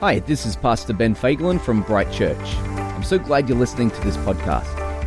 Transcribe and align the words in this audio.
Hi, 0.00 0.18
this 0.18 0.44
is 0.44 0.56
Pastor 0.56 0.92
Ben 0.92 1.14
Fagelin 1.14 1.58
from 1.58 1.80
Bright 1.80 2.12
Church. 2.12 2.54
I'm 2.66 3.02
so 3.02 3.18
glad 3.18 3.48
you're 3.48 3.56
listening 3.56 3.90
to 3.92 4.00
this 4.02 4.18
podcast. 4.18 4.66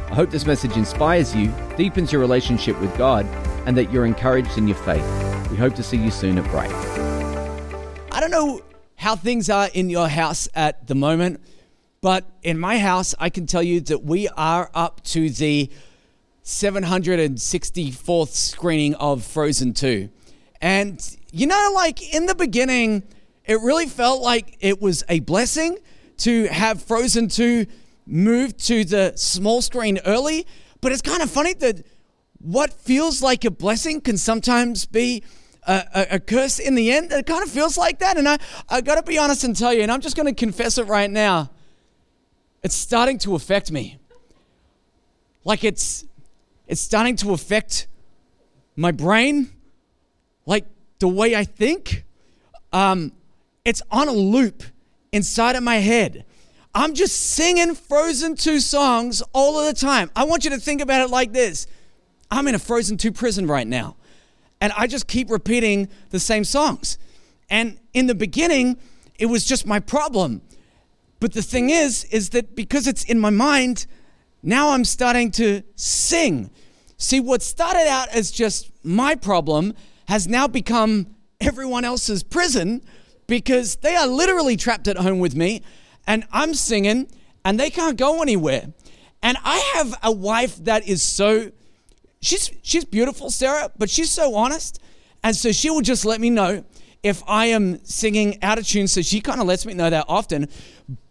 I 0.10 0.16
hope 0.16 0.32
this 0.32 0.48
message 0.48 0.76
inspires 0.78 1.36
you, 1.36 1.54
deepens 1.78 2.12
your 2.12 2.20
relationship 2.20 2.82
with 2.82 2.98
God, 2.98 3.28
and 3.68 3.78
that 3.78 3.92
you're 3.92 4.08
encouraged 4.08 4.58
in 4.58 4.68
your 4.68 4.78
faith. 4.78 5.06
We 5.52 5.58
hope 5.58 5.76
to 5.76 5.84
see 5.84 5.98
you 5.98 6.10
soon 6.10 6.40
at 6.40 6.44
Bright. 6.46 6.72
I 8.12 8.20
don't 8.20 8.32
know 8.32 8.64
how 8.96 9.16
things 9.16 9.48
are 9.48 9.70
in 9.76 9.92
your 9.92 10.08
house 10.08 10.50
at 10.56 10.88
the 10.88 10.96
moment, 10.96 11.40
but 12.02 12.26
in 12.42 12.58
my 12.58 12.80
house, 12.80 13.14
I 13.20 13.30
can 13.30 13.46
tell 13.46 13.62
you 13.62 13.82
that 13.82 14.04
we 14.04 14.28
are 14.30 14.72
up 14.74 15.04
to 15.04 15.30
the 15.30 15.70
764th 16.44 18.30
screening 18.30 18.96
of 18.96 19.24
Frozen 19.24 19.76
2. 19.76 20.10
And, 20.62 21.18
you 21.32 21.46
know, 21.46 21.74
like 21.76 22.12
in 22.12 22.26
the 22.26 22.34
beginning, 22.34 23.04
it 23.50 23.60
really 23.62 23.88
felt 23.88 24.22
like 24.22 24.58
it 24.60 24.80
was 24.80 25.04
a 25.10 25.22
blessing 25.22 25.80
to 26.18 26.46
have 26.50 26.84
Frozen 26.84 27.30
2 27.30 27.66
move 28.06 28.56
to 28.58 28.86
the 28.86 29.14
small 29.16 29.64
screen 29.64 29.98
early. 30.06 30.46
But 30.82 30.92
it's 30.92 31.02
kind 31.02 31.24
of 31.24 31.32
funny 31.32 31.56
that 31.56 31.84
what 32.38 32.72
feels 32.72 33.24
like 33.24 33.44
a 33.46 33.50
blessing 33.50 34.02
can 34.02 34.20
sometimes 34.20 34.86
be 34.86 35.24
a, 35.64 35.84
a, 35.96 36.08
a 36.12 36.20
curse 36.20 36.60
in 36.60 36.76
the 36.76 36.92
end. 36.92 37.12
It 37.12 37.26
kind 37.26 37.42
of 37.42 37.50
feels 37.50 37.76
like 37.76 37.98
that. 38.00 38.18
And 38.18 38.30
I, 38.30 38.38
I 38.70 38.82
got 38.82 38.96
to 38.96 39.04
be 39.04 39.18
honest 39.18 39.44
and 39.44 39.56
tell 39.56 39.74
you, 39.74 39.82
and 39.82 39.92
I'm 39.92 40.02
just 40.02 40.16
going 40.16 40.28
to 40.28 40.40
confess 40.40 40.78
it 40.78 40.84
right 40.84 41.10
now. 41.10 41.50
It's 42.62 42.76
starting 42.76 43.18
to 43.20 43.34
affect 43.34 43.72
me. 43.72 43.98
Like 45.44 45.64
it's 45.64 46.06
it's 46.68 46.82
starting 46.82 47.16
to 47.16 47.34
affect 47.34 47.88
my 48.76 48.92
brain, 48.92 49.50
like 50.46 50.68
the 51.00 51.08
way 51.08 51.36
I 51.36 51.46
think. 51.46 52.06
Um, 52.72 53.14
it's 53.66 53.82
on 53.92 54.08
a 54.08 54.14
loop 54.14 54.64
inside 55.12 55.56
of 55.56 55.64
my 55.64 55.78
head. 55.78 56.26
I'm 56.74 56.94
just 56.94 57.16
singing 57.16 57.76
Frozen 57.76 58.36
2 58.36 58.60
songs 58.60 59.24
all 59.34 59.60
of 59.60 59.66
the 59.66 59.80
time. 59.80 60.12
I 60.16 60.24
want 60.24 60.44
you 60.44 60.52
to 60.52 60.60
think 60.60 60.82
about 60.82 61.02
it 61.02 61.10
like 61.10 61.34
this 61.34 61.68
I'm 62.32 62.48
in 62.48 62.56
a 62.56 62.60
Frozen 62.60 62.98
2 62.98 63.12
prison 63.12 63.48
right 63.48 63.68
now, 63.68 63.96
and 64.62 64.72
I 64.78 64.88
just 64.88 65.08
keep 65.08 65.30
repeating 65.30 65.90
the 66.12 66.20
same 66.20 66.44
songs. 66.44 66.98
And 67.50 67.80
in 67.94 68.08
the 68.08 68.16
beginning, 68.16 68.78
it 69.18 69.26
was 69.26 69.46
just 69.46 69.66
my 69.66 69.80
problem. 69.80 70.42
But 71.20 71.34
the 71.34 71.42
thing 71.42 71.70
is, 71.70 72.06
is 72.06 72.30
that 72.30 72.56
because 72.56 72.88
it's 72.88 73.04
in 73.04 73.20
my 73.20 73.32
mind, 73.32 73.88
now 74.44 74.70
I'm 74.70 74.86
starting 74.86 75.32
to 75.32 75.64
sing. 75.76 76.52
See, 76.98 77.20
what 77.20 77.42
started 77.42 77.88
out 77.88 78.10
as 78.10 78.32
just 78.32 78.72
my 78.84 79.16
problem 79.16 79.74
has 80.08 80.28
now 80.28 80.48
become 80.48 81.08
everyone 81.42 81.84
else's 81.84 82.24
prison 82.24 82.84
because 83.30 83.78
they 83.78 83.96
are 83.96 84.08
literally 84.08 84.58
trapped 84.58 84.88
at 84.88 84.98
home 84.98 85.20
with 85.20 85.36
me 85.36 85.62
and 86.06 86.26
I'm 86.34 86.54
singing 86.54 87.08
and 87.46 87.60
they 87.60 87.70
can't 87.70 87.98
go 87.98 88.22
anywhere. 88.22 88.74
And 89.22 89.38
I 89.44 89.60
have 89.76 89.94
a 90.04 90.12
wife 90.12 90.58
that 90.66 90.88
is 90.88 91.04
so 91.04 91.52
she's 92.22 92.52
she's 92.64 92.84
beautiful, 92.84 93.30
Sarah, 93.30 93.72
but 93.78 93.90
she's 93.90 94.12
so 94.12 94.36
honest. 94.36 94.82
And 95.24 95.36
so 95.36 95.52
she 95.52 95.70
will 95.70 95.82
just 95.82 96.06
let 96.06 96.20
me 96.20 96.30
know 96.30 96.64
if 97.04 97.24
I 97.28 97.48
am 97.48 97.84
singing 97.86 98.42
out 98.42 98.58
of 98.58 98.68
tune. 98.68 98.88
So 98.88 99.02
she 99.02 99.22
kind 99.22 99.40
of 99.40 99.48
lets 99.48 99.66
me 99.66 99.74
know 99.74 99.90
that 99.90 100.06
often. 100.08 100.48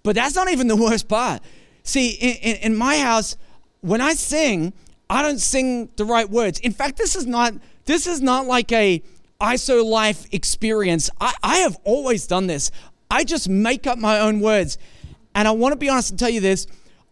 But 0.02 0.16
that's 0.16 0.34
not 0.34 0.50
even 0.50 0.68
the 0.68 0.76
worst 0.86 1.08
part. 1.08 1.42
See, 1.82 2.10
in, 2.10 2.36
in, 2.36 2.56
in 2.56 2.76
my 2.76 2.98
house, 2.98 3.36
when 3.80 4.00
I 4.00 4.14
sing, 4.14 4.72
I 5.08 5.22
don't 5.22 5.38
sing 5.38 5.90
the 5.96 6.04
right 6.04 6.28
words. 6.28 6.58
In 6.60 6.72
fact, 6.72 6.96
this 6.96 7.16
is 7.16 7.26
not 7.26 7.54
this 7.84 8.06
is 8.06 8.20
not 8.20 8.46
like 8.46 8.72
a 8.72 9.02
ISO 9.40 9.84
life 9.84 10.26
experience. 10.32 11.10
I, 11.20 11.32
I 11.42 11.56
have 11.58 11.78
always 11.84 12.26
done 12.26 12.48
this. 12.48 12.72
I 13.08 13.22
just 13.22 13.48
make 13.48 13.86
up 13.86 13.96
my 13.96 14.18
own 14.18 14.40
words. 14.40 14.78
And 15.34 15.46
I 15.46 15.52
want 15.52 15.72
to 15.72 15.76
be 15.76 15.88
honest 15.88 16.10
and 16.10 16.18
tell 16.18 16.28
you 16.30 16.40
this 16.40 16.66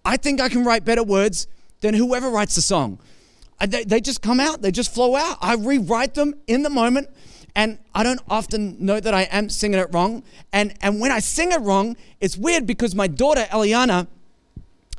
I 0.05 0.17
think 0.17 0.41
I 0.41 0.49
can 0.49 0.65
write 0.65 0.85
better 0.85 1.05
words 1.05 1.47
than 1.81 1.95
whoever 1.95 2.29
writes 2.29 2.57
the 2.57 2.63
song. 2.63 2.99
They, 3.65 3.85
they 3.85 4.01
just 4.01 4.23
come 4.23 4.41
out, 4.41 4.61
they 4.61 4.73
just 4.73 4.93
flow 4.93 5.15
out. 5.15 5.39
I 5.41 5.55
rewrite 5.55 6.15
them 6.15 6.35
in 6.47 6.63
the 6.63 6.71
moment. 6.71 7.09
And 7.55 7.79
I 7.95 8.03
don't 8.03 8.21
often 8.29 8.77
know 8.85 9.01
that 9.01 9.15
I 9.15 9.23
am 9.23 9.49
singing 9.49 9.79
it 9.79 9.89
wrong. 9.93 10.23
And, 10.53 10.75
and 10.83 11.01
when 11.01 11.11
I 11.11 11.21
sing 11.21 11.53
it 11.53 11.61
wrong, 11.61 11.97
it's 12.21 12.37
weird 12.37 12.67
because 12.67 12.95
my 12.95 13.07
daughter, 13.07 13.47
Eliana, 13.51 14.09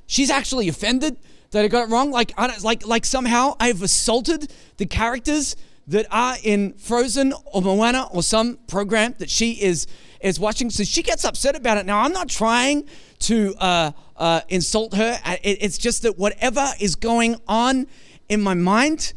she's 0.08 0.32
actually 0.32 0.68
offended 0.68 1.18
that 1.52 1.64
I 1.64 1.68
got 1.68 1.90
it 1.90 1.92
wrong. 1.92 2.10
Like, 2.10 2.34
I 2.36 2.58
like, 2.64 2.88
like 2.88 3.06
somehow 3.06 3.56
I've 3.60 3.84
assaulted 3.84 4.52
the 4.78 4.88
characters 4.88 5.56
that 5.88 6.06
are 6.12 6.36
in 6.44 6.74
Frozen 6.74 7.34
or 7.46 7.62
Moana 7.62 8.08
or 8.12 8.22
some 8.22 8.58
program 8.68 9.16
that 9.20 9.30
she 9.30 9.54
is 9.54 9.88
is 10.20 10.40
watching. 10.40 10.70
So 10.70 10.84
she 10.84 11.04
gets 11.04 11.24
upset 11.24 11.56
about 11.56 11.78
it. 11.78 11.86
Now 11.86 12.00
I'm 12.00 12.12
not 12.12 12.28
trying 12.28 12.88
to 13.20 13.56
uh, 13.60 13.92
uh, 14.16 14.42
insult 14.50 14.96
her. 14.96 15.20
It, 15.44 15.58
it's 15.62 15.78
just 15.78 16.02
that 16.04 16.18
whatever 16.18 16.68
is 16.80 16.96
going 16.96 17.40
on 17.48 17.88
in 18.28 18.42
my 18.42 18.54
mind, 18.54 19.14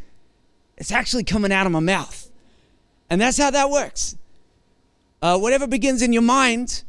it's 0.77 0.93
actually 0.93 1.25
coming 1.25 1.53
out 1.53 1.67
of 1.67 1.73
my 1.73 1.81
mouth, 1.81 2.31
and 3.09 3.21
that's 3.21 3.39
how 3.39 3.51
that 3.51 3.71
works. 3.71 4.17
Uh, 5.23 5.39
whatever 5.39 5.67
begins 5.67 6.01
in 6.01 6.13
your 6.13 6.23
mind, 6.23 6.85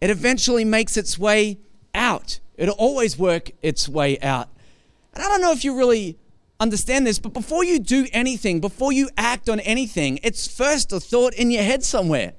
it 0.00 0.10
eventually 0.10 0.64
makes 0.64 0.96
its 0.96 1.18
way 1.18 1.58
out. 1.94 2.40
It'll 2.56 2.74
always 2.74 3.18
work 3.18 3.50
its 3.62 3.88
way 3.88 4.18
out. 4.20 4.48
And 5.14 5.22
I 5.24 5.28
don't 5.28 5.40
know 5.40 5.52
if 5.52 5.64
you 5.64 5.76
really 5.76 6.18
understand 6.60 7.06
this, 7.06 7.18
but 7.18 7.32
before 7.32 7.64
you 7.64 7.80
do 7.80 8.06
anything, 8.12 8.60
before 8.60 8.92
you 8.92 9.08
act 9.16 9.48
on 9.48 9.58
anything, 9.60 10.20
it's 10.22 10.46
first 10.46 10.92
a 10.92 11.00
thought 11.00 11.34
in 11.34 11.50
your 11.50 11.62
head 11.62 11.82
somewhere. 11.82 12.34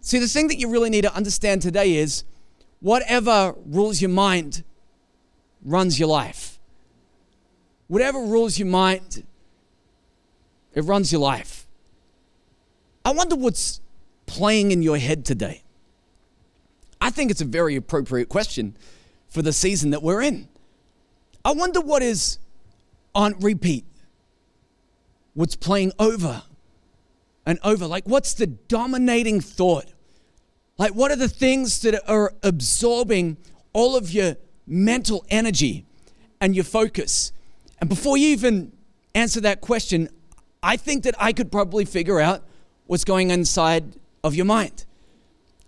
See, 0.00 0.18
the 0.18 0.26
thing 0.26 0.48
that 0.48 0.58
you 0.58 0.68
really 0.70 0.90
need 0.90 1.02
to 1.02 1.14
understand 1.14 1.62
today 1.62 1.96
is 1.96 2.24
whatever 2.80 3.54
rules 3.66 4.00
your 4.00 4.10
mind 4.10 4.64
runs 5.62 5.98
your 5.98 6.08
life. 6.08 6.58
Whatever 7.88 8.20
rules 8.20 8.58
your 8.58 8.68
mind, 8.68 9.24
it 10.74 10.82
runs 10.82 11.12
your 11.12 11.20
life. 11.20 11.66
I 13.04 13.10
wonder 13.10 13.36
what's 13.36 13.80
playing 14.26 14.72
in 14.72 14.82
your 14.82 14.96
head 14.96 15.24
today. 15.24 15.62
I 17.00 17.10
think 17.10 17.30
it's 17.30 17.40
a 17.40 17.44
very 17.46 17.76
appropriate 17.76 18.28
question 18.28 18.76
for 19.28 19.42
the 19.42 19.52
season 19.52 19.90
that 19.90 20.02
we're 20.02 20.22
in. 20.22 20.48
I 21.44 21.52
wonder 21.52 21.80
what 21.80 22.02
is 22.02 22.38
on 23.16 23.34
repeat. 23.40 23.84
What's 25.34 25.56
playing 25.56 25.92
over 25.98 26.42
and 27.44 27.58
over? 27.64 27.86
Like, 27.86 28.06
what's 28.06 28.34
the 28.34 28.46
dominating 28.46 29.40
thought? 29.40 29.86
Like, 30.78 30.92
what 30.92 31.10
are 31.10 31.16
the 31.16 31.28
things 31.28 31.80
that 31.80 32.00
are 32.08 32.34
absorbing 32.42 33.38
all 33.72 33.96
of 33.96 34.10
your 34.10 34.36
mental 34.66 35.24
energy 35.30 35.86
and 36.40 36.54
your 36.54 36.64
focus? 36.64 37.32
And 37.80 37.88
before 37.88 38.18
you 38.18 38.28
even 38.28 38.72
answer 39.14 39.40
that 39.40 39.62
question, 39.62 40.10
I 40.62 40.76
think 40.76 41.04
that 41.04 41.14
I 41.18 41.32
could 41.32 41.50
probably 41.50 41.86
figure 41.86 42.20
out 42.20 42.44
what's 42.86 43.04
going 43.04 43.30
inside 43.30 43.96
of 44.22 44.34
your 44.34 44.44
mind. 44.44 44.84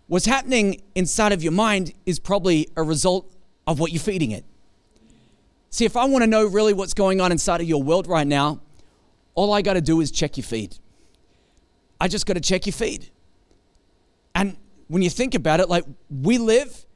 What's 0.07 0.27
happening 0.27 0.83
inside 0.95 1.33
of 1.33 1.43
your 1.43 1.53
mind 1.53 1.95
is 2.05 2.19
probably 2.19 2.69
a 2.77 2.83
result 2.83 3.31
of 3.67 3.79
what 3.79 3.93
you're 3.93 4.01
feeding 4.01 4.33
it. 4.33 4.45
See, 5.71 5.85
if 5.85 5.97
I 5.97 6.05
want 6.07 6.23
to 6.23 6.27
know 6.27 6.47
really 6.47 6.73
what's 6.73 6.95
going 6.95 7.21
on 7.21 7.33
inside 7.33 7.61
of 7.61 7.69
your 7.69 7.83
world 7.83 8.07
right 8.07 8.27
now, 8.27 8.61
all 9.35 9.53
I 9.53 9.63
got 9.63 9.75
to 9.75 9.81
do 9.81 10.01
is 10.01 10.11
check 10.11 10.37
your 10.37 10.45
feed. 10.45 10.77
I 12.01 12.09
just 12.09 12.27
got 12.27 12.35
to 12.35 12.41
check 12.41 12.67
your 12.67 12.73
feed. 12.73 13.11
And 14.35 14.57
when 14.89 15.03
you 15.03 15.11
think 15.11 15.35
about 15.35 15.61
it, 15.61 15.69
like 15.69 15.85
we 16.11 16.39
live 16.39 16.87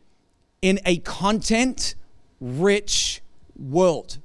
in 0.62 0.80
a 0.86 0.98
content 0.98 1.94
rich 2.40 3.20
world. 3.56 4.18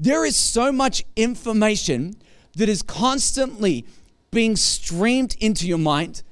There 0.00 0.24
is 0.24 0.36
so 0.36 0.72
much 0.72 1.04
information 1.16 2.14
that 2.56 2.68
is 2.68 2.82
constantly 2.82 3.84
being 4.30 4.56
streamed 4.56 5.36
into 5.40 5.66
your 5.66 5.78
mind. 5.78 6.22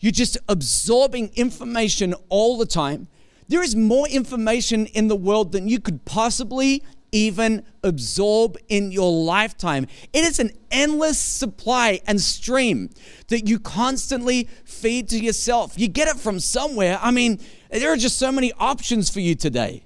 You're 0.00 0.12
just 0.12 0.36
absorbing 0.48 1.30
information 1.34 2.14
all 2.28 2.58
the 2.58 2.66
time. 2.66 3.08
There 3.48 3.62
is 3.62 3.76
more 3.76 4.08
information 4.08 4.86
in 4.86 5.08
the 5.08 5.16
world 5.16 5.52
than 5.52 5.68
you 5.68 5.80
could 5.80 6.04
possibly 6.04 6.82
even 7.14 7.62
absorb 7.84 8.56
in 8.68 8.90
your 8.90 9.12
lifetime. 9.12 9.86
It 10.12 10.24
is 10.24 10.40
an 10.40 10.50
endless 10.72 11.18
supply 11.18 12.00
and 12.08 12.20
stream 12.20 12.90
that 13.28 13.46
you 13.48 13.60
constantly 13.60 14.48
feed 14.64 15.08
to 15.10 15.18
yourself. 15.18 15.78
You 15.78 15.86
get 15.86 16.08
it 16.08 16.16
from 16.16 16.40
somewhere. 16.40 16.98
I 17.00 17.12
mean, 17.12 17.38
there 17.70 17.92
are 17.92 17.96
just 17.96 18.18
so 18.18 18.32
many 18.32 18.52
options 18.58 19.10
for 19.10 19.20
you 19.20 19.36
today. 19.36 19.84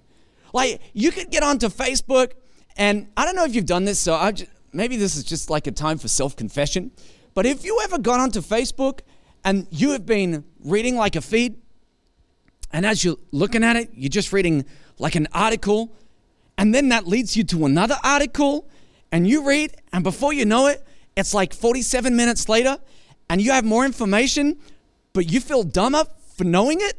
Like, 0.55 0.81
you 0.95 1.11
could 1.11 1.31
get 1.31 1.43
onto 1.43 1.69
Facebook, 1.69 2.33
and 2.79 3.09
I 3.15 3.27
don't 3.27 3.37
know 3.37 3.45
if 3.45 3.55
you've 3.55 3.67
done 3.67 3.85
this, 3.85 3.99
so 3.99 4.15
I 4.15 4.33
just, 4.33 4.51
maybe 4.73 4.97
this 4.97 5.15
is 5.15 5.25
just 5.25 5.51
like 5.51 5.67
a 5.67 5.73
time 5.73 5.99
for 5.99 6.09
self 6.09 6.35
confession. 6.35 6.93
But 7.35 7.45
if 7.45 7.63
you 7.63 7.79
ever 7.85 7.99
gone 7.99 8.21
onto 8.21 8.41
Facebook 8.41 9.01
and 9.45 9.67
you 9.71 9.91
have 9.91 10.07
been 10.07 10.45
reading 10.61 10.97
like 10.97 11.15
a 11.15 11.21
feed, 11.21 11.61
and 12.73 12.85
as 12.87 13.05
you're 13.05 13.17
looking 13.33 13.65
at 13.65 13.77
it, 13.77 13.91
you're 13.95 14.09
just 14.09 14.33
reading 14.33 14.65
like 14.99 15.15
an 15.15 15.29
article, 15.33 15.93
and 16.57 16.75
then 16.75 16.89
that 16.91 17.07
leads 17.07 17.37
you 17.37 17.45
to 17.45 17.67
another 17.67 17.97
article, 18.03 18.69
and 19.13 19.27
you 19.27 19.47
read, 19.47 19.75
and 19.93 20.05
before 20.05 20.33
you 20.33 20.45
know 20.45 20.67
it, 20.67 20.85
it's 21.17 21.35
like 21.35 21.53
47 21.53 22.15
minutes 22.15 22.49
later, 22.49 22.79
and 23.31 23.41
you 23.41 23.53
have 23.53 23.65
more 23.65 23.85
information, 23.85 24.57
but 25.13 25.31
you 25.31 25.41
feel 25.41 25.63
dumber 25.63 26.05
for 26.37 26.45
knowing 26.45 26.79
it. 26.81 26.99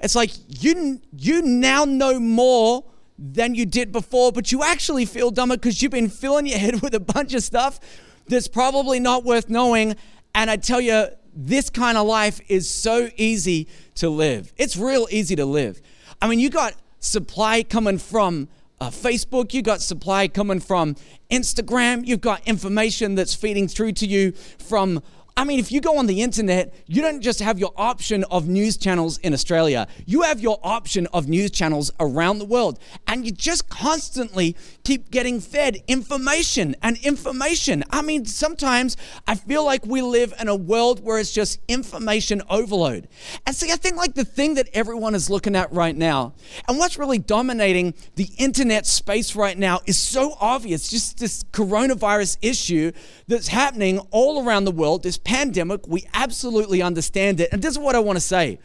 It's 0.00 0.14
like 0.14 0.30
you 0.48 1.00
you 1.16 1.42
now 1.42 1.84
know 1.84 2.18
more 2.18 2.84
than 3.18 3.54
you 3.54 3.66
did 3.66 3.92
before, 3.92 4.32
but 4.32 4.50
you 4.50 4.62
actually 4.62 5.04
feel 5.04 5.30
dumber 5.30 5.56
because 5.56 5.82
you've 5.82 5.92
been 5.92 6.08
filling 6.08 6.46
your 6.46 6.58
head 6.64 6.80
with 6.80 6.94
a 6.94 7.00
bunch 7.00 7.34
of 7.34 7.42
stuff 7.42 7.78
that's 8.26 8.48
probably 8.48 8.98
not 8.98 9.24
worth 9.24 9.50
knowing. 9.50 9.94
And 10.34 10.50
I 10.50 10.56
tell 10.56 10.80
you, 10.80 11.08
this 11.34 11.70
kind 11.70 11.96
of 11.96 12.06
life 12.06 12.40
is 12.48 12.68
so 12.68 13.08
easy 13.16 13.68
to 13.96 14.10
live. 14.10 14.52
It's 14.56 14.76
real 14.76 15.06
easy 15.10 15.36
to 15.36 15.44
live. 15.46 15.80
I 16.20 16.28
mean, 16.28 16.38
you 16.38 16.50
got 16.50 16.74
supply 16.98 17.62
coming 17.62 17.98
from 17.98 18.48
uh, 18.80 18.90
Facebook, 18.90 19.52
you 19.52 19.62
got 19.62 19.80
supply 19.80 20.26
coming 20.26 20.60
from 20.60 20.96
Instagram, 21.30 22.06
you've 22.06 22.20
got 22.20 22.46
information 22.46 23.14
that's 23.14 23.34
feeding 23.34 23.68
through 23.68 23.92
to 23.92 24.06
you 24.06 24.32
from 24.32 25.02
I 25.40 25.44
mean, 25.44 25.58
if 25.58 25.72
you 25.72 25.80
go 25.80 25.96
on 25.96 26.04
the 26.04 26.20
internet, 26.20 26.74
you 26.86 27.00
don't 27.00 27.22
just 27.22 27.40
have 27.40 27.58
your 27.58 27.72
option 27.74 28.24
of 28.24 28.46
news 28.46 28.76
channels 28.76 29.16
in 29.20 29.32
Australia, 29.32 29.88
you 30.04 30.20
have 30.20 30.38
your 30.38 30.60
option 30.62 31.06
of 31.14 31.28
news 31.30 31.50
channels 31.50 31.90
around 31.98 32.40
the 32.40 32.44
world. 32.44 32.78
And 33.06 33.24
you 33.24 33.32
just 33.32 33.70
constantly 33.70 34.54
keep 34.84 35.10
getting 35.10 35.40
fed 35.40 35.78
information 35.88 36.76
and 36.82 36.98
information. 36.98 37.84
I 37.88 38.02
mean, 38.02 38.26
sometimes 38.26 38.98
I 39.26 39.34
feel 39.34 39.64
like 39.64 39.86
we 39.86 40.02
live 40.02 40.34
in 40.38 40.48
a 40.48 40.54
world 40.54 41.02
where 41.02 41.18
it's 41.18 41.32
just 41.32 41.58
information 41.68 42.42
overload. 42.50 43.08
And 43.46 43.56
see, 43.56 43.72
I 43.72 43.76
think 43.76 43.96
like 43.96 44.16
the 44.16 44.26
thing 44.26 44.56
that 44.56 44.68
everyone 44.74 45.14
is 45.14 45.30
looking 45.30 45.56
at 45.56 45.72
right 45.72 45.96
now, 45.96 46.34
and 46.68 46.76
what's 46.76 46.98
really 46.98 47.18
dominating 47.18 47.94
the 48.16 48.28
internet 48.36 48.86
space 48.86 49.34
right 49.34 49.56
now 49.56 49.80
is 49.86 49.96
so 49.96 50.36
obvious 50.38 50.90
just 50.90 51.18
this 51.18 51.44
coronavirus 51.44 52.36
issue 52.42 52.92
that's 53.26 53.48
happening 53.48 54.00
all 54.10 54.46
around 54.46 54.66
the 54.66 54.70
world, 54.70 55.02
this 55.02 55.16
pandemic. 55.30 55.86
We 55.86 56.04
absolutely 56.12 56.82
understand 56.82 57.38
it. 57.40 57.50
And 57.52 57.62
this 57.62 57.70
is 57.70 57.78
what 57.78 57.94
I 57.94 58.00
want 58.00 58.16
to 58.16 58.20
say 58.20 58.58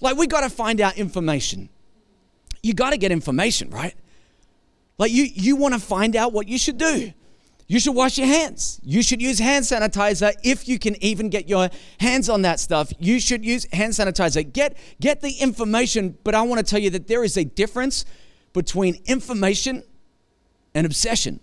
like, 0.00 0.16
we 0.16 0.28
got 0.28 0.42
to 0.42 0.48
find 0.48 0.80
out 0.80 0.96
information. 0.96 1.68
You 2.62 2.72
got 2.72 2.90
to 2.90 2.98
get 2.98 3.10
information, 3.10 3.70
right? 3.70 3.94
Like, 4.96 5.10
you, 5.10 5.24
you 5.24 5.56
want 5.56 5.74
to 5.74 5.80
find 5.80 6.14
out 6.14 6.32
what 6.32 6.46
you 6.46 6.56
should 6.56 6.78
do. 6.78 7.12
You 7.66 7.80
should 7.80 7.96
wash 7.96 8.16
your 8.16 8.28
hands. 8.28 8.80
You 8.84 9.02
should 9.02 9.20
use 9.20 9.40
hand 9.40 9.64
sanitizer 9.64 10.32
if 10.44 10.68
you 10.68 10.78
can 10.78 11.02
even 11.02 11.30
get 11.30 11.48
your 11.48 11.68
hands 11.98 12.28
on 12.28 12.42
that 12.42 12.60
stuff. 12.60 12.92
You 13.00 13.18
should 13.18 13.44
use 13.44 13.66
hand 13.72 13.92
sanitizer. 13.92 14.50
Get 14.50 14.76
get 15.00 15.20
the 15.20 15.32
information, 15.32 16.16
but 16.24 16.34
I 16.34 16.42
want 16.42 16.60
to 16.60 16.64
tell 16.64 16.80
you 16.80 16.90
that 16.90 17.08
there 17.08 17.24
is 17.24 17.36
a 17.36 17.44
difference 17.44 18.06
between 18.52 19.02
information 19.04 19.82
and 20.74 20.86
obsession. 20.86 21.40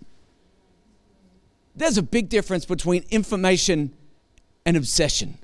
There's 1.76 1.98
a 1.98 2.02
big 2.02 2.28
difference 2.28 2.64
between 2.64 3.04
information 3.10 3.92
and 4.66 4.76
obsession. 4.76 5.38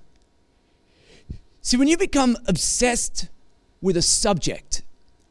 See, 1.62 1.76
when 1.76 1.88
you 1.88 1.96
become 1.96 2.36
obsessed 2.46 3.28
with 3.80 3.96
a 3.96 4.02
subject 4.02 4.82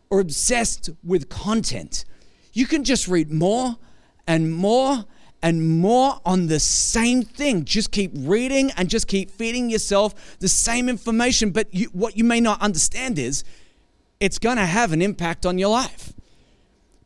or 0.10 0.22
obsessed 0.22 0.90
with 1.04 1.30
content, 1.30 2.06
you 2.54 2.66
can 2.66 2.84
just 2.86 3.08
read 3.08 3.32
more 3.32 3.76
and 4.26 4.54
more 4.54 5.06
and 5.44 5.80
more 5.80 6.22
on 6.26 6.48
the 6.48 6.60
same 6.60 7.24
thing. 7.24 7.66
Just 7.66 7.92
keep 7.92 8.12
reading 8.16 8.72
and 8.78 8.90
just 8.90 9.08
keep 9.08 9.30
feeding 9.30 9.70
yourself 9.70 10.38
the 10.40 10.48
same 10.48 10.88
information. 10.88 11.52
But 11.52 11.74
you, 11.74 11.88
what 11.88 12.18
you 12.18 12.24
may 12.24 12.40
not 12.40 12.62
understand 12.62 13.20
is 13.20 13.44
it's 14.20 14.40
going 14.40 14.58
to 14.58 14.66
have 14.66 14.94
an 14.94 15.02
impact 15.02 15.46
on 15.46 15.58
your 15.58 15.70
life. 15.70 16.14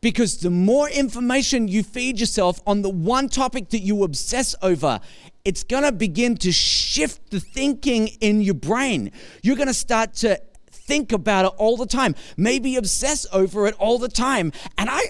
Because 0.05 0.37
the 0.37 0.51
more 0.51 0.87
information 0.87 1.67
you 1.67 1.81
feed 1.81 2.19
yourself 2.19 2.61
on 2.67 2.83
the 2.83 2.91
one 2.91 3.27
topic 3.27 3.69
that 3.69 3.79
you 3.79 4.03
obsess 4.03 4.53
over, 4.61 4.99
it's 5.43 5.63
gonna 5.63 5.91
begin 5.91 6.37
to 6.37 6.51
shift 6.51 7.31
the 7.31 7.39
thinking 7.39 8.09
in 8.21 8.39
your 8.39 8.53
brain. 8.53 9.11
You're 9.41 9.55
gonna 9.55 9.73
start 9.73 10.13
to 10.17 10.39
think 10.69 11.11
about 11.11 11.45
it 11.45 11.53
all 11.57 11.75
the 11.75 11.87
time, 11.87 12.13
maybe 12.37 12.75
obsess 12.75 13.25
over 13.33 13.65
it 13.65 13.73
all 13.79 13.97
the 13.97 14.07
time. 14.07 14.51
And 14.77 14.91
I, 14.91 15.09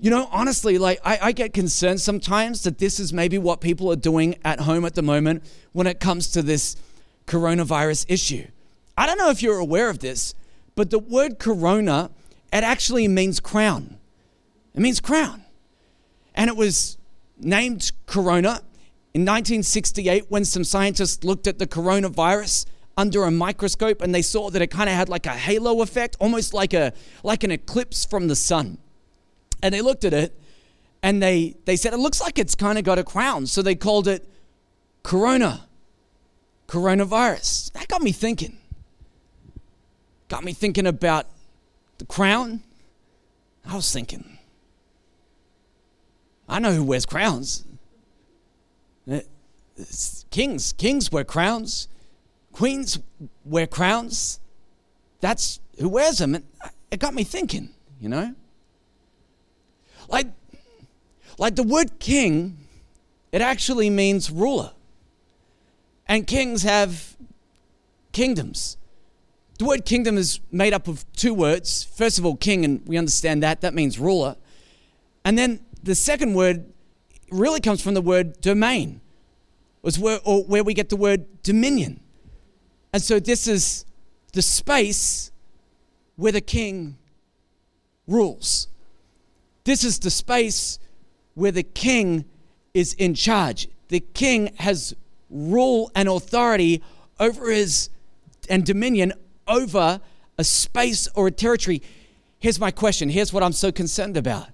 you 0.00 0.10
know, 0.10 0.28
honestly, 0.32 0.76
like 0.76 0.98
I, 1.04 1.20
I, 1.22 1.30
get 1.30 1.54
concerned 1.54 2.00
sometimes 2.00 2.64
that 2.64 2.78
this 2.78 2.98
is 2.98 3.12
maybe 3.12 3.38
what 3.38 3.60
people 3.60 3.92
are 3.92 4.02
doing 4.10 4.34
at 4.44 4.58
home 4.58 4.84
at 4.84 4.96
the 4.96 5.02
moment 5.02 5.44
when 5.70 5.86
it 5.86 6.00
comes 6.00 6.26
to 6.32 6.42
this 6.42 6.74
coronavirus 7.28 8.06
issue. 8.08 8.48
I 8.98 9.06
don't 9.06 9.18
know 9.18 9.30
if 9.30 9.40
you're 9.40 9.60
aware 9.60 9.88
of 9.88 10.00
this, 10.00 10.34
but 10.74 10.90
the 10.90 10.98
word 10.98 11.38
corona, 11.38 12.10
it 12.52 12.64
actually 12.64 13.06
means 13.06 13.38
crown. 13.38 13.98
It 14.74 14.80
means 14.80 15.00
crown. 15.00 15.44
And 16.34 16.48
it 16.48 16.56
was 16.56 16.96
named 17.38 17.92
Corona 18.06 18.62
in 19.14 19.22
1968 19.22 20.26
when 20.30 20.44
some 20.44 20.64
scientists 20.64 21.24
looked 21.24 21.46
at 21.46 21.58
the 21.58 21.66
coronavirus 21.66 22.66
under 22.96 23.24
a 23.24 23.30
microscope 23.30 24.00
and 24.00 24.14
they 24.14 24.22
saw 24.22 24.50
that 24.50 24.62
it 24.62 24.68
kind 24.68 24.88
of 24.88 24.96
had 24.96 25.08
like 25.08 25.26
a 25.26 25.30
halo 25.30 25.82
effect, 25.82 26.16
almost 26.20 26.54
like 26.54 26.72
a 26.72 26.92
like 27.22 27.42
an 27.44 27.50
eclipse 27.50 28.04
from 28.04 28.28
the 28.28 28.36
sun. 28.36 28.78
And 29.62 29.74
they 29.74 29.80
looked 29.80 30.04
at 30.04 30.14
it 30.14 30.38
and 31.02 31.22
they 31.22 31.56
they 31.64 31.76
said 31.76 31.92
it 31.92 31.98
looks 31.98 32.20
like 32.20 32.38
it's 32.38 32.54
kind 32.54 32.78
of 32.78 32.84
got 32.84 32.98
a 32.98 33.04
crown, 33.04 33.46
so 33.46 33.60
they 33.62 33.74
called 33.74 34.08
it 34.08 34.26
corona 35.02 35.66
coronavirus. 36.68 37.72
That 37.72 37.88
got 37.88 38.02
me 38.02 38.12
thinking. 38.12 38.56
Got 40.28 40.44
me 40.44 40.54
thinking 40.54 40.86
about 40.86 41.26
the 41.98 42.06
crown. 42.06 42.62
I 43.66 43.76
was 43.76 43.92
thinking 43.92 44.31
I 46.48 46.58
know 46.58 46.72
who 46.72 46.84
wears 46.84 47.06
crowns. 47.06 47.64
Uh, 49.10 49.20
kings, 50.30 50.72
kings 50.74 51.10
wear 51.10 51.24
crowns. 51.24 51.88
Queens 52.52 52.98
wear 53.44 53.66
crowns. 53.66 54.40
That's 55.20 55.60
who 55.78 55.88
wears 55.88 56.18
them. 56.18 56.34
And 56.34 56.44
it 56.90 57.00
got 57.00 57.14
me 57.14 57.24
thinking, 57.24 57.70
you 58.00 58.08
know? 58.08 58.34
Like, 60.08 60.26
like 61.38 61.56
the 61.56 61.62
word 61.62 61.98
king, 61.98 62.58
it 63.30 63.40
actually 63.40 63.88
means 63.88 64.30
ruler. 64.30 64.72
And 66.06 66.26
kings 66.26 66.62
have 66.64 67.16
kingdoms. 68.12 68.76
The 69.58 69.64
word 69.64 69.84
kingdom 69.84 70.18
is 70.18 70.40
made 70.50 70.74
up 70.74 70.88
of 70.88 71.10
two 71.12 71.32
words. 71.32 71.84
First 71.84 72.18
of 72.18 72.26
all, 72.26 72.36
king, 72.36 72.64
and 72.64 72.86
we 72.86 72.98
understand 72.98 73.42
that. 73.42 73.60
That 73.60 73.74
means 73.74 73.98
ruler. 73.98 74.36
And 75.24 75.38
then 75.38 75.60
the 75.82 75.94
second 75.94 76.34
word 76.34 76.72
really 77.30 77.60
comes 77.60 77.82
from 77.82 77.94
the 77.94 78.02
word 78.02 78.40
domain, 78.40 79.00
was 79.82 79.98
where, 79.98 80.20
or 80.24 80.44
where 80.44 80.62
we 80.62 80.74
get 80.74 80.88
the 80.88 80.96
word 80.96 81.42
dominion. 81.42 82.00
And 82.92 83.02
so 83.02 83.18
this 83.18 83.46
is 83.46 83.84
the 84.32 84.42
space 84.42 85.32
where 86.16 86.32
the 86.32 86.40
king 86.40 86.98
rules. 88.06 88.68
This 89.64 89.84
is 89.84 89.98
the 89.98 90.10
space 90.10 90.78
where 91.34 91.52
the 91.52 91.62
king 91.62 92.24
is 92.74 92.94
in 92.94 93.14
charge. 93.14 93.68
The 93.88 94.00
king 94.00 94.54
has 94.56 94.94
rule 95.30 95.90
and 95.94 96.08
authority 96.08 96.82
over 97.18 97.50
his 97.50 97.88
and 98.48 98.64
dominion 98.64 99.12
over 99.46 100.00
a 100.38 100.44
space 100.44 101.08
or 101.14 101.28
a 101.28 101.30
territory. 101.30 101.82
Here's 102.38 102.58
my 102.58 102.70
question. 102.70 103.08
Here's 103.08 103.32
what 103.32 103.42
I'm 103.42 103.52
so 103.52 103.70
concerned 103.70 104.16
about. 104.16 104.48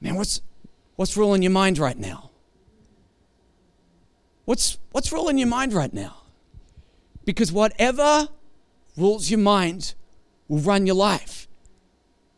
Man, 0.00 0.16
what's, 0.16 0.40
what's 0.96 1.16
ruling 1.16 1.42
your 1.42 1.52
mind 1.52 1.78
right 1.78 1.98
now? 1.98 2.30
What's, 4.46 4.78
what's 4.92 5.12
ruling 5.12 5.38
your 5.38 5.48
mind 5.48 5.72
right 5.72 5.92
now? 5.92 6.16
Because 7.24 7.52
whatever 7.52 8.28
rules 8.96 9.30
your 9.30 9.38
mind 9.38 9.94
will 10.48 10.58
run 10.58 10.86
your 10.86 10.96
life. 10.96 11.46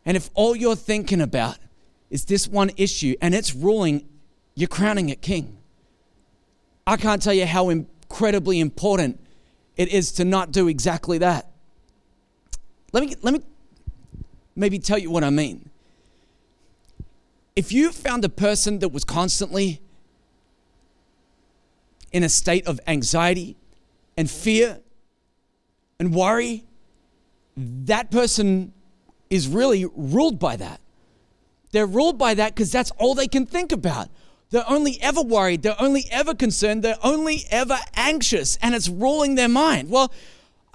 And 0.05 0.17
if 0.17 0.29
all 0.33 0.55
you're 0.55 0.75
thinking 0.75 1.21
about 1.21 1.57
is 2.09 2.25
this 2.25 2.47
one 2.47 2.71
issue 2.77 3.15
and 3.21 3.33
it's 3.33 3.55
ruling, 3.55 4.07
you're 4.55 4.67
crowning 4.67 5.09
it 5.09 5.21
king. 5.21 5.57
I 6.85 6.97
can't 6.97 7.21
tell 7.21 7.33
you 7.33 7.45
how 7.45 7.69
incredibly 7.69 8.59
important 8.59 9.19
it 9.77 9.87
is 9.87 10.11
to 10.13 10.25
not 10.25 10.51
do 10.51 10.67
exactly 10.67 11.17
that. 11.19 11.49
Let 12.91 13.05
me, 13.05 13.15
let 13.21 13.33
me 13.33 13.41
maybe 14.55 14.77
tell 14.77 14.99
you 14.99 15.09
what 15.09 15.23
I 15.23 15.29
mean 15.29 15.69
if 17.55 17.71
you 17.71 17.91
found 17.91 18.25
a 18.25 18.29
person 18.29 18.79
that 18.79 18.89
was 18.89 19.03
constantly 19.03 19.81
in 22.11 22.23
a 22.23 22.29
state 22.29 22.65
of 22.67 22.79
anxiety 22.87 23.55
and 24.17 24.29
fear 24.29 24.79
and 25.99 26.13
worry, 26.13 26.65
that 27.55 28.11
person 28.11 28.73
is 29.29 29.47
really 29.47 29.85
ruled 29.95 30.39
by 30.39 30.55
that. 30.55 30.79
They're 31.71 31.87
ruled 31.87 32.17
by 32.17 32.35
that 32.35 32.53
because 32.53 32.71
that's 32.71 32.91
all 32.91 33.15
they 33.15 33.27
can 33.27 33.45
think 33.45 33.71
about. 33.71 34.09
They're 34.51 34.69
only 34.69 35.01
ever 35.01 35.21
worried, 35.21 35.63
they're 35.63 35.81
only 35.81 36.05
ever 36.11 36.35
concerned, 36.35 36.83
they're 36.83 37.03
only 37.03 37.45
ever 37.49 37.79
anxious, 37.95 38.55
and 38.61 38.75
it's 38.75 38.87
ruling 38.87 39.33
their 39.33 39.49
mind. 39.49 39.89
Well, 39.89 40.13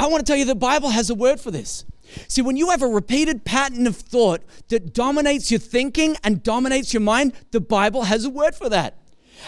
I 0.01 0.09
want 0.09 0.27
to 0.27 0.31
tell 0.31 0.37
you 0.37 0.45
the 0.45 0.57
Bible 0.57 0.91
has 0.91 1.11
a 1.11 1.15
word 1.15 1.39
for 1.39 1.53
this. 1.53 1.85
See, 2.27 2.43
when 2.43 2.57
you 2.57 2.71
have 2.71 2.83
a 2.83 2.87
repeated 2.89 3.45
pattern 3.45 3.87
of 3.87 3.97
thought 3.97 4.43
that 4.69 4.95
dominates 4.95 5.51
your 5.51 5.61
thinking 5.61 6.17
and 6.25 6.43
dominates 6.43 6.93
your 6.93 7.01
mind, 7.01 7.33
the 7.51 7.61
Bible 7.61 8.05
has 8.05 8.25
a 8.25 8.31
word 8.31 8.55
for 8.55 8.69
that. 8.69 8.95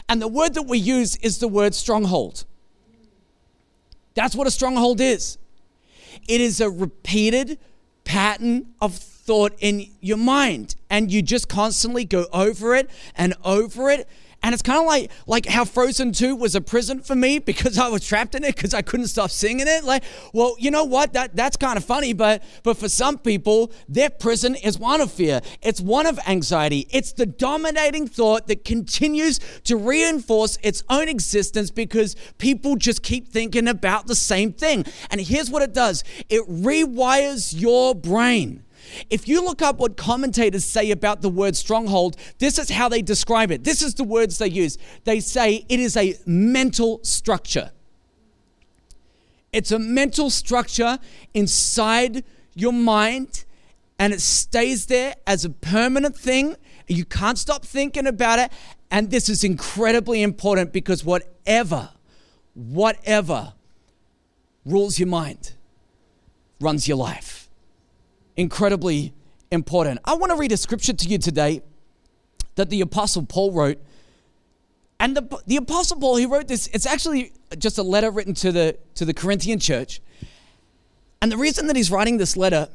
And 0.08 0.20
the 0.20 0.28
word 0.28 0.54
that 0.54 0.62
we 0.62 0.78
use 0.78 1.16
is 1.16 1.38
the 1.38 1.48
word 1.48 1.74
stronghold. 1.74 2.44
That's 4.14 4.34
what 4.34 4.46
a 4.46 4.50
stronghold 4.50 5.00
is. 5.00 5.38
it 6.28 6.40
is 6.40 6.60
a 6.60 6.70
repeated 6.70 7.58
pattern 8.04 8.66
of 8.80 8.94
thought 8.94 9.54
in 9.60 9.86
your 10.00 10.16
mind. 10.16 10.74
And 10.88 11.10
you 11.10 11.22
just 11.22 11.48
constantly 11.48 12.04
go 12.04 12.26
over 12.32 12.74
it 12.74 12.90
and 13.16 13.34
over 13.44 13.90
it 13.90 14.08
and 14.42 14.52
it's 14.52 14.62
kind 14.62 14.80
of 14.80 14.86
like 14.86 15.10
like 15.26 15.46
how 15.46 15.64
Frozen 15.64 16.12
2 16.12 16.34
was 16.36 16.54
a 16.54 16.60
prison 16.60 17.00
for 17.00 17.14
me 17.14 17.38
because 17.38 17.78
I 17.78 17.88
was 17.88 18.06
trapped 18.06 18.34
in 18.34 18.44
it 18.44 18.54
because 18.56 18.74
I 18.74 18.82
couldn't 18.82 19.08
stop 19.08 19.30
singing 19.30 19.66
it. 19.68 19.84
Like, 19.84 20.02
well, 20.32 20.56
you 20.58 20.70
know 20.70 20.84
what? 20.84 21.12
That 21.12 21.36
that's 21.36 21.56
kind 21.56 21.76
of 21.76 21.84
funny, 21.84 22.12
but 22.12 22.42
but 22.62 22.76
for 22.76 22.88
some 22.88 23.18
people, 23.18 23.72
their 23.88 24.10
prison 24.10 24.54
is 24.54 24.78
one 24.78 25.00
of 25.00 25.10
fear. 25.10 25.40
It's 25.62 25.80
one 25.80 26.06
of 26.06 26.18
anxiety. 26.26 26.86
It's 26.90 27.12
the 27.12 27.26
dominating 27.26 28.06
thought 28.06 28.46
that 28.48 28.64
continues 28.64 29.40
to 29.64 29.76
reinforce 29.76 30.58
its 30.62 30.82
own 30.88 31.08
existence 31.08 31.70
because 31.70 32.16
people 32.38 32.76
just 32.76 33.02
keep 33.02 33.28
thinking 33.28 33.68
about 33.68 34.06
the 34.06 34.14
same 34.14 34.52
thing. 34.52 34.84
And 35.10 35.20
here's 35.20 35.50
what 35.50 35.62
it 35.62 35.74
does. 35.74 36.04
It 36.28 36.48
rewires 36.48 37.58
your 37.58 37.94
brain. 37.94 38.64
If 39.08 39.28
you 39.28 39.44
look 39.44 39.62
up 39.62 39.78
what 39.78 39.96
commentators 39.96 40.64
say 40.64 40.90
about 40.90 41.22
the 41.22 41.28
word 41.28 41.56
stronghold, 41.56 42.16
this 42.38 42.58
is 42.58 42.70
how 42.70 42.88
they 42.88 43.02
describe 43.02 43.50
it. 43.50 43.64
This 43.64 43.82
is 43.82 43.94
the 43.94 44.04
words 44.04 44.38
they 44.38 44.48
use. 44.48 44.78
They 45.04 45.20
say 45.20 45.64
it 45.68 45.80
is 45.80 45.96
a 45.96 46.16
mental 46.26 47.00
structure. 47.02 47.72
It's 49.52 49.72
a 49.72 49.78
mental 49.78 50.30
structure 50.30 50.98
inside 51.34 52.24
your 52.54 52.72
mind, 52.72 53.44
and 53.98 54.12
it 54.12 54.20
stays 54.20 54.86
there 54.86 55.14
as 55.26 55.44
a 55.44 55.50
permanent 55.50 56.16
thing. 56.16 56.56
You 56.86 57.04
can't 57.04 57.38
stop 57.38 57.64
thinking 57.64 58.06
about 58.06 58.38
it. 58.38 58.52
And 58.90 59.10
this 59.10 59.28
is 59.28 59.44
incredibly 59.44 60.22
important 60.22 60.72
because 60.72 61.04
whatever, 61.04 61.90
whatever 62.54 63.54
rules 64.64 64.98
your 64.98 65.08
mind 65.08 65.54
runs 66.60 66.86
your 66.86 66.96
life 66.96 67.39
incredibly 68.40 69.12
important. 69.50 70.00
I 70.04 70.14
want 70.14 70.30
to 70.30 70.36
read 70.36 70.52
a 70.52 70.56
scripture 70.56 70.92
to 70.92 71.08
you 71.08 71.18
today 71.18 71.62
that 72.56 72.70
the 72.70 72.80
Apostle 72.80 73.24
Paul 73.24 73.52
wrote. 73.52 73.78
And 74.98 75.16
the, 75.16 75.42
the 75.46 75.56
Apostle 75.56 75.98
Paul, 75.98 76.16
he 76.16 76.26
wrote 76.26 76.48
this, 76.48 76.66
it's 76.68 76.86
actually 76.86 77.32
just 77.58 77.78
a 77.78 77.82
letter 77.82 78.10
written 78.10 78.34
to 78.34 78.52
the, 78.52 78.78
to 78.94 79.04
the 79.04 79.14
Corinthian 79.14 79.58
church. 79.58 80.00
And 81.22 81.30
the 81.30 81.36
reason 81.36 81.66
that 81.66 81.76
he's 81.76 81.90
writing 81.90 82.16
this 82.16 82.36
letter 82.36 82.68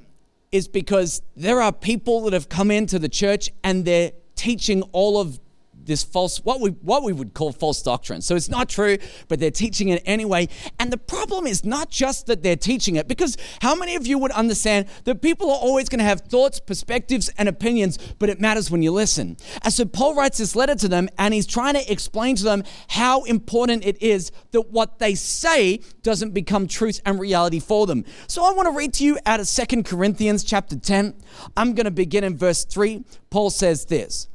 is 0.52 0.68
because 0.68 1.22
there 1.36 1.62
are 1.62 1.72
people 1.72 2.22
that 2.22 2.34
have 2.34 2.48
come 2.48 2.72
into 2.72 3.00
the 3.00 3.10
church 3.10 3.50
and 3.64 3.86
they're 3.86 4.12
teaching 4.36 4.84
all 4.92 5.20
of 5.20 5.40
this 5.86 6.04
false, 6.04 6.44
what 6.44 6.60
we, 6.60 6.72
what 6.72 7.04
we 7.04 7.14
would 7.14 7.34
call 7.34 7.52
false 7.52 7.82
doctrine. 7.82 8.22
So 8.22 8.36
it's 8.36 8.50
not 8.50 8.70
true, 8.70 8.98
but 9.28 9.40
they're 9.40 9.52
teaching 9.52 9.90
it 9.90 10.02
anyway. 10.06 10.48
And 10.80 10.92
the 10.92 10.98
problem 10.98 11.48
is 11.48 11.64
not 11.64 11.90
just 11.90 12.28
that 12.28 12.44
they're 12.44 12.56
teaching 12.56 12.96
it, 12.96 13.08
because 13.08 13.38
how 13.62 13.76
many 13.76 13.96
of 13.96 14.08
you 14.08 14.18
would 14.18 14.32
understand 14.32 14.88
that 15.06 15.22
people 15.22 15.50
are 15.50 15.58
always 15.58 15.90
going 15.90 16.00
to 16.00 16.06
have 16.06 16.22
thoughts, 16.22 16.60
perspectives, 16.60 17.30
and 17.38 17.48
opinions, 17.48 17.98
but 18.20 18.30
it 18.30 18.40
matters 18.40 18.70
when 18.72 18.82
you 18.82 18.92
listen. 18.92 19.38
And 19.64 19.74
so 19.74 19.86
Paul 19.86 20.16
writes 20.16 20.38
this 20.38 20.56
letter 20.56 20.76
to 20.76 20.88
them, 20.88 21.10
and 21.18 21.34
he's 21.34 21.48
trying 21.48 21.76
to 21.76 21.92
explain 21.92 22.36
to 22.38 22.44
them 22.44 22.64
how 22.90 23.24
important 23.24 23.86
it 23.86 24.02
is 24.02 24.32
that 24.52 24.72
what 24.72 25.00
they 25.00 25.16
say 25.16 25.80
doesn't 26.02 26.32
become 26.32 26.68
truth 26.68 27.02
and 27.06 27.20
reality 27.20 27.60
for 27.60 27.86
them. 27.86 28.06
So 28.28 28.44
I 28.44 28.52
want 28.52 28.68
to 28.68 28.78
read 28.78 28.94
to 28.96 29.04
you 29.04 29.18
out 29.26 29.40
of 29.40 29.48
Second 29.48 29.86
Corinthians 29.86 30.44
chapter 30.44 30.78
10. 30.78 31.16
I'm 31.56 31.74
going 31.74 31.86
to 31.86 31.92
begin 31.92 32.24
in 32.24 32.38
verse 32.38 32.66
3. 32.66 33.04
Paul 33.30 33.50
says 33.50 33.86
this. 33.86 34.28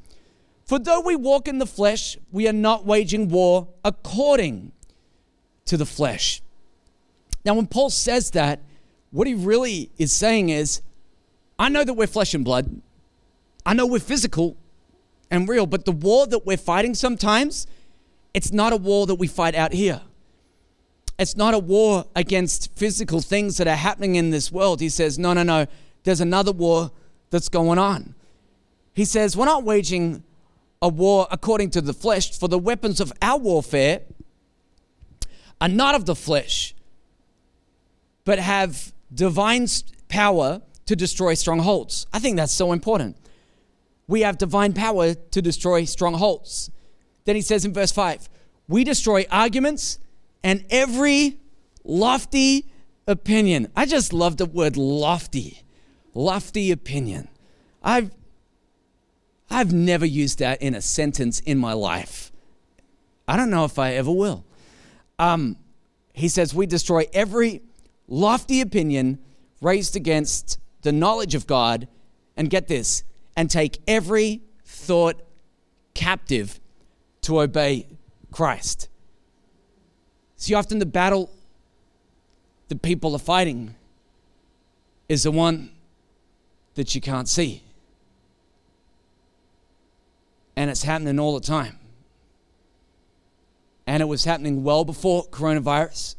For 0.70 0.78
though 0.78 1.00
we 1.00 1.16
walk 1.16 1.48
in 1.48 1.58
the 1.58 1.66
flesh, 1.66 2.16
we 2.30 2.46
are 2.46 2.52
not 2.52 2.86
waging 2.86 3.28
war 3.28 3.66
according 3.84 4.70
to 5.64 5.76
the 5.76 5.84
flesh. 5.84 6.42
Now, 7.44 7.54
when 7.54 7.66
Paul 7.66 7.90
says 7.90 8.30
that, 8.30 8.60
what 9.10 9.26
he 9.26 9.34
really 9.34 9.90
is 9.98 10.12
saying 10.12 10.50
is, 10.50 10.80
I 11.58 11.70
know 11.70 11.82
that 11.82 11.94
we're 11.94 12.06
flesh 12.06 12.34
and 12.34 12.44
blood. 12.44 12.82
I 13.66 13.74
know 13.74 13.84
we're 13.84 13.98
physical 13.98 14.56
and 15.28 15.48
real, 15.48 15.66
but 15.66 15.86
the 15.86 15.90
war 15.90 16.28
that 16.28 16.46
we're 16.46 16.56
fighting 16.56 16.94
sometimes, 16.94 17.66
it's 18.32 18.52
not 18.52 18.72
a 18.72 18.76
war 18.76 19.08
that 19.08 19.16
we 19.16 19.26
fight 19.26 19.56
out 19.56 19.72
here. 19.72 20.00
It's 21.18 21.36
not 21.36 21.52
a 21.52 21.58
war 21.58 22.04
against 22.14 22.76
physical 22.76 23.20
things 23.20 23.56
that 23.56 23.66
are 23.66 23.74
happening 23.74 24.14
in 24.14 24.30
this 24.30 24.52
world. 24.52 24.80
He 24.80 24.88
says, 24.88 25.18
no, 25.18 25.32
no, 25.32 25.42
no, 25.42 25.66
there's 26.04 26.20
another 26.20 26.52
war 26.52 26.92
that's 27.30 27.48
going 27.48 27.80
on. 27.80 28.14
He 28.94 29.04
says, 29.04 29.36
we're 29.36 29.46
not 29.46 29.64
waging 29.64 30.22
a 30.82 30.88
war 30.88 31.28
according 31.30 31.70
to 31.70 31.80
the 31.80 31.92
flesh, 31.92 32.38
for 32.38 32.48
the 32.48 32.58
weapons 32.58 33.00
of 33.00 33.12
our 33.20 33.38
warfare 33.38 34.02
are 35.60 35.68
not 35.68 35.94
of 35.94 36.06
the 36.06 36.14
flesh, 36.14 36.74
but 38.24 38.38
have 38.38 38.92
divine 39.12 39.66
power 40.08 40.62
to 40.86 40.96
destroy 40.96 41.34
strongholds. 41.34 42.06
I 42.12 42.18
think 42.18 42.36
that's 42.36 42.52
so 42.52 42.72
important. 42.72 43.16
We 44.06 44.22
have 44.22 44.38
divine 44.38 44.72
power 44.72 45.14
to 45.14 45.42
destroy 45.42 45.84
strongholds. 45.84 46.70
Then 47.24 47.36
he 47.36 47.42
says 47.42 47.64
in 47.64 47.72
verse 47.72 47.92
5 47.92 48.28
we 48.66 48.84
destroy 48.84 49.26
arguments 49.30 49.98
and 50.44 50.64
every 50.70 51.40
lofty 51.84 52.70
opinion. 53.06 53.70
I 53.76 53.84
just 53.84 54.12
love 54.12 54.36
the 54.36 54.46
word 54.46 54.76
lofty. 54.76 55.62
Lofty 56.14 56.70
opinion. 56.70 57.28
I've 57.82 58.12
I've 59.50 59.72
never 59.72 60.06
used 60.06 60.38
that 60.38 60.62
in 60.62 60.74
a 60.74 60.80
sentence 60.80 61.40
in 61.40 61.58
my 61.58 61.72
life. 61.72 62.30
I 63.26 63.36
don't 63.36 63.50
know 63.50 63.64
if 63.64 63.78
I 63.78 63.94
ever 63.94 64.10
will. 64.10 64.44
Um, 65.18 65.56
he 66.12 66.28
says, 66.28 66.54
We 66.54 66.66
destroy 66.66 67.06
every 67.12 67.62
lofty 68.06 68.60
opinion 68.60 69.18
raised 69.60 69.96
against 69.96 70.58
the 70.82 70.92
knowledge 70.92 71.34
of 71.34 71.46
God, 71.46 71.88
and 72.36 72.48
get 72.48 72.68
this, 72.68 73.04
and 73.36 73.50
take 73.50 73.80
every 73.86 74.40
thought 74.64 75.20
captive 75.94 76.58
to 77.22 77.40
obey 77.40 77.86
Christ. 78.30 78.88
See, 80.36 80.54
often 80.54 80.78
the 80.78 80.86
battle 80.86 81.30
that 82.68 82.80
people 82.80 83.14
are 83.14 83.18
fighting 83.18 83.74
is 85.08 85.24
the 85.24 85.30
one 85.30 85.70
that 86.76 86.94
you 86.94 87.00
can't 87.00 87.28
see 87.28 87.62
and 90.56 90.70
it's 90.70 90.82
happening 90.82 91.18
all 91.18 91.34
the 91.34 91.46
time. 91.46 91.78
And 93.86 94.02
it 94.02 94.06
was 94.06 94.24
happening 94.24 94.62
well 94.62 94.84
before 94.84 95.24
coronavirus. 95.26 96.16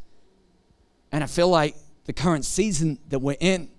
And 1.11 1.23
I 1.23 1.27
feel 1.27 1.47
like 1.49 1.75
the 2.05 2.13
current 2.13 2.45
season 2.45 2.99
that 3.09 3.19
we're 3.19 3.37
in 3.39 3.69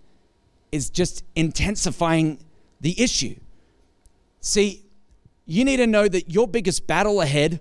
is 0.71 0.88
just 0.88 1.25
intensifying 1.35 2.38
the 2.80 3.00
issue. 3.00 3.37
See, 4.40 4.85
you 5.44 5.64
need 5.64 5.76
to 5.78 5.87
know 5.87 6.09
that 6.09 6.30
your 6.30 6.49
biggest 6.49 6.87
battle 6.87 7.21
ahead 7.21 7.61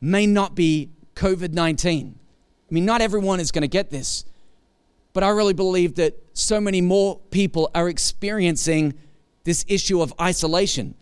may 0.00 0.26
not 0.26 0.54
be 0.54 0.90
COVID 1.14 1.52
19. 1.52 2.18
I 2.18 2.74
mean, 2.74 2.84
not 2.84 3.02
everyone 3.02 3.38
is 3.38 3.52
going 3.52 3.62
to 3.62 3.68
get 3.68 3.90
this, 3.90 4.24
but 5.12 5.22
I 5.22 5.28
really 5.28 5.52
believe 5.52 5.96
that 5.96 6.18
so 6.32 6.60
many 6.60 6.80
more 6.80 7.18
people 7.30 7.70
are 7.74 7.88
experiencing 7.88 8.94
this 9.44 9.64
issue 9.68 10.00
of 10.00 10.14
isolation. 10.20 10.94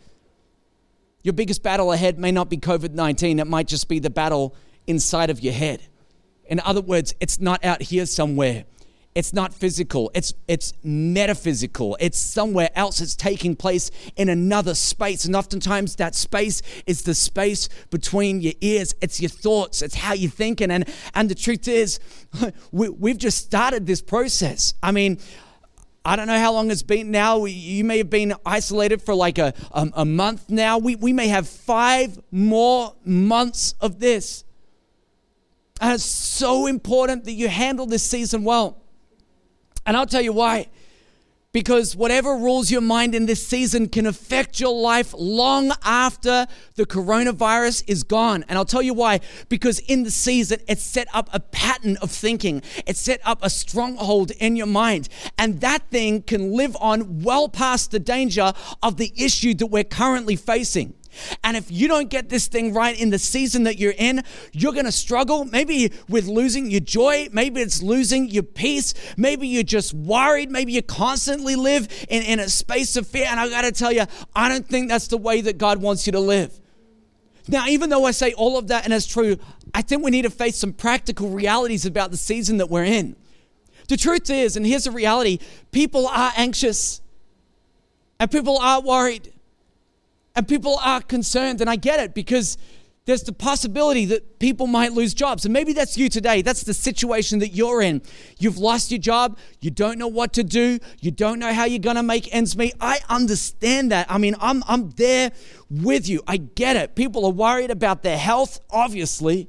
Your 1.23 1.33
biggest 1.35 1.62
battle 1.62 1.93
ahead 1.93 2.19
may 2.19 2.33
not 2.33 2.49
be 2.49 2.57
COVID 2.57 2.93
19, 2.93 3.39
it 3.39 3.47
might 3.47 3.67
just 3.67 3.89
be 3.89 3.99
the 3.99 4.11
battle 4.11 4.55
inside 4.87 5.31
of 5.31 5.41
your 5.41 5.53
head. 5.53 5.83
In 6.47 6.61
other 6.61 6.81
words, 6.81 7.15
it's 7.21 7.39
not 7.39 7.65
out 7.65 7.83
here 7.83 8.07
somewhere. 8.07 8.65
It's 9.15 9.33
not 9.33 9.53
physical. 9.53 10.11
It's 10.15 10.35
it's 10.47 10.73
metaphysical. 10.85 11.97
It's 11.99 12.19
somewhere 12.19 12.71
else. 12.77 13.00
It's 13.00 13.17
taking 13.17 13.57
place 13.57 13.91
in 14.15 14.29
another 14.29 14.75
space. 14.75 15.25
And 15.25 15.35
oftentimes 15.35 15.97
that 15.97 16.15
space 16.15 16.62
is 16.87 17.03
the 17.03 17.15
space 17.15 17.69
between 17.91 18.41
your 18.41 18.53
ears. 18.61 18.95
It's 19.00 19.21
your 19.21 19.29
thoughts. 19.29 19.83
It's 19.83 19.97
how 19.97 20.15
you're 20.15 20.31
thinking. 20.31 20.71
And 20.71 20.89
and 21.12 21.29
the 21.29 21.35
truth 21.35 21.67
is, 21.67 21.99
we, 22.73 22.89
we've 22.89 23.19
just 23.19 23.39
started 23.39 23.85
this 23.87 24.00
process. 24.00 24.75
I 24.81 24.93
mean, 24.93 25.19
I 26.04 26.16
don't 26.16 26.26
know 26.26 26.38
how 26.38 26.52
long 26.52 26.71
it's 26.71 26.83
been 26.83 27.11
now. 27.11 27.45
You 27.45 27.85
may 27.85 27.99
have 27.99 28.09
been 28.09 28.35
isolated 28.47 29.02
for 29.02 29.14
like 29.14 29.38
a, 29.38 29.52
a, 29.73 29.90
a, 29.95 30.04
month 30.04 30.49
now. 30.49 30.78
We, 30.78 30.97
we 30.97 31.12
may 31.12 31.28
have 31.28 31.47
five 31.47 32.19
more 32.30 32.95
months 33.04 33.75
of 33.80 34.00
this. 34.00 34.45
And 35.80 35.92
it's 35.92 36.04
so 36.04 36.66
important 36.66 37.25
that 37.25 37.33
you 37.33 37.49
handle 37.49 37.85
this 37.87 38.02
season 38.02 38.45
well. 38.45 38.78
And 39.85 39.97
I'll 39.97 40.07
tell 40.07 40.23
you 40.23 40.33
why 40.33 40.69
because 41.52 41.97
whatever 41.97 42.37
rules 42.37 42.71
your 42.71 42.80
mind 42.80 43.14
in 43.14 43.26
this 43.26 43.45
season 43.47 43.88
can 43.88 44.07
affect 44.07 44.61
your 44.61 44.75
life 44.75 45.12
long 45.16 45.73
after 45.83 46.47
the 46.76 46.87
coronavirus 46.87 47.83
is 47.88 48.04
gone. 48.04 48.45
And 48.49 48.57
I'll 48.57 48.64
tell 48.64 48.83
you 48.83 48.95
why. 48.95 49.21
Because 49.49 49.80
in 49.80 50.04
the 50.04 50.11
season, 50.11 50.61
it 50.69 50.78
set 50.78 51.09
up 51.12 51.28
a 51.33 51.40
pattern 51.40 51.97
of 51.99 52.11
thinking, 52.11 52.62
it 52.87 52.97
set 52.97 53.21
up 53.25 53.40
a 53.42 53.50
stronghold 53.50 54.30
in 54.33 54.54
your 54.54 54.66
mind. 54.66 55.09
And 55.38 55.61
that 55.61 55.90
thing 55.90 56.23
can 56.23 56.52
live 56.52 56.76
on 56.80 57.23
well 57.23 57.49
past 57.49 57.90
the 57.90 58.00
danger 58.00 58.52
of 58.83 58.97
the 58.97 59.12
issue 59.16 59.54
that 59.54 59.66
we're 59.66 59.85
currently 59.85 60.37
facing. 60.37 60.95
And 61.43 61.57
if 61.57 61.71
you 61.71 61.88
don't 61.88 62.09
get 62.09 62.29
this 62.29 62.47
thing 62.47 62.73
right 62.73 62.99
in 62.99 63.11
the 63.11 63.19
season 63.19 63.64
that 63.64 63.79
you're 63.79 63.95
in, 63.97 64.23
you're 64.52 64.73
going 64.73 64.85
to 64.85 64.93
struggle. 64.93 65.45
Maybe 65.45 65.93
with 66.09 66.26
losing 66.26 66.71
your 66.71 66.81
joy. 66.81 67.29
Maybe 67.33 67.61
it's 67.61 67.83
losing 67.83 68.29
your 68.29 68.43
peace. 68.43 68.95
Maybe 69.17 69.49
you're 69.49 69.62
just 69.62 69.95
worried. 69.95 70.50
Maybe 70.50 70.73
you 70.73 70.83
constantly 70.83 71.57
live 71.57 71.88
in, 72.09 72.23
in 72.23 72.40
a 72.40 72.49
space 72.49 72.97
of 72.97 73.07
fear. 73.07 73.26
And 73.29 73.40
I 73.40 73.49
got 73.49 73.62
to 73.62 73.73
tell 73.73 73.93
you, 73.93 74.05
I 74.35 74.49
don't 74.49 74.67
think 74.67 74.88
that's 74.88 75.09
the 75.09 75.19
way 75.19 75.40
that 75.43 75.59
God 75.59 75.81
wants 75.81 76.07
you 76.07 76.12
to 76.12 76.21
live. 76.21 76.59
Now, 77.49 77.67
even 77.67 77.90
though 77.90 78.05
I 78.05 78.12
say 78.12 78.33
all 78.33 78.59
of 78.59 78.69
that 78.69 78.85
and 78.85 78.93
it's 78.93 79.07
true, 79.07 79.37
I 79.75 79.83
think 79.83 80.05
we 80.05 80.11
need 80.11 80.23
to 80.23 80.31
face 80.31 80.57
some 80.57 80.73
practical 80.73 81.31
realities 81.31 81.87
about 81.87 82.11
the 82.11 82.17
season 82.17 82.59
that 82.59 82.71
we're 82.71 82.85
in. 82.85 83.17
The 83.88 83.97
truth 83.97 84.31
is, 84.31 84.57
and 84.57 84.64
here's 84.64 84.85
the 84.85 84.93
reality 84.93 85.40
people 85.73 86.07
are 86.07 86.33
anxious 86.37 87.00
and 88.21 88.31
people 88.31 88.59
are 88.59 88.81
worried 88.81 89.33
and 90.35 90.47
people 90.47 90.79
are 90.83 91.01
concerned. 91.01 91.61
And 91.61 91.69
I 91.69 91.77
get 91.77 92.01
it 92.01 92.15
because 92.15 92.57
there's 93.07 93.23
the 93.23 93.33
possibility 93.33 94.05
that 94.05 94.39
people 94.39 94.67
might 94.67 94.93
lose 94.93 95.15
jobs. 95.15 95.45
And 95.45 95.53
maybe 95.53 95.73
that's 95.73 95.97
you 95.97 96.09
today. 96.09 96.43
That's 96.43 96.63
the 96.63 96.75
situation 96.75 97.39
that 97.41 97.49
you're 97.49 97.83
in. 97.83 98.03
You've 98.39 98.59
lost 98.59 98.91
your 98.91 99.01
job. 99.01 99.39
You 99.61 99.71
don't 99.71 99.99
know 99.99 100.07
what 100.07 100.33
to 100.35 100.45
do. 100.45 100.79
You 101.01 101.11
don't 101.11 101.39
know 101.39 101.53
how 101.53 101.65
you're 101.65 101.79
going 101.79 101.97
to 101.97 102.03
make 102.03 102.33
ends 102.35 102.57
meet. 102.57 102.75
I 102.81 103.01
understand 103.09 103.91
that. 103.91 104.07
I 104.11 104.19
mean, 104.19 104.37
I'm, 104.41 104.63
I'm 104.69 104.91
there 104.91 105.33
with 105.71 106.09
you. 106.09 106.23
I 106.27 106.37
get 106.37 106.77
it. 106.77 106.95
People 106.95 107.25
are 107.25 107.33
worried 107.33 107.71
about 107.71 108.03
their 108.03 108.19
health, 108.19 108.61
obviously. 108.71 109.49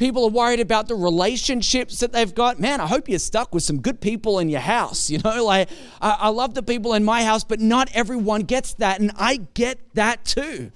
People 0.00 0.24
are 0.24 0.30
worried 0.30 0.60
about 0.60 0.88
the 0.88 0.94
relationships 0.94 2.00
that 2.00 2.10
they've 2.10 2.34
got. 2.34 2.58
Man, 2.58 2.80
I 2.80 2.86
hope 2.86 3.06
you're 3.06 3.18
stuck 3.18 3.52
with 3.52 3.62
some 3.62 3.82
good 3.82 4.00
people 4.00 4.38
in 4.38 4.48
your 4.48 4.62
house. 4.62 5.10
You 5.10 5.18
know, 5.18 5.44
like 5.44 5.68
I, 6.00 6.16
I 6.20 6.28
love 6.30 6.54
the 6.54 6.62
people 6.62 6.94
in 6.94 7.04
my 7.04 7.22
house, 7.22 7.44
but 7.44 7.60
not 7.60 7.90
everyone 7.92 8.44
gets 8.44 8.72
that. 8.74 8.98
And 8.98 9.12
I 9.16 9.40
get 9.52 9.78
that 9.96 10.24
too. 10.24 10.72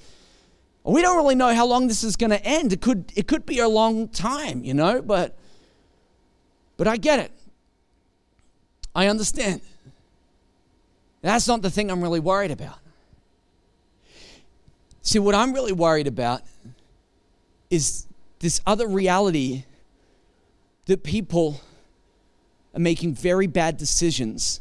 We 0.85 1.01
don't 1.01 1.17
really 1.17 1.37
know 1.37 1.55
how 1.55 1.65
long 1.65 1.89
this 1.89 2.05
is 2.05 2.17
going 2.17 2.33
to 2.33 2.45
end. 2.45 2.75
It 2.75 2.83
could, 2.83 3.15
it 3.17 3.27
could 3.27 3.47
be 3.47 3.61
a 3.61 3.67
long 3.67 4.09
time, 4.09 4.63
you 4.63 4.75
know, 4.75 5.01
but, 5.01 5.35
but 6.77 6.87
I 6.87 6.99
get 6.99 7.19
it. 7.19 7.33
I 8.95 9.07
understand. 9.07 9.63
That's 11.23 11.49
not 11.49 11.63
the 11.63 11.71
thing 11.71 11.91
I'm 11.91 12.03
really 12.03 12.21
worried 12.21 12.51
about. 12.51 12.77
See, 15.01 15.19
what 15.19 15.35
I'm 15.35 15.55
really 15.55 15.73
worried 15.73 16.09
about 16.09 16.43
is 17.71 18.07
this 18.45 18.61
other 18.67 18.87
reality 18.87 19.65
that 20.85 21.03
people 21.03 21.63
are 22.75 22.79
making 22.79 23.15
very 23.15 23.47
bad 23.47 23.79
decisions 23.79 24.61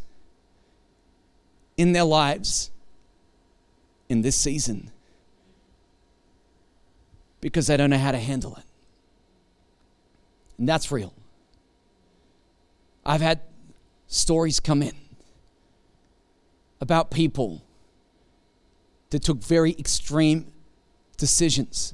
in 1.75 1.92
their 1.92 2.06
lives 2.06 2.72
in 4.08 4.22
this 4.22 4.38
season 4.38 4.90
because 7.42 7.68
they 7.68 7.75
don't 7.75 7.90
know 7.90 7.98
how 7.98 8.13
to 8.13 8.20
handle 8.20 8.56
it. 8.56 8.63
And 10.58 10.70
that's 10.70 10.90
real. 10.90 11.13
I've 13.06 13.20
had 13.20 13.42
stories 14.08 14.62
come 14.62 14.82
in 14.82 14.96
about 16.80 17.12
people 17.12 17.62
that 19.10 19.24
took 19.24 19.44
very 19.44 19.75
extreme 19.78 20.54
decisions 21.18 21.94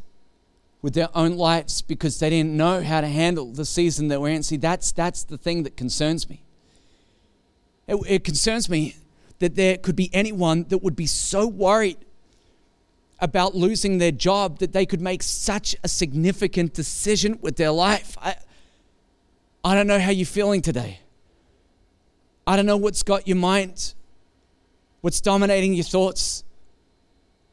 with 0.81 0.93
their 0.93 1.09
own 1.15 1.35
lives 1.35 1.81
because 1.81 2.19
they 2.19 2.29
didn't 2.29 2.55
know 2.55 2.81
how 2.81 3.01
to 3.01 3.07
handle 3.07 3.51
the 3.51 3.65
season 3.65 4.07
that 4.07 4.21
we're 4.21 4.29
in. 4.29 4.43
See, 4.43 4.57
that's, 4.57 4.91
that's 4.91 5.23
the 5.23 5.37
thing 5.37 5.63
that 5.63 5.75
concerns 5.75 6.29
me. 6.29 6.43
It, 7.87 7.97
it 8.07 8.23
concerns 8.23 8.69
me 8.69 8.95
that 9.39 9.55
there 9.55 9.77
could 9.77 9.95
be 9.95 10.09
anyone 10.13 10.65
that 10.69 10.79
would 10.79 10.95
be 10.95 11.07
so 11.07 11.47
worried 11.47 11.97
about 13.19 13.55
losing 13.55 13.97
their 13.97 14.11
job 14.11 14.59
that 14.59 14.71
they 14.71 14.85
could 14.85 15.01
make 15.01 15.23
such 15.23 15.75
a 15.83 15.87
significant 15.89 16.73
decision 16.73 17.37
with 17.41 17.57
their 17.57 17.71
life. 17.71 18.17
I, 18.21 18.35
I 19.63 19.75
don't 19.75 19.87
know 19.87 19.99
how 19.99 20.11
you're 20.11 20.25
feeling 20.25 20.61
today. 20.61 20.99
I 22.47 22.55
don't 22.55 22.65
know 22.65 22.77
what's 22.77 23.03
got 23.03 23.27
your 23.27 23.37
mind, 23.37 23.93
what's 25.01 25.19
dominating 25.21 25.73
your 25.73 25.83
thoughts. 25.83 26.43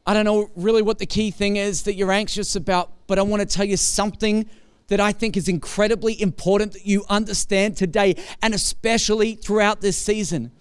I 0.07 0.15
don't 0.15 0.25
know 0.25 0.51
really 0.55 0.83
what 0.83 0.99
the 0.99 1.07
key 1.07 1.31
thing 1.31 1.57
is 1.57 1.83
that 1.83 1.95
you're 1.95 2.13
anxious 2.13 2.55
about, 2.55 2.93
but 3.07 3.19
I 3.19 3.23
want 3.23 3.41
to 3.41 3.47
tell 3.47 3.65
you 3.65 3.77
something 3.77 4.49
that 4.89 5.01
I 5.01 5.13
think 5.13 5.37
is 5.37 5.49
incredibly 5.49 6.21
important 6.21 6.73
that 6.75 6.87
you 6.87 7.05
understand 7.09 7.77
today 7.77 8.15
and 8.43 8.55
especially 8.55 9.35
throughout 9.35 9.81
this 9.81 9.97
season. 9.97 10.53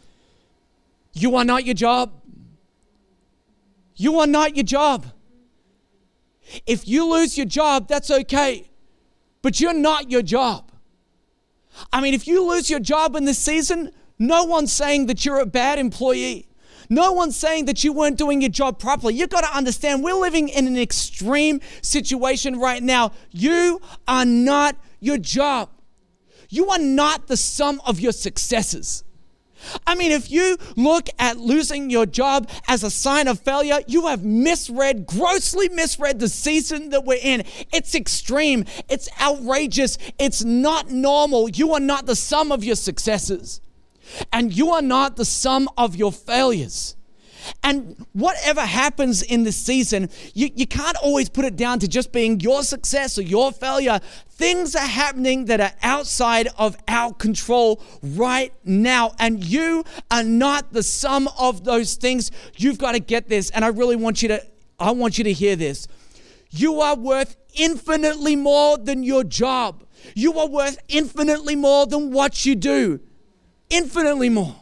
You 1.14 1.36
are 1.36 1.46
not 1.46 1.66
your 1.66 1.76
job. 1.76 2.12
You 3.96 4.20
are 4.20 4.28
not 4.28 4.56
your 4.56 4.64
job. 4.64 5.06
If 6.66 6.88
you 6.88 7.10
lose 7.10 7.38
your 7.38 7.46
job, 7.46 7.88
that's 7.88 8.12
okay, 8.12 8.70
but 9.42 9.60
you're 9.60 9.74
not 9.74 10.12
your 10.12 10.22
job. 10.22 10.72
I 11.92 12.02
mean, 12.02 12.14
if 12.14 12.28
you 12.28 12.48
lose 12.48 12.70
your 12.70 12.80
job 12.80 13.16
in 13.16 13.26
this 13.26 13.40
season, 13.40 13.92
no 14.20 14.44
one's 14.44 14.72
saying 14.72 15.08
that 15.08 15.26
you're 15.26 15.40
a 15.40 15.46
bad 15.46 15.80
employee. 15.80 16.48
No 16.90 17.12
one's 17.12 17.36
saying 17.36 17.66
that 17.66 17.84
you 17.84 17.94
weren't 17.94 18.18
doing 18.18 18.42
your 18.42 18.50
job 18.50 18.80
properly. 18.80 19.16
You've 19.16 19.30
got 19.30 19.42
to 19.42 19.56
understand 19.56 20.04
we're 20.04 20.14
living 20.14 20.50
in 20.50 20.68
an 20.68 20.78
extreme 20.78 21.62
situation 21.82 22.60
right 22.60 22.82
now. 22.82 23.12
You 23.32 23.82
are 24.08 24.26
not 24.26 24.76
your 25.00 25.18
job, 25.18 25.70
you 26.50 26.70
are 26.70 26.80
not 26.80 27.28
the 27.28 27.38
sum 27.38 27.82
of 27.86 28.00
your 28.00 28.12
successes. 28.12 29.04
I 29.88 29.96
mean, 29.96 30.12
if 30.12 30.30
you 30.30 30.58
look 30.76 31.10
at 31.18 31.38
losing 31.38 31.90
your 31.90 32.06
job 32.06 32.50
as 32.68 32.84
a 32.84 32.92
sign 32.92 33.28
of 33.28 33.40
failure, 33.40 33.80
you 33.88 34.06
have 34.08 34.24
misread, 34.24 35.08
grossly 35.08 35.70
misread 35.70 36.20
the 36.20 36.30
season 36.30 36.90
that 36.90 37.04
we're 37.04 37.20
in. 37.22 37.44
It's 37.74 37.96
extreme, 37.96 38.66
it's 38.90 39.10
outrageous, 39.20 39.98
it's 40.20 40.44
not 40.44 40.92
normal. 40.92 41.50
You 41.50 41.74
are 41.74 41.80
not 41.80 42.06
the 42.06 42.16
sum 42.16 42.52
of 42.52 42.64
your 42.64 42.76
successes 42.76 43.62
and 44.32 44.56
you 44.56 44.72
are 44.72 44.82
not 44.82 45.16
the 45.16 45.26
sum 45.26 45.70
of 45.78 45.96
your 45.96 46.12
failures. 46.12 46.96
And 47.64 48.06
whatever 48.14 48.62
happens 48.62 49.22
in 49.22 49.44
this 49.44 49.58
season, 49.58 50.10
you, 50.34 50.50
you 50.56 50.68
can't 50.68 50.98
always 50.98 51.30
put 51.30 51.46
it 51.46 51.56
down 51.56 51.80
to 51.80 51.88
just 51.88 52.12
being 52.12 52.40
your 52.40 52.64
success 52.64 53.18
or 53.18 53.22
your 53.22 53.52
failure. 53.52 54.00
Things 54.30 54.76
are 54.76 54.88
happening 54.88 55.46
that 55.46 55.62
are 55.62 55.72
outside 55.84 56.48
of 56.58 56.78
our 56.88 57.14
control 57.14 57.82
right 58.02 58.54
now. 58.64 59.14
And 59.20 59.44
you 59.44 59.84
are 60.12 60.24
not 60.24 60.74
the 60.74 60.84
sum 60.84 61.30
of 61.40 61.64
those 61.64 61.96
things. 61.96 62.32
You've 62.58 62.78
got 62.78 62.94
to 62.94 63.00
get 63.00 63.30
this. 63.30 63.50
And 63.52 63.64
I 63.64 63.70
really 63.70 63.96
want 63.96 64.22
you 64.22 64.30
to, 64.30 64.46
I 64.80 64.92
want 64.92 65.18
you 65.18 65.24
to 65.26 65.34
hear 65.34 65.56
this. 65.56 65.88
You 66.50 66.82
are 66.82 66.96
worth 66.96 67.36
infinitely 67.54 68.36
more 68.36 68.78
than 68.78 69.04
your 69.04 69.24
job. 69.24 69.84
You 70.14 70.38
are 70.40 70.48
worth 70.48 70.78
infinitely 70.88 71.56
more 71.56 71.86
than 71.86 72.12
what 72.12 72.46
you 72.46 72.56
do 72.56 73.00
infinitely 73.70 74.30
more. 74.30 74.56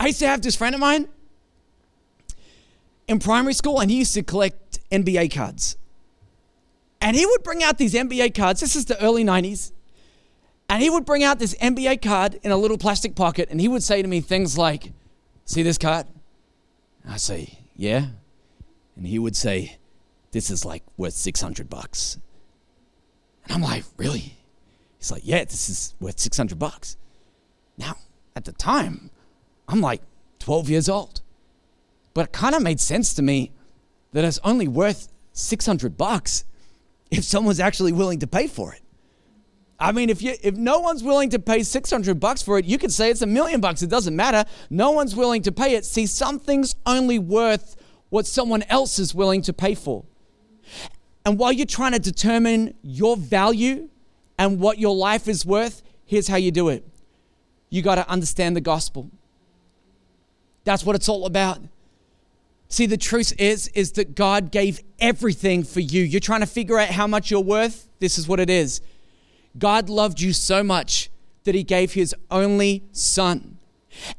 I 0.00 0.06
used 0.06 0.20
to 0.20 0.28
have 0.28 0.42
this 0.42 0.54
friend 0.56 0.74
of 0.74 0.80
mine 0.80 1.08
in 3.06 3.18
primary 3.18 3.54
school, 3.54 3.80
and 3.80 3.90
he 3.90 3.98
used 3.98 4.14
to 4.14 4.22
collect 4.22 4.78
NBA 4.90 5.32
cards. 5.34 5.76
And 7.00 7.16
he 7.16 7.24
would 7.26 7.42
bring 7.42 7.62
out 7.62 7.78
these 7.78 7.94
NBA 7.94 8.34
cards. 8.34 8.60
This 8.60 8.76
is 8.76 8.84
the 8.84 9.00
early 9.02 9.24
90s. 9.24 9.72
And 10.68 10.82
he 10.82 10.90
would 10.90 11.06
bring 11.06 11.24
out 11.24 11.38
this 11.38 11.54
NBA 11.54 12.02
card 12.02 12.38
in 12.42 12.50
a 12.50 12.56
little 12.56 12.76
plastic 12.76 13.14
pocket, 13.16 13.48
and 13.50 13.60
he 13.60 13.68
would 13.68 13.82
say 13.82 14.02
to 14.02 14.08
me 14.08 14.20
things 14.20 14.58
like, 14.58 14.92
See 15.46 15.62
this 15.62 15.78
card? 15.78 16.06
I 17.08 17.16
say, 17.16 17.58
Yeah. 17.74 18.06
And 18.96 19.06
he 19.06 19.18
would 19.18 19.34
say, 19.34 19.78
This 20.32 20.50
is 20.50 20.66
like 20.66 20.82
worth 20.98 21.14
600 21.14 21.70
bucks. 21.70 22.18
And 23.44 23.52
I'm 23.54 23.62
like, 23.62 23.84
Really? 23.96 24.36
He's 24.98 25.10
like, 25.10 25.22
Yeah, 25.24 25.44
this 25.44 25.70
is 25.70 25.94
worth 26.00 26.18
600 26.18 26.58
bucks. 26.58 26.98
Now, 27.78 27.96
at 28.36 28.44
the 28.44 28.52
time, 28.52 29.10
I'm 29.68 29.80
like 29.80 30.02
12 30.40 30.68
years 30.68 30.88
old. 30.88 31.22
But 32.12 32.26
it 32.26 32.32
kind 32.32 32.54
of 32.54 32.62
made 32.62 32.80
sense 32.80 33.14
to 33.14 33.22
me 33.22 33.52
that 34.12 34.24
it's 34.24 34.40
only 34.44 34.68
worth 34.68 35.08
600 35.32 35.96
bucks 35.96 36.44
if 37.10 37.24
someone's 37.24 37.60
actually 37.60 37.92
willing 37.92 38.18
to 38.18 38.26
pay 38.26 38.46
for 38.48 38.74
it. 38.74 38.82
I 39.80 39.92
mean, 39.92 40.10
if 40.10 40.20
you 40.22 40.34
if 40.42 40.56
no 40.56 40.80
one's 40.80 41.04
willing 41.04 41.30
to 41.30 41.38
pay 41.38 41.62
600 41.62 42.18
bucks 42.18 42.42
for 42.42 42.58
it, 42.58 42.64
you 42.64 42.78
could 42.78 42.92
say 42.92 43.10
it's 43.10 43.22
a 43.22 43.26
million 43.26 43.60
bucks. 43.60 43.80
It 43.80 43.88
doesn't 43.88 44.16
matter. 44.16 44.44
No 44.70 44.90
one's 44.90 45.14
willing 45.14 45.42
to 45.42 45.52
pay 45.52 45.76
it. 45.76 45.84
See, 45.84 46.06
something's 46.06 46.74
only 46.84 47.20
worth 47.20 47.76
what 48.08 48.26
someone 48.26 48.64
else 48.64 48.98
is 48.98 49.14
willing 49.14 49.42
to 49.42 49.52
pay 49.52 49.76
for. 49.76 50.04
And 51.24 51.38
while 51.38 51.52
you're 51.52 51.66
trying 51.66 51.92
to 51.92 52.00
determine 52.00 52.74
your 52.82 53.16
value 53.16 53.88
and 54.36 54.58
what 54.58 54.78
your 54.78 54.96
life 54.96 55.28
is 55.28 55.46
worth, 55.46 55.82
here's 56.04 56.26
how 56.26 56.36
you 56.36 56.50
do 56.50 56.70
it 56.70 56.87
you 57.70 57.82
got 57.82 57.96
to 57.96 58.08
understand 58.08 58.56
the 58.56 58.60
gospel. 58.60 59.10
That's 60.64 60.84
what 60.84 60.96
it's 60.96 61.08
all 61.08 61.26
about. 61.26 61.60
See, 62.68 62.86
the 62.86 62.96
truth 62.96 63.32
is, 63.38 63.68
is 63.68 63.92
that 63.92 64.14
God 64.14 64.50
gave 64.50 64.80
everything 65.00 65.64
for 65.64 65.80
you. 65.80 66.02
You're 66.02 66.20
trying 66.20 66.40
to 66.40 66.46
figure 66.46 66.78
out 66.78 66.88
how 66.88 67.06
much 67.06 67.30
you're 67.30 67.40
worth. 67.40 67.88
This 67.98 68.18
is 68.18 68.28
what 68.28 68.40
it 68.40 68.50
is. 68.50 68.80
God 69.58 69.88
loved 69.88 70.20
you 70.20 70.32
so 70.32 70.62
much 70.62 71.10
that 71.44 71.54
he 71.54 71.62
gave 71.62 71.94
his 71.94 72.14
only 72.30 72.84
son 72.92 73.57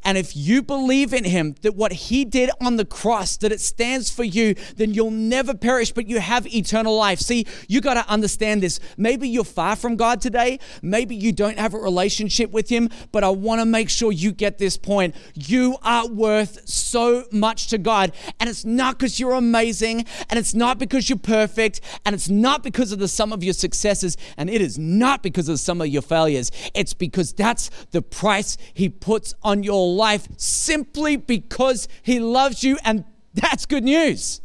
And 0.03 0.17
if 0.17 0.35
you 0.35 0.61
believe 0.61 1.13
in 1.13 1.23
him, 1.23 1.55
that 1.61 1.75
what 1.75 1.91
he 1.91 2.25
did 2.25 2.49
on 2.61 2.77
the 2.77 2.85
cross, 2.85 3.37
that 3.37 3.51
it 3.51 3.61
stands 3.61 4.09
for 4.09 4.23
you, 4.23 4.55
then 4.75 4.93
you'll 4.93 5.11
never 5.11 5.53
perish, 5.53 5.91
but 5.91 6.07
you 6.07 6.19
have 6.19 6.47
eternal 6.53 6.95
life. 6.95 7.19
See, 7.19 7.45
you 7.67 7.81
got 7.81 7.95
to 7.95 8.07
understand 8.09 8.63
this. 8.63 8.79
Maybe 8.97 9.27
you're 9.27 9.43
far 9.43 9.75
from 9.75 9.95
God 9.95 10.21
today. 10.21 10.59
Maybe 10.81 11.15
you 11.15 11.31
don't 11.31 11.57
have 11.59 11.73
a 11.73 11.79
relationship 11.79 12.51
with 12.51 12.69
him, 12.69 12.89
but 13.11 13.23
I 13.23 13.29
want 13.29 13.61
to 13.61 13.65
make 13.65 13.89
sure 13.89 14.11
you 14.11 14.31
get 14.31 14.57
this 14.57 14.77
point. 14.77 15.15
You 15.33 15.77
are 15.83 16.07
worth 16.07 16.67
so 16.67 17.25
much 17.31 17.67
to 17.67 17.77
God. 17.77 18.11
And 18.39 18.49
it's 18.49 18.65
not 18.65 18.97
because 18.97 19.19
you're 19.19 19.33
amazing, 19.33 20.05
and 20.29 20.39
it's 20.39 20.53
not 20.53 20.79
because 20.79 21.09
you're 21.09 21.17
perfect, 21.17 21.81
and 22.05 22.13
it's 22.13 22.29
not 22.29 22.63
because 22.63 22.91
of 22.91 22.99
the 22.99 23.07
sum 23.07 23.33
of 23.33 23.43
your 23.43 23.53
successes, 23.53 24.17
and 24.37 24.49
it 24.49 24.61
is 24.61 24.77
not 24.77 25.23
because 25.23 25.49
of 25.49 25.53
the 25.53 25.59
sum 25.59 25.81
of 25.81 25.87
your 25.87 26.01
failures. 26.01 26.51
It's 26.73 26.93
because 26.93 27.33
that's 27.33 27.69
the 27.91 28.01
price 28.01 28.57
he 28.73 28.89
puts 28.89 29.33
on 29.43 29.63
your 29.69 29.93
life 29.93 30.27
simply 30.37 31.15
because 31.15 31.87
He 32.01 32.19
loves 32.19 32.63
you, 32.63 32.79
and 32.83 33.05
that's 33.35 33.67
good 33.67 33.83
news. 33.83 34.41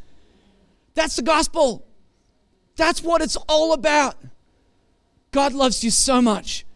That's 0.93 1.17
the 1.17 1.23
gospel. 1.23 1.87
That's 2.77 3.03
what 3.03 3.23
it's 3.23 3.37
all 3.49 3.73
about. 3.73 4.17
God 5.33 5.55
loves 5.55 5.83
you 5.83 5.91
so 5.91 6.21
much. 6.21 6.67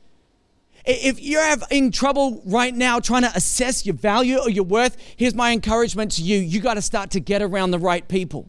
If 0.87 1.21
you're 1.21 1.43
having 1.43 1.93
trouble 1.93 2.41
right 2.47 2.75
now 2.75 2.99
trying 3.01 3.23
to 3.23 3.33
assess 3.35 3.85
your 3.85 3.95
value 3.95 4.39
or 4.39 4.49
your 4.49 4.65
worth, 4.65 4.97
here's 5.17 5.35
my 5.35 5.53
encouragement 5.53 6.13
to 6.13 6.23
you. 6.23 6.39
You 6.39 6.61
got 6.61 6.75
to 6.75 6.83
start 6.83 7.11
to 7.11 7.21
get 7.21 7.43
around 7.43 7.73
the 7.73 7.79
right 7.79 8.09
people. 8.09 8.49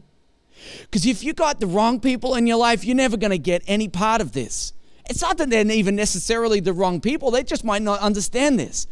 Because 0.82 1.04
if 1.04 1.22
you 1.22 1.34
got 1.34 1.60
the 1.60 1.66
wrong 1.66 2.00
people 2.00 2.34
in 2.36 2.46
your 2.46 2.56
life, 2.56 2.84
you're 2.84 2.96
never 2.96 3.18
going 3.18 3.30
to 3.32 3.38
get 3.38 3.62
any 3.66 3.88
part 3.88 4.22
of 4.22 4.32
this. 4.32 4.72
It's 5.10 5.20
not 5.20 5.36
that 5.38 5.50
they're 5.50 5.70
even 5.70 5.96
necessarily 5.96 6.60
the 6.60 6.72
wrong 6.72 7.00
people, 7.00 7.30
they 7.30 7.42
just 7.42 7.64
might 7.64 7.82
not 7.82 8.00
understand 8.00 8.58
this. 8.58 8.86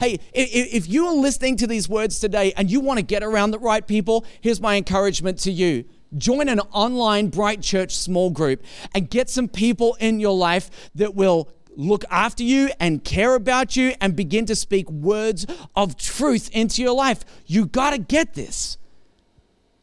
Hey, 0.00 0.18
if 0.32 0.88
you 0.88 1.06
are 1.06 1.14
listening 1.14 1.56
to 1.58 1.66
these 1.66 1.88
words 1.88 2.18
today 2.18 2.52
and 2.56 2.70
you 2.70 2.80
want 2.80 2.98
to 2.98 3.04
get 3.04 3.22
around 3.22 3.50
the 3.50 3.58
right 3.58 3.86
people, 3.86 4.24
here's 4.40 4.60
my 4.60 4.76
encouragement 4.76 5.38
to 5.40 5.52
you. 5.52 5.84
Join 6.16 6.48
an 6.48 6.60
online 6.72 7.28
Bright 7.28 7.62
Church 7.62 7.96
small 7.96 8.30
group 8.30 8.62
and 8.94 9.08
get 9.08 9.30
some 9.30 9.48
people 9.48 9.96
in 10.00 10.20
your 10.20 10.36
life 10.36 10.90
that 10.94 11.14
will 11.14 11.48
look 11.74 12.04
after 12.10 12.42
you 12.42 12.70
and 12.78 13.02
care 13.02 13.34
about 13.34 13.76
you 13.76 13.94
and 14.00 14.14
begin 14.14 14.44
to 14.46 14.54
speak 14.54 14.90
words 14.90 15.46
of 15.74 15.96
truth 15.96 16.50
into 16.52 16.82
your 16.82 16.94
life. 16.94 17.24
You 17.46 17.66
got 17.66 17.90
to 17.90 17.98
get 17.98 18.34
this. 18.34 18.76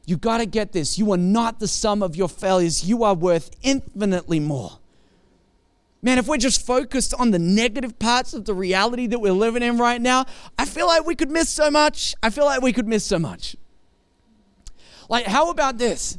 You 0.05 0.17
got 0.17 0.39
to 0.39 0.45
get 0.45 0.71
this. 0.71 0.97
You 0.97 1.11
are 1.13 1.17
not 1.17 1.59
the 1.59 1.67
sum 1.67 2.03
of 2.03 2.15
your 2.15 2.29
failures, 2.29 2.87
you 2.87 3.03
are 3.03 3.13
worth 3.15 3.51
infinitely 3.61 4.39
more. 4.39 4.78
Man, 6.01 6.17
if 6.17 6.27
we're 6.27 6.37
just 6.37 6.65
focused 6.65 7.13
on 7.13 7.31
the 7.31 7.39
negative 7.39 7.99
parts 7.99 8.33
of 8.33 8.45
the 8.45 8.53
reality 8.53 9.05
that 9.07 9.19
we're 9.19 9.33
living 9.33 9.63
in 9.63 9.77
right 9.77 10.01
now, 10.01 10.25
I 10.57 10.65
feel 10.65 10.87
like 10.87 11.05
we 11.05 11.15
could 11.15 11.29
miss 11.29 11.49
so 11.49 11.69
much. 11.69 12.15
I 12.23 12.29
feel 12.29 12.45
like 12.45 12.61
we 12.61 12.71
could 12.71 12.87
miss 12.87 13.05
so 13.05 13.19
much. 13.19 13.57
Like, 15.09 15.25
how 15.25 15.49
about 15.49 15.77
this? 15.77 16.17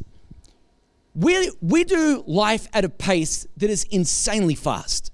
We, 1.15 1.51
we 1.63 1.85
do 1.85 2.23
life 2.27 2.69
at 2.75 2.85
a 2.85 2.89
pace 2.89 3.47
that 3.57 3.71
is 3.71 3.85
insanely 3.85 4.55
fast. 4.55 5.13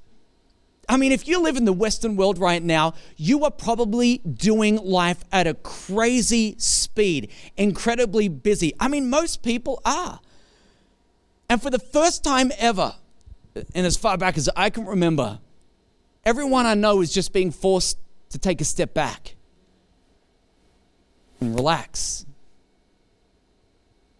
I 0.88 0.96
mean, 0.96 1.12
if 1.12 1.26
you 1.26 1.42
live 1.42 1.56
in 1.56 1.64
the 1.64 1.72
Western 1.72 2.16
world 2.16 2.38
right 2.38 2.62
now, 2.62 2.94
you 3.16 3.44
are 3.44 3.50
probably 3.50 4.18
doing 4.18 4.76
life 4.76 5.24
at 5.32 5.46
a 5.46 5.54
crazy 5.54 6.54
speed, 6.58 7.30
incredibly 7.56 8.28
busy. 8.28 8.72
I 8.78 8.88
mean, 8.88 9.10
most 9.10 9.42
people 9.42 9.80
are. 9.84 10.20
And 11.48 11.62
for 11.62 11.70
the 11.70 11.78
first 11.78 12.22
time 12.22 12.52
ever, 12.58 12.94
and 13.74 13.86
as 13.86 13.96
far 13.96 14.18
back 14.18 14.36
as 14.36 14.48
I 14.56 14.70
can 14.70 14.86
remember, 14.86 15.38
everyone 16.24 16.66
I 16.66 16.74
know 16.74 17.00
is 17.00 17.12
just 17.12 17.32
being 17.32 17.50
forced 17.50 17.98
to 18.30 18.38
take 18.38 18.60
a 18.60 18.64
step 18.64 18.92
back 18.94 19.36
and 21.40 21.54
relax 21.54 22.26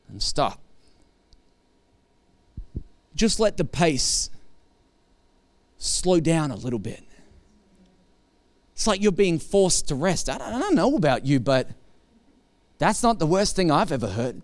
and 0.08 0.22
stop. 0.22 0.60
Just 3.14 3.40
let 3.40 3.56
the 3.56 3.64
pace 3.64 4.30
slow 5.78 6.20
down 6.20 6.50
a 6.50 6.56
little 6.56 6.78
bit. 6.78 7.02
It's 8.74 8.86
like 8.86 9.02
you're 9.02 9.12
being 9.12 9.38
forced 9.38 9.88
to 9.88 9.94
rest. 9.94 10.28
I 10.28 10.36
don't, 10.36 10.74
know 10.74 10.96
about 10.96 11.24
you, 11.24 11.40
but 11.40 11.70
that's 12.78 13.02
not 13.02 13.18
the 13.18 13.26
worst 13.26 13.56
thing 13.56 13.70
I've 13.70 13.90
ever 13.90 14.08
heard. 14.08 14.42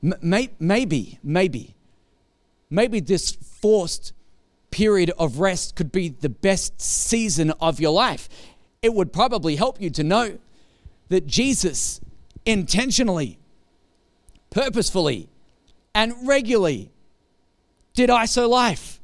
Maybe, 0.00 1.18
maybe, 1.22 1.74
maybe 2.70 3.00
this 3.00 3.32
forced 3.32 4.12
period 4.74 5.12
of 5.20 5.38
rest 5.38 5.76
could 5.76 5.92
be 5.92 6.08
the 6.08 6.28
best 6.28 6.80
season 6.80 7.52
of 7.60 7.78
your 7.78 7.92
life. 7.92 8.28
It 8.82 8.92
would 8.92 9.12
probably 9.12 9.54
help 9.54 9.80
you 9.80 9.88
to 9.90 10.02
know 10.02 10.38
that 11.10 11.28
Jesus 11.28 12.00
intentionally, 12.44 13.38
purposefully, 14.50 15.28
and 15.94 16.12
regularly 16.26 16.90
did 17.94 18.10
ISO 18.10 18.48
life. 18.48 19.00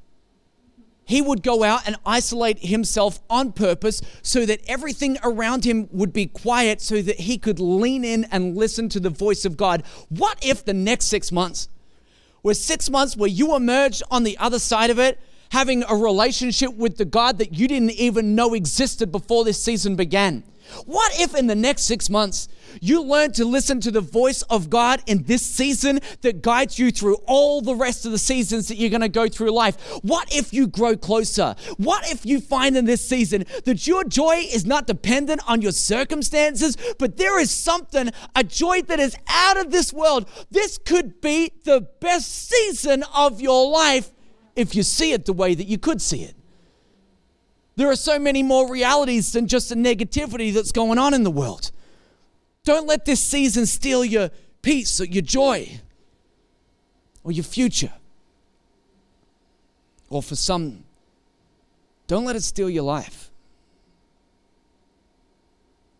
He 1.04 1.22
would 1.22 1.44
go 1.44 1.62
out 1.62 1.86
and 1.86 1.94
isolate 2.04 2.58
himself 2.58 3.20
on 3.30 3.52
purpose 3.52 4.02
so 4.22 4.44
that 4.46 4.60
everything 4.66 5.18
around 5.22 5.64
him 5.64 5.88
would 5.92 6.12
be 6.12 6.26
quiet 6.26 6.80
so 6.80 7.00
that 7.00 7.20
he 7.20 7.38
could 7.38 7.60
lean 7.60 8.04
in 8.04 8.24
and 8.32 8.56
listen 8.56 8.88
to 8.88 8.98
the 8.98 9.08
voice 9.08 9.44
of 9.44 9.56
God. 9.56 9.84
What 10.08 10.44
if 10.44 10.64
the 10.64 10.74
next 10.74 11.06
six 11.06 11.30
months 11.30 11.68
were 12.42 12.54
six 12.54 12.90
months 12.90 13.16
where 13.16 13.30
you 13.30 13.54
emerged 13.54 14.02
on 14.10 14.24
the 14.24 14.36
other 14.38 14.58
side 14.58 14.90
of 14.90 14.98
it 14.98 15.20
having 15.50 15.84
a 15.88 15.94
relationship 15.94 16.74
with 16.74 16.96
the 16.96 17.04
God 17.04 17.38
that 17.38 17.54
you 17.54 17.68
didn't 17.68 17.92
even 17.92 18.34
know 18.34 18.54
existed 18.54 19.12
before 19.12 19.44
this 19.44 19.62
season 19.62 19.96
began? 19.96 20.44
What 20.86 21.18
if 21.20 21.34
in 21.34 21.46
the 21.46 21.54
next 21.54 21.82
six 21.82 22.08
months 22.08 22.48
you 22.80 23.02
learn 23.02 23.32
to 23.32 23.44
listen 23.44 23.80
to 23.80 23.90
the 23.90 24.00
voice 24.00 24.42
of 24.42 24.70
God 24.70 25.02
in 25.06 25.24
this 25.24 25.42
season 25.42 26.00
that 26.20 26.42
guides 26.42 26.78
you 26.78 26.90
through 26.90 27.16
all 27.26 27.60
the 27.60 27.74
rest 27.74 28.06
of 28.06 28.12
the 28.12 28.18
seasons 28.18 28.68
that 28.68 28.76
you're 28.76 28.90
going 28.90 29.00
to 29.00 29.08
go 29.08 29.28
through 29.28 29.50
life? 29.50 29.76
What 30.02 30.32
if 30.34 30.52
you 30.52 30.66
grow 30.66 30.96
closer? 30.96 31.56
What 31.76 32.08
if 32.10 32.24
you 32.24 32.40
find 32.40 32.76
in 32.76 32.84
this 32.84 33.06
season 33.06 33.44
that 33.64 33.86
your 33.86 34.04
joy 34.04 34.44
is 34.52 34.64
not 34.64 34.86
dependent 34.86 35.40
on 35.48 35.62
your 35.62 35.72
circumstances, 35.72 36.76
but 36.98 37.16
there 37.16 37.40
is 37.40 37.50
something, 37.50 38.10
a 38.36 38.44
joy 38.44 38.82
that 38.82 39.00
is 39.00 39.16
out 39.28 39.56
of 39.56 39.70
this 39.70 39.92
world? 39.92 40.28
This 40.50 40.78
could 40.78 41.20
be 41.20 41.52
the 41.64 41.88
best 42.00 42.48
season 42.48 43.04
of 43.14 43.40
your 43.40 43.70
life 43.70 44.10
if 44.56 44.74
you 44.74 44.82
see 44.82 45.12
it 45.12 45.24
the 45.26 45.32
way 45.32 45.54
that 45.54 45.66
you 45.66 45.78
could 45.78 46.02
see 46.02 46.22
it. 46.22 46.34
There 47.76 47.88
are 47.88 47.96
so 47.96 48.18
many 48.18 48.42
more 48.42 48.70
realities 48.70 49.32
than 49.32 49.46
just 49.46 49.70
the 49.70 49.74
negativity 49.74 50.52
that's 50.52 50.72
going 50.72 50.98
on 50.98 51.14
in 51.14 51.22
the 51.22 51.30
world. 51.30 51.70
Don't 52.64 52.86
let 52.86 53.04
this 53.04 53.22
season 53.22 53.64
steal 53.66 54.04
your 54.04 54.30
peace 54.62 55.00
or 55.00 55.06
your 55.06 55.22
joy 55.22 55.80
or 57.24 57.32
your 57.32 57.44
future. 57.44 57.92
Or 60.10 60.22
for 60.22 60.36
some, 60.36 60.84
don't 62.06 62.24
let 62.24 62.36
it 62.36 62.42
steal 62.42 62.68
your 62.68 62.82
life. 62.82 63.30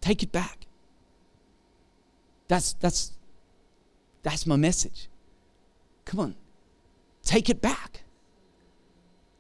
Take 0.00 0.22
it 0.22 0.32
back. 0.32 0.66
That's, 2.48 2.72
that's, 2.74 3.12
that's 4.22 4.46
my 4.46 4.56
message. 4.56 5.08
Come 6.04 6.20
on, 6.20 6.34
take 7.22 7.48
it 7.48 7.60
back. 7.60 8.02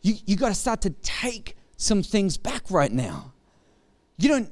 You, 0.02 0.14
you 0.26 0.36
got 0.36 0.48
to 0.48 0.54
start 0.54 0.82
to 0.82 0.90
take 0.90 1.56
some 1.76 2.02
things 2.02 2.36
back 2.36 2.70
right 2.70 2.92
now. 2.92 3.32
You 4.18 4.28
don't, 4.28 4.50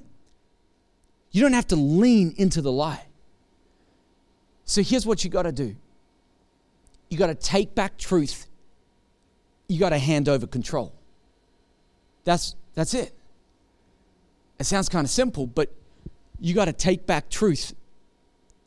you 1.31 1.43
don't 1.43 1.53
have 1.53 1.67
to 1.69 1.77
lean 1.77 2.35
into 2.37 2.63
the 2.63 2.73
lie. 2.73 3.05
So 4.65 4.83
here's 4.83 5.07
what 5.07 5.25
you 5.25 5.31
got 5.31 5.43
to 5.43 5.53
do 5.53 5.77
you 7.11 7.17
got 7.17 7.29
to 7.29 7.35
take 7.35 7.75
back 7.75 7.97
truth, 7.97 8.47
you 9.67 9.79
got 9.79 9.91
to 9.91 9.99
hand 9.99 10.29
over 10.29 10.47
control. 10.47 10.93
That's, 12.25 12.55
that's 12.75 12.93
it. 12.93 13.15
It 14.59 14.65
sounds 14.65 14.89
kind 14.91 15.05
of 15.07 15.11
simple, 15.11 15.47
but 15.47 15.73
you 16.41 16.55
got 16.55 16.67
to 16.67 16.73
take 16.73 17.07
back 17.07 17.31
truth. 17.31 17.75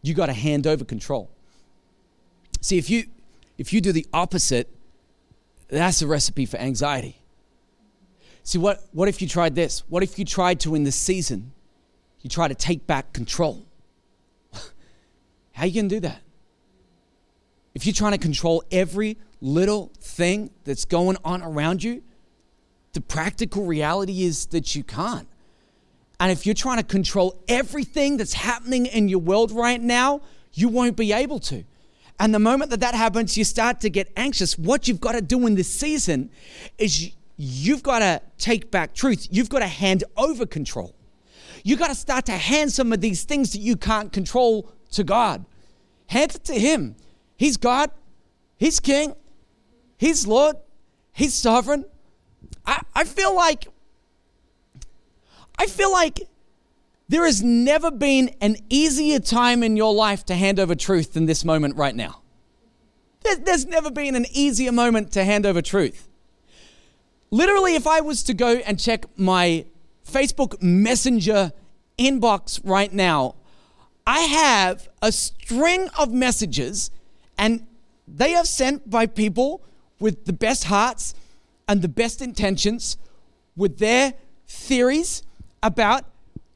You 0.01 0.15
got 0.15 0.27
to 0.27 0.33
hand 0.33 0.65
over 0.65 0.83
control. 0.83 1.29
See, 2.61 2.77
if 2.77 2.89
you 2.89 3.05
if 3.57 3.71
you 3.73 3.81
do 3.81 3.91
the 3.91 4.07
opposite, 4.11 4.67
that's 5.77 6.01
a 6.01 6.07
recipe 6.07 6.45
for 6.45 6.57
anxiety. 6.57 7.17
See, 8.43 8.57
what, 8.57 8.83
what 8.91 9.07
if 9.07 9.21
you 9.21 9.27
tried 9.27 9.55
this? 9.55 9.83
What 9.87 10.03
if 10.03 10.19
you 10.19 10.25
tried 10.25 10.59
to, 10.61 10.75
in 10.75 10.83
this 10.83 10.95
season, 10.95 11.53
you 12.21 12.29
try 12.29 12.47
to 12.47 12.55
take 12.55 12.85
back 12.87 13.13
control? 13.13 13.65
How 14.53 15.63
are 15.63 15.65
you 15.67 15.73
going 15.73 15.89
to 15.89 15.95
do 15.95 15.99
that? 16.01 16.21
If 17.73 17.85
you're 17.85 17.93
trying 17.93 18.11
to 18.11 18.17
control 18.17 18.63
every 18.71 19.17
little 19.39 19.91
thing 19.99 20.51
that's 20.65 20.85
going 20.85 21.17
on 21.23 21.41
around 21.41 21.83
you, 21.83 22.03
the 22.93 23.01
practical 23.01 23.65
reality 23.65 24.23
is 24.23 24.47
that 24.47 24.75
you 24.75 24.83
can't. 24.83 25.27
And 26.19 26.31
if 26.31 26.45
you're 26.45 26.53
trying 26.53 26.77
to 26.77 26.83
control 26.83 27.41
everything 27.47 28.17
that's 28.17 28.33
happening 28.33 28.87
in 28.87 29.07
your 29.07 29.19
world 29.19 29.51
right 29.51 29.81
now, 29.81 30.21
you 30.53 30.67
won't 30.67 30.97
be 30.97 31.13
able 31.13 31.39
to. 31.39 31.63
And 32.19 32.33
the 32.33 32.39
moment 32.39 32.71
that 32.71 32.79
that 32.81 32.93
happens, 32.93 33.37
you 33.37 33.43
start 33.43 33.79
to 33.81 33.89
get 33.89 34.11
anxious. 34.15 34.57
What 34.57 34.87
you've 34.87 35.01
got 35.01 35.13
to 35.13 35.21
do 35.21 35.45
in 35.47 35.55
this 35.55 35.71
season 35.71 36.29
is 36.77 37.11
you've 37.37 37.83
got 37.83 37.99
to 37.99 38.21
take 38.37 38.69
back 38.69 38.93
truth. 38.93 39.27
You've 39.31 39.49
got 39.49 39.59
to 39.59 39.67
hand 39.67 40.03
over 40.17 40.45
control. 40.45 40.93
You've 41.63 41.79
got 41.79 41.87
to 41.87 41.95
start 41.95 42.25
to 42.25 42.33
hand 42.33 42.71
some 42.71 42.93
of 42.93 43.01
these 43.01 43.23
things 43.23 43.51
that 43.53 43.59
you 43.59 43.75
can't 43.75 44.11
control 44.11 44.71
to 44.91 45.03
God. 45.03 45.45
Hand 46.07 46.35
it 46.35 46.43
to 46.45 46.53
Him. 46.53 46.95
He's 47.37 47.57
God, 47.57 47.91
He's 48.57 48.79
King, 48.79 49.15
He's 49.97 50.27
Lord, 50.27 50.57
He's 51.11 51.33
sovereign. 51.33 51.85
I, 52.65 52.81
I 52.93 53.03
feel 53.03 53.35
like, 53.35 53.67
I 55.57 55.67
feel 55.67 55.91
like 55.91 56.27
there 57.11 57.25
has 57.25 57.43
never 57.43 57.91
been 57.91 58.33
an 58.39 58.55
easier 58.69 59.19
time 59.19 59.63
in 59.63 59.75
your 59.75 59.93
life 59.93 60.25
to 60.25 60.33
hand 60.33 60.57
over 60.61 60.73
truth 60.73 61.11
than 61.11 61.25
this 61.25 61.43
moment 61.43 61.75
right 61.75 61.93
now. 61.93 62.21
There's 63.43 63.65
never 63.65 63.91
been 63.91 64.15
an 64.15 64.25
easier 64.31 64.71
moment 64.71 65.11
to 65.11 65.25
hand 65.25 65.45
over 65.45 65.61
truth. 65.61 66.07
Literally, 67.29 67.75
if 67.75 67.85
I 67.85 67.99
was 67.99 68.23
to 68.23 68.33
go 68.33 68.61
and 68.65 68.79
check 68.79 69.03
my 69.17 69.65
Facebook 70.09 70.61
Messenger 70.61 71.51
inbox 71.99 72.61
right 72.63 72.93
now, 72.93 73.35
I 74.07 74.21
have 74.21 74.87
a 75.01 75.11
string 75.11 75.89
of 75.99 76.13
messages, 76.13 76.91
and 77.37 77.67
they 78.07 78.35
are 78.35 78.45
sent 78.45 78.89
by 78.89 79.05
people 79.05 79.61
with 79.99 80.23
the 80.23 80.33
best 80.33 80.63
hearts 80.63 81.13
and 81.67 81.81
the 81.81 81.89
best 81.89 82.21
intentions, 82.21 82.97
with 83.57 83.79
their 83.79 84.13
theories 84.47 85.23
about 85.61 86.05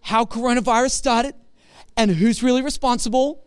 how 0.06 0.24
coronavirus 0.24 0.92
started 0.92 1.34
and 1.98 2.12
who's 2.12 2.44
really 2.44 2.62
responsible 2.62 3.44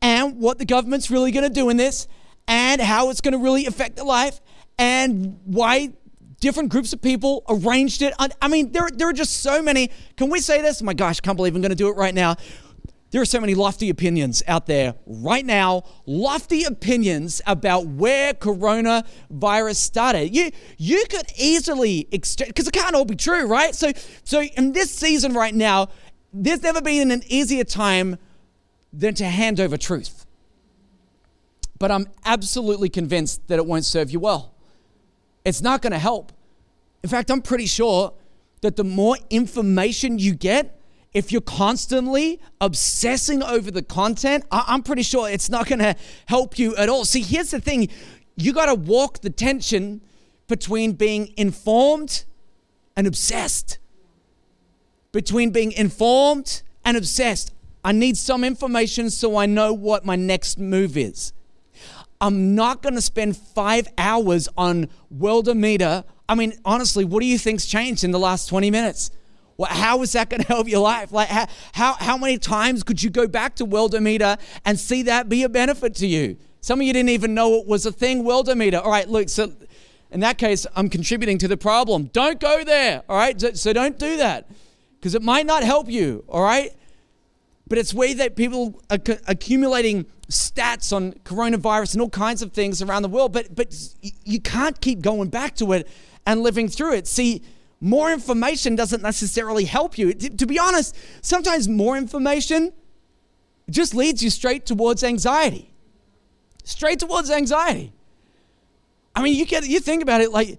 and 0.00 0.38
what 0.38 0.58
the 0.58 0.64
government's 0.64 1.10
really 1.10 1.30
going 1.30 1.46
to 1.46 1.52
do 1.52 1.68
in 1.68 1.76
this 1.76 2.08
and 2.48 2.80
how 2.80 3.10
it's 3.10 3.20
going 3.20 3.32
to 3.32 3.38
really 3.38 3.66
affect 3.66 3.96
their 3.96 4.04
life 4.06 4.40
and 4.78 5.38
why 5.44 5.90
different 6.40 6.70
groups 6.70 6.94
of 6.94 7.02
people 7.02 7.44
arranged 7.50 8.00
it. 8.00 8.14
I 8.18 8.48
mean, 8.48 8.72
there, 8.72 8.88
there 8.90 9.10
are 9.10 9.12
just 9.12 9.42
so 9.42 9.62
many. 9.62 9.90
Can 10.16 10.30
we 10.30 10.40
say 10.40 10.62
this? 10.62 10.80
Oh 10.80 10.86
my 10.86 10.94
gosh, 10.94 11.18
I 11.18 11.20
can't 11.20 11.36
believe 11.36 11.54
I'm 11.54 11.60
going 11.60 11.68
to 11.68 11.76
do 11.76 11.88
it 11.88 11.96
right 11.96 12.14
now. 12.14 12.36
There 13.10 13.20
are 13.20 13.26
so 13.26 13.40
many 13.40 13.54
lofty 13.54 13.90
opinions 13.90 14.42
out 14.46 14.66
there 14.66 14.94
right 15.04 15.44
now, 15.44 15.82
lofty 16.06 16.62
opinions 16.62 17.42
about 17.44 17.86
where 17.86 18.32
coronavirus 18.34 19.76
started. 19.76 20.34
You 20.34 20.50
you 20.78 21.04
could 21.10 21.26
easily 21.36 22.06
because 22.10 22.68
it 22.68 22.72
can't 22.72 22.94
all 22.94 23.04
be 23.04 23.16
true, 23.16 23.46
right? 23.46 23.74
So 23.74 23.92
so 24.22 24.42
in 24.42 24.72
this 24.72 24.94
season 24.94 25.34
right 25.34 25.54
now, 25.54 25.88
there's 26.32 26.62
never 26.62 26.80
been 26.80 27.10
an 27.10 27.22
easier 27.26 27.64
time 27.64 28.16
than 28.92 29.14
to 29.14 29.24
hand 29.24 29.58
over 29.58 29.76
truth. 29.76 30.26
But 31.78 31.90
I'm 31.90 32.06
absolutely 32.24 32.90
convinced 32.90 33.48
that 33.48 33.58
it 33.58 33.66
won't 33.66 33.84
serve 33.84 34.10
you 34.10 34.20
well. 34.20 34.54
It's 35.44 35.62
not 35.62 35.80
going 35.82 35.92
to 35.92 35.98
help. 35.98 36.32
In 37.02 37.08
fact, 37.08 37.30
I'm 37.30 37.40
pretty 37.40 37.66
sure 37.66 38.12
that 38.60 38.76
the 38.76 38.84
more 38.84 39.16
information 39.30 40.18
you 40.18 40.34
get, 40.34 40.79
if 41.12 41.32
you're 41.32 41.40
constantly 41.40 42.40
obsessing 42.60 43.42
over 43.42 43.70
the 43.70 43.82
content, 43.82 44.44
I'm 44.50 44.82
pretty 44.82 45.02
sure 45.02 45.28
it's 45.28 45.48
not 45.48 45.66
going 45.66 45.80
to 45.80 45.96
help 46.26 46.58
you 46.58 46.76
at 46.76 46.88
all. 46.88 47.04
See, 47.04 47.22
here's 47.22 47.50
the 47.50 47.60
thing 47.60 47.88
you 48.36 48.52
got 48.52 48.66
to 48.66 48.74
walk 48.74 49.20
the 49.20 49.30
tension 49.30 50.00
between 50.46 50.92
being 50.92 51.32
informed 51.36 52.24
and 52.96 53.06
obsessed. 53.06 53.78
Between 55.12 55.50
being 55.50 55.72
informed 55.72 56.62
and 56.84 56.96
obsessed. 56.96 57.52
I 57.84 57.92
need 57.92 58.16
some 58.16 58.44
information 58.44 59.10
so 59.10 59.36
I 59.36 59.46
know 59.46 59.72
what 59.72 60.04
my 60.04 60.16
next 60.16 60.58
move 60.58 60.96
is. 60.96 61.32
I'm 62.20 62.54
not 62.54 62.82
going 62.82 62.94
to 62.94 63.00
spend 63.00 63.36
five 63.36 63.88
hours 63.96 64.48
on 64.56 64.88
Worldometer. 65.16 66.04
I 66.28 66.34
mean, 66.34 66.52
honestly, 66.64 67.04
what 67.04 67.20
do 67.20 67.26
you 67.26 67.38
think's 67.38 67.66
changed 67.66 68.04
in 68.04 68.10
the 68.10 68.18
last 68.18 68.48
20 68.48 68.70
minutes? 68.70 69.10
Well, 69.60 69.68
how 69.70 70.00
is 70.00 70.12
that 70.12 70.30
going 70.30 70.40
to 70.40 70.46
help 70.46 70.68
your 70.68 70.80
life? 70.80 71.12
Like, 71.12 71.28
how, 71.28 71.92
how, 71.92 72.16
many 72.16 72.38
times 72.38 72.82
could 72.82 73.02
you 73.02 73.10
go 73.10 73.28
back 73.28 73.56
to 73.56 73.66
Worldometer 73.66 74.40
and 74.64 74.80
see 74.80 75.02
that 75.02 75.28
be 75.28 75.42
a 75.42 75.50
benefit 75.50 75.94
to 75.96 76.06
you? 76.06 76.38
Some 76.62 76.80
of 76.80 76.86
you 76.86 76.94
didn't 76.94 77.10
even 77.10 77.34
know 77.34 77.56
it 77.56 77.66
was 77.66 77.84
a 77.84 77.92
thing, 77.92 78.24
Worldometer. 78.24 78.82
All 78.82 78.90
right, 78.90 79.06
look, 79.06 79.28
so 79.28 79.52
in 80.12 80.20
that 80.20 80.38
case, 80.38 80.66
I'm 80.74 80.88
contributing 80.88 81.36
to 81.36 81.46
the 81.46 81.58
problem. 81.58 82.04
Don't 82.04 82.40
go 82.40 82.64
there, 82.64 83.02
all 83.06 83.18
right? 83.18 83.38
So, 83.38 83.52
so 83.52 83.74
don't 83.74 83.98
do 83.98 84.16
that 84.16 84.48
because 84.98 85.14
it 85.14 85.20
might 85.20 85.44
not 85.44 85.62
help 85.62 85.90
you, 85.90 86.24
all 86.26 86.42
right? 86.42 86.72
But 87.68 87.76
it's 87.76 87.92
way 87.92 88.14
that 88.14 88.36
people 88.36 88.80
are 88.88 88.98
accumulating 89.28 90.06
stats 90.30 90.90
on 90.90 91.12
coronavirus 91.24 91.92
and 91.92 92.00
all 92.00 92.08
kinds 92.08 92.40
of 92.40 92.52
things 92.52 92.80
around 92.80 93.02
the 93.02 93.10
world, 93.10 93.34
but, 93.34 93.54
but 93.54 93.76
you 94.24 94.40
can't 94.40 94.80
keep 94.80 95.02
going 95.02 95.28
back 95.28 95.54
to 95.56 95.72
it 95.74 95.86
and 96.24 96.42
living 96.42 96.66
through 96.66 96.94
it. 96.94 97.06
See, 97.06 97.42
more 97.80 98.12
information 98.12 98.76
doesn't 98.76 99.02
necessarily 99.02 99.64
help 99.64 99.96
you. 99.96 100.12
To 100.12 100.46
be 100.46 100.58
honest, 100.58 100.96
sometimes 101.22 101.68
more 101.68 101.96
information 101.96 102.72
just 103.70 103.94
leads 103.94 104.22
you 104.22 104.30
straight 104.30 104.66
towards 104.66 105.02
anxiety. 105.02 105.70
Straight 106.64 106.98
towards 106.98 107.30
anxiety. 107.30 107.92
I 109.14 109.22
mean, 109.22 109.34
you 109.34 109.46
get 109.46 109.66
you 109.66 109.80
think 109.80 110.02
about 110.02 110.20
it 110.20 110.30
like 110.30 110.58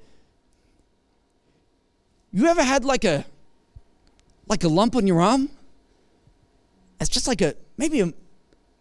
you 2.32 2.48
ever 2.48 2.64
had 2.64 2.84
like 2.84 3.04
a 3.04 3.26
like 4.48 4.64
a 4.64 4.68
lump 4.68 4.96
on 4.96 5.08
your 5.08 5.22
arm? 5.22 5.50
It's 7.00 7.10
just 7.10 7.28
like 7.28 7.42
a 7.42 7.56
maybe 7.78 8.02
a 8.02 8.14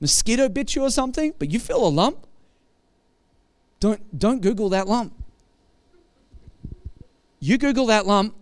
mosquito 0.01 0.49
bit 0.49 0.75
you 0.75 0.83
or 0.83 0.91
something, 0.91 1.35
but 1.39 1.51
you 1.51 1.61
feel 1.61 1.87
a 1.87 1.89
lump, 1.89 2.27
don't, 3.79 4.19
don't 4.19 4.43
Google 4.43 4.69
that 4.71 4.89
lump. 4.89 5.15
You 7.41 7.59
Google 7.59 7.87
that 7.87 8.07
lump 8.07 8.37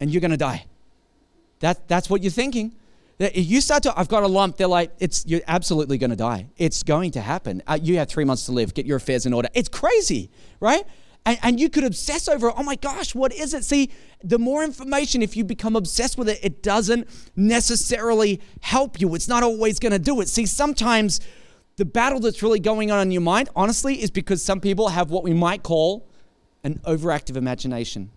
and 0.00 0.10
you're 0.10 0.20
going 0.20 0.30
to 0.32 0.36
die. 0.36 0.64
That, 1.60 1.86
that's 1.88 2.10
what 2.10 2.22
you're 2.22 2.32
thinking. 2.32 2.74
If 3.18 3.46
you 3.46 3.60
start 3.62 3.82
to, 3.84 3.98
I've 3.98 4.08
got 4.08 4.24
a 4.24 4.26
lump, 4.26 4.56
they're 4.56 4.66
like, 4.66 4.92
it's, 4.98 5.24
you're 5.26 5.40
absolutely 5.46 5.96
going 5.96 6.10
to 6.10 6.16
die. 6.16 6.48
It's 6.58 6.82
going 6.82 7.12
to 7.12 7.20
happen. 7.20 7.62
Uh, 7.66 7.78
you 7.80 7.96
have 7.96 8.08
three 8.08 8.24
months 8.24 8.44
to 8.46 8.52
live. 8.52 8.74
Get 8.74 8.84
your 8.84 8.98
affairs 8.98 9.24
in 9.24 9.32
order. 9.32 9.48
It's 9.54 9.70
crazy, 9.70 10.30
right? 10.60 10.84
And, 11.24 11.38
and 11.42 11.60
you 11.60 11.70
could 11.70 11.84
obsess 11.84 12.28
over, 12.28 12.52
oh 12.54 12.62
my 12.62 12.76
gosh, 12.76 13.14
what 13.14 13.32
is 13.32 13.54
it? 13.54 13.64
See, 13.64 13.90
the 14.22 14.38
more 14.38 14.62
information, 14.62 15.22
if 15.22 15.34
you 15.34 15.44
become 15.44 15.76
obsessed 15.76 16.18
with 16.18 16.28
it, 16.28 16.38
it 16.42 16.62
doesn't 16.62 17.08
necessarily 17.36 18.40
help 18.60 19.00
you. 19.00 19.14
It's 19.14 19.28
not 19.28 19.42
always 19.42 19.78
going 19.78 19.92
to 19.92 19.98
do 19.98 20.20
it. 20.20 20.28
See, 20.28 20.44
sometimes 20.44 21.20
the 21.76 21.86
battle 21.86 22.20
that's 22.20 22.42
really 22.42 22.60
going 22.60 22.90
on 22.90 23.00
in 23.00 23.12
your 23.12 23.22
mind, 23.22 23.48
honestly, 23.56 24.02
is 24.02 24.10
because 24.10 24.42
some 24.42 24.60
people 24.60 24.88
have 24.88 25.10
what 25.10 25.24
we 25.24 25.32
might 25.32 25.62
call 25.62 26.06
an 26.66 26.80
overactive 26.84 27.36
imagination. 27.36 28.10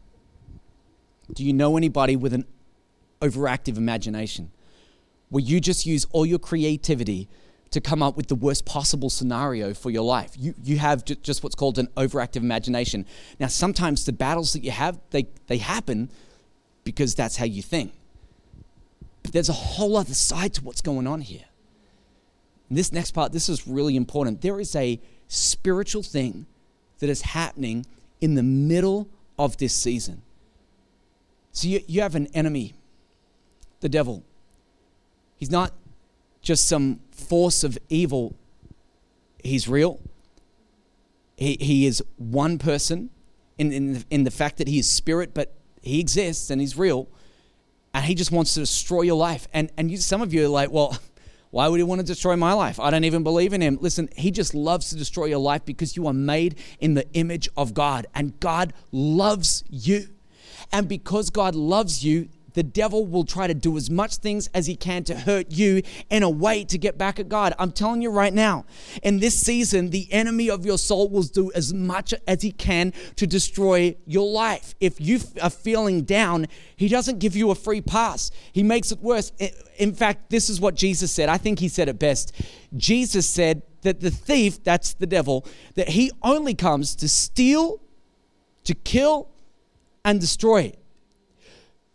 Do 1.31 1.45
you 1.45 1.53
know 1.53 1.77
anybody 1.77 2.15
with 2.15 2.33
an 2.33 2.45
overactive 3.21 3.77
imagination? 3.77 4.49
Where 5.29 5.43
you 5.43 5.61
just 5.61 5.85
use 5.85 6.07
all 6.11 6.25
your 6.25 6.39
creativity 6.39 7.29
to 7.69 7.79
come 7.79 8.01
up 8.01 8.17
with 8.17 8.27
the 8.27 8.33
worst 8.33 8.65
possible 8.65 9.11
scenario 9.11 9.75
for 9.75 9.91
your 9.91 10.01
life. 10.01 10.31
You, 10.35 10.55
you 10.63 10.79
have 10.79 11.05
just 11.05 11.43
what's 11.43 11.53
called 11.53 11.77
an 11.77 11.89
overactive 11.95 12.37
imagination. 12.37 13.05
Now, 13.39 13.45
sometimes 13.45 14.05
the 14.05 14.13
battles 14.13 14.53
that 14.53 14.63
you 14.63 14.71
have, 14.71 14.99
they, 15.11 15.27
they 15.45 15.59
happen 15.59 16.09
because 16.83 17.13
that's 17.13 17.35
how 17.35 17.45
you 17.45 17.61
think. 17.61 17.93
But 19.21 19.31
there's 19.31 19.49
a 19.49 19.53
whole 19.53 19.95
other 19.95 20.15
side 20.15 20.55
to 20.55 20.63
what's 20.63 20.81
going 20.81 21.05
on 21.05 21.21
here. 21.21 21.45
And 22.67 22.75
this 22.75 22.91
next 22.91 23.11
part, 23.11 23.31
this 23.31 23.47
is 23.47 23.67
really 23.67 23.95
important. 23.95 24.41
There 24.41 24.59
is 24.59 24.75
a 24.75 24.99
spiritual 25.27 26.01
thing 26.01 26.47
that 26.97 27.11
is 27.11 27.21
happening 27.21 27.85
in 28.21 28.35
the 28.35 28.43
middle 28.43 29.07
of 29.37 29.57
this 29.57 29.73
season. 29.73 30.21
So 31.51 31.67
you, 31.67 31.81
you 31.87 32.01
have 32.01 32.15
an 32.15 32.27
enemy, 32.33 32.73
the 33.79 33.89
devil. 33.89 34.23
He's 35.35 35.49
not 35.49 35.73
just 36.41 36.67
some 36.67 36.99
force 37.11 37.63
of 37.63 37.77
evil. 37.89 38.35
He's 39.43 39.67
real. 39.67 39.99
He, 41.37 41.57
he 41.59 41.85
is 41.85 42.03
one 42.17 42.57
person 42.57 43.09
in, 43.57 43.71
in, 43.71 43.93
the, 43.93 44.05
in 44.09 44.23
the 44.25 44.31
fact 44.31 44.57
that 44.57 44.67
he 44.67 44.79
is 44.79 44.89
spirit, 44.89 45.33
but 45.33 45.53
he 45.81 45.99
exists 45.99 46.49
and 46.49 46.59
he's 46.59 46.77
real. 46.77 47.07
And 47.93 48.05
he 48.05 48.13
just 48.13 48.31
wants 48.31 48.53
to 48.53 48.59
destroy 48.59 49.01
your 49.03 49.17
life. 49.17 49.47
And, 49.53 49.71
and 49.77 49.89
you, 49.89 49.97
some 49.97 50.21
of 50.21 50.33
you 50.33 50.45
are 50.45 50.49
like, 50.49 50.71
well, 50.71 50.97
why 51.51 51.67
would 51.67 51.79
he 51.79 51.83
want 51.83 51.99
to 51.99 52.05
destroy 52.05 52.35
my 52.35 52.53
life? 52.53 52.79
I 52.79 52.91
don't 52.91 53.03
even 53.03 53.23
believe 53.23 53.53
in 53.53 53.61
him. 53.61 53.79
Listen, 53.81 54.09
he 54.15 54.29
just 54.29 54.53
loves 54.53 54.89
to 54.89 54.95
destroy 54.95 55.25
your 55.25 55.39
life 55.39 55.65
because 55.65 55.95
you 55.95 56.05
are 56.07 56.13
made 56.13 56.59
in 56.79 56.93
the 56.93 57.11
image 57.13 57.49
of 57.57 57.73
God 57.73 58.05
and 58.13 58.39
God 58.39 58.73
loves 58.91 59.63
you. 59.69 60.09
And 60.71 60.87
because 60.87 61.31
God 61.31 61.55
loves 61.55 62.05
you, 62.05 62.29
the 62.53 62.63
devil 62.63 63.05
will 63.05 63.23
try 63.23 63.47
to 63.47 63.53
do 63.53 63.77
as 63.77 63.89
much 63.89 64.17
things 64.17 64.49
as 64.53 64.65
he 64.67 64.75
can 64.75 65.03
to 65.05 65.15
hurt 65.15 65.51
you 65.51 65.81
in 66.09 66.23
a 66.23 66.29
way 66.29 66.63
to 66.65 66.77
get 66.77 66.97
back 66.97 67.19
at 67.19 67.29
God. 67.29 67.53
I'm 67.59 67.71
telling 67.71 68.01
you 68.01 68.09
right 68.09 68.33
now, 68.33 68.65
in 69.03 69.19
this 69.19 69.39
season, 69.39 69.89
the 69.89 70.11
enemy 70.11 70.49
of 70.49 70.65
your 70.65 70.77
soul 70.77 71.09
will 71.09 71.23
do 71.23 71.51
as 71.53 71.73
much 71.73 72.13
as 72.27 72.41
he 72.41 72.51
can 72.51 72.93
to 73.15 73.27
destroy 73.27 73.95
your 74.05 74.29
life. 74.29 74.75
If 74.79 74.99
you 74.99 75.19
are 75.41 75.49
feeling 75.49 76.03
down, 76.03 76.47
he 76.75 76.87
doesn't 76.87 77.19
give 77.19 77.35
you 77.35 77.51
a 77.51 77.55
free 77.55 77.81
pass, 77.81 78.31
he 78.51 78.63
makes 78.63 78.91
it 78.91 78.99
worse. 78.99 79.31
In 79.77 79.93
fact, 79.93 80.29
this 80.29 80.49
is 80.49 80.59
what 80.59 80.75
Jesus 80.75 81.11
said. 81.11 81.29
I 81.29 81.37
think 81.37 81.59
he 81.59 81.67
said 81.67 81.87
it 81.87 81.99
best. 81.99 82.33
Jesus 82.75 83.27
said 83.27 83.63
that 83.81 84.01
the 84.01 84.11
thief, 84.11 84.63
that's 84.63 84.93
the 84.93 85.07
devil, 85.07 85.45
that 85.75 85.89
he 85.89 86.11
only 86.21 86.53
comes 86.53 86.95
to 86.97 87.07
steal, 87.07 87.81
to 88.65 88.75
kill, 88.75 89.29
and 90.03 90.19
destroy. 90.19 90.73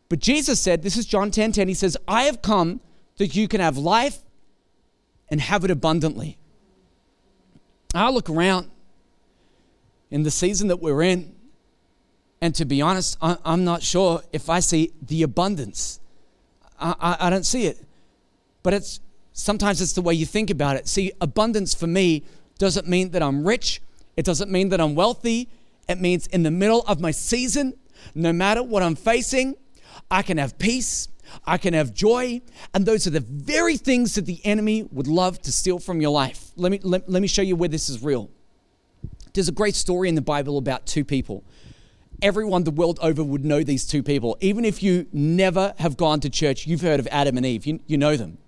But 0.09 0.19
Jesus 0.19 0.61
said, 0.61 0.83
this 0.83 0.97
is 0.97 1.07
John 1.07 1.31
10 1.31 1.53
10, 1.53 1.69
he 1.69 1.75
says, 1.75 1.97
I 2.07 2.25
have 2.25 2.43
come 2.43 2.81
that 3.17 3.35
you 3.35 3.49
can 3.49 3.61
have 3.61 3.77
life 3.77 4.19
and 5.29 5.41
have 5.41 5.65
it 5.65 5.71
abundantly. 5.71 6.39
I 7.95 8.11
look 8.11 8.29
around 8.29 8.71
in 10.11 10.23
the 10.23 10.31
season 10.31 10.69
that 10.69 10.77
we're 10.79 11.03
in, 11.03 11.35
and 12.41 12.55
to 12.57 12.65
be 12.65 12.83
honest, 12.83 13.17
I, 13.23 13.37
am 13.45 13.65
not 13.65 13.83
sure 13.83 14.23
if 14.33 14.51
I 14.51 14.61
see 14.61 14.93
the 15.01 15.23
abundance. 15.23 16.01
I, 16.79 16.95
I, 17.01 17.17
I 17.27 17.31
don't 17.31 17.47
see 17.47 17.67
it. 17.67 17.79
But 18.63 18.75
it's 18.75 19.01
sometimes 19.33 19.81
it's 19.81 19.93
the 19.93 20.03
way 20.03 20.15
you 20.15 20.27
think 20.27 20.51
about 20.51 20.77
it. 20.77 20.89
See, 20.89 21.13
abundance 21.21 21.75
for 21.75 21.87
me 21.87 22.25
doesn't 22.59 22.89
mean 22.89 23.11
that 23.11 23.23
I'm 23.23 23.47
rich, 23.47 23.81
it 24.17 24.25
doesn't 24.25 24.51
mean 24.51 24.69
that 24.71 24.81
I'm 24.81 24.95
wealthy. 24.95 25.49
It 25.89 26.01
means 26.01 26.27
in 26.29 26.45
the 26.45 26.51
middle 26.51 26.83
of 26.83 26.99
my 27.01 27.11
season, 27.11 27.75
no 28.15 28.33
matter 28.33 28.63
what 28.63 28.83
I'm 28.83 28.95
facing, 28.95 29.55
I 30.15 30.23
can 30.23 30.39
have 30.39 30.57
peace, 30.61 31.09
I 31.45 31.59
can 31.59 31.75
have 31.75 31.93
joy, 31.93 32.41
and 32.73 32.87
those 32.87 33.05
are 33.09 33.11
the 33.11 33.19
very 33.19 33.77
things 33.77 34.15
that 34.15 34.27
the 34.27 34.41
enemy 34.45 34.85
would 34.93 35.09
love 35.09 35.43
to 35.43 35.51
steal 35.51 35.81
from 35.81 36.01
your 36.01 36.13
life. 36.13 36.53
Let 36.55 36.71
me, 36.71 36.79
let, 36.85 37.09
let 37.09 37.21
me 37.21 37.27
show 37.27 37.43
you 37.43 37.57
where 37.57 37.69
this 37.69 37.89
is 37.89 38.01
real. 38.01 38.31
There's 39.33 39.49
a 39.49 39.53
great 39.53 39.75
story 39.75 40.09
in 40.09 40.15
the 40.15 40.23
Bible 40.23 40.57
about 40.57 40.87
two 40.87 41.05
people. 41.05 41.43
Everyone 42.23 42.63
the 42.63 42.71
world 42.71 43.01
over 43.03 43.25
would 43.25 43.45
know 43.45 43.65
these 43.65 43.85
two 43.85 44.05
people. 44.05 44.39
Even 44.41 44.65
if 44.65 44.85
you 44.85 45.09
never 45.13 45.75
have 45.79 45.97
gone 45.97 46.21
to 46.21 46.31
church, 46.31 46.65
you've 46.65 46.83
heard 46.83 47.01
of 47.01 47.09
Adam 47.11 47.37
and 47.37 47.45
Eve. 47.45 47.67
You, 47.67 47.81
you 47.89 47.99
know 47.99 48.17
them. 48.17 48.39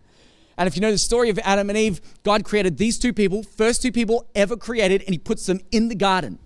And 0.57 0.68
if 0.68 0.76
you 0.76 0.81
know 0.81 0.92
the 0.92 0.98
story 0.98 1.31
of 1.31 1.38
Adam 1.40 1.68
and 1.68 1.76
Eve, 1.76 2.00
God 2.22 2.44
created 2.44 2.79
these 2.79 2.96
two 2.96 3.12
people, 3.12 3.42
first 3.42 3.83
two 3.83 3.90
people 3.90 4.31
ever 4.37 4.57
created, 4.57 5.02
and 5.02 5.11
He 5.11 5.18
puts 5.18 5.46
them 5.46 5.59
in 5.72 5.88
the 5.88 5.96
garden. 5.96 6.38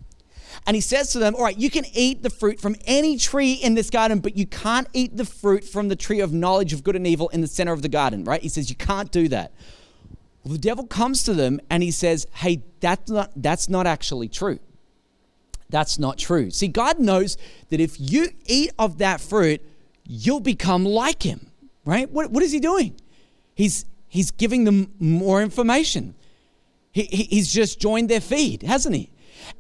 And 0.67 0.75
He 0.75 0.81
says 0.81 1.13
to 1.13 1.19
them, 1.19 1.35
All 1.35 1.43
right, 1.43 1.57
you 1.57 1.71
can 1.71 1.85
eat 1.93 2.23
the 2.23 2.31
fruit 2.31 2.61
from 2.61 2.77
any 2.87 3.17
tree 3.17 3.55
in 3.55 3.75
this 3.75 3.91
garden, 3.91 4.21
but 4.21 4.37
you 4.37 4.47
can't 4.47 4.89
eat 4.93 5.17
the 5.17 5.25
fruit 5.25 5.65
from 5.65 5.89
the 5.89 5.97
tree 5.97 6.21
of 6.21 6.33
knowledge 6.33 6.73
of 6.73 6.85
good 6.85 6.97
and 6.97 7.07
evil 7.07 7.29
in 7.31 7.41
the 7.41 7.47
center 7.47 7.73
of 7.73 7.83
the 7.83 7.89
garden, 7.89 8.25
right? 8.25 8.43
He 8.43 8.49
says, 8.49 8.71
You 8.71 8.77
can't 8.77 9.11
do 9.11 9.29
that. 9.29 9.53
Well, 10.45 10.53
the 10.53 10.59
devil 10.59 10.87
comes 10.87 11.23
to 11.25 11.35
them 11.35 11.61
and 11.69 11.83
he 11.83 11.91
says, 11.91 12.27
Hey, 12.35 12.63
that's 12.81 13.11
not, 13.11 13.31
that's 13.37 13.69
not 13.69 13.87
actually 13.87 14.29
true. 14.29 14.59
That's 15.69 15.99
not 15.99 16.19
true. 16.19 16.51
See, 16.51 16.69
God 16.69 16.99
knows 16.99 17.37
that 17.69 17.81
if 17.81 18.01
you 18.01 18.29
eat 18.47 18.73
of 18.79 18.99
that 18.99 19.21
fruit, 19.21 19.63
you'll 20.05 20.41
become 20.41 20.85
like 20.85 21.23
Him, 21.23 21.51
right? 21.85 22.11
What, 22.11 22.31
what 22.31 22.43
is 22.43 22.53
He 22.53 22.61
doing? 22.61 23.01
He's 23.55 23.85
he's 24.09 24.31
giving 24.31 24.65
them 24.65 24.93
more 24.99 25.41
information. 25.41 26.15
He, 26.93 27.05
he's 27.05 27.51
just 27.51 27.81
joined 27.81 28.11
their 28.11 28.21
feed, 28.21 28.63
hasn't 28.63 28.97
he? 28.97 29.11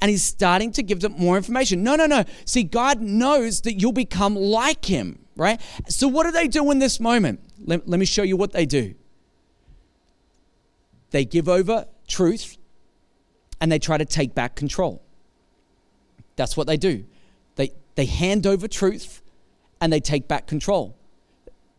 And 0.00 0.10
he's 0.10 0.22
starting 0.22 0.72
to 0.72 0.82
give 0.82 1.00
them 1.00 1.14
more 1.18 1.36
information. 1.36 1.82
No, 1.82 1.96
no, 1.96 2.06
no. 2.06 2.24
See, 2.44 2.62
God 2.62 3.00
knows 3.00 3.62
that 3.62 3.74
you'll 3.74 3.92
become 3.92 4.34
like 4.34 4.84
him, 4.84 5.18
right? 5.36 5.60
So, 5.88 6.08
what 6.08 6.24
do 6.24 6.32
they 6.32 6.48
do 6.48 6.70
in 6.70 6.78
this 6.78 7.00
moment? 7.00 7.40
Let, 7.64 7.88
let 7.88 8.00
me 8.00 8.06
show 8.06 8.22
you 8.22 8.36
what 8.36 8.52
they 8.52 8.66
do. 8.66 8.94
They 11.10 11.24
give 11.24 11.48
over 11.48 11.86
truth 12.06 12.56
and 13.60 13.70
they 13.70 13.78
try 13.78 13.98
to 13.98 14.04
take 14.04 14.34
back 14.34 14.54
control. 14.54 15.02
That's 16.36 16.56
what 16.56 16.66
they 16.66 16.76
do. 16.76 17.04
They, 17.56 17.72
they 17.96 18.06
hand 18.06 18.46
over 18.46 18.66
truth 18.68 19.22
and 19.80 19.92
they 19.92 20.00
take 20.00 20.28
back 20.28 20.46
control. 20.46 20.96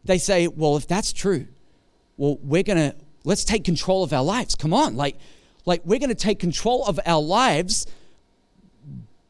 They 0.04 0.18
say, 0.18 0.48
well, 0.48 0.78
if 0.78 0.88
that's 0.88 1.14
true, 1.14 1.48
well, 2.18 2.38
we're 2.44 2.64
going 2.64 2.92
to, 2.92 2.96
let's 3.24 3.44
take 3.44 3.64
control 3.64 4.04
of 4.04 4.14
our 4.14 4.24
lives. 4.24 4.56
Come 4.56 4.74
on. 4.74 4.96
Like, 4.96 5.18
like 5.66 5.82
we're 5.86 6.00
going 6.00 6.10
to 6.10 6.16
take 6.16 6.40
control 6.40 6.86
of 6.86 7.00
our 7.06 7.22
lives 7.22 7.86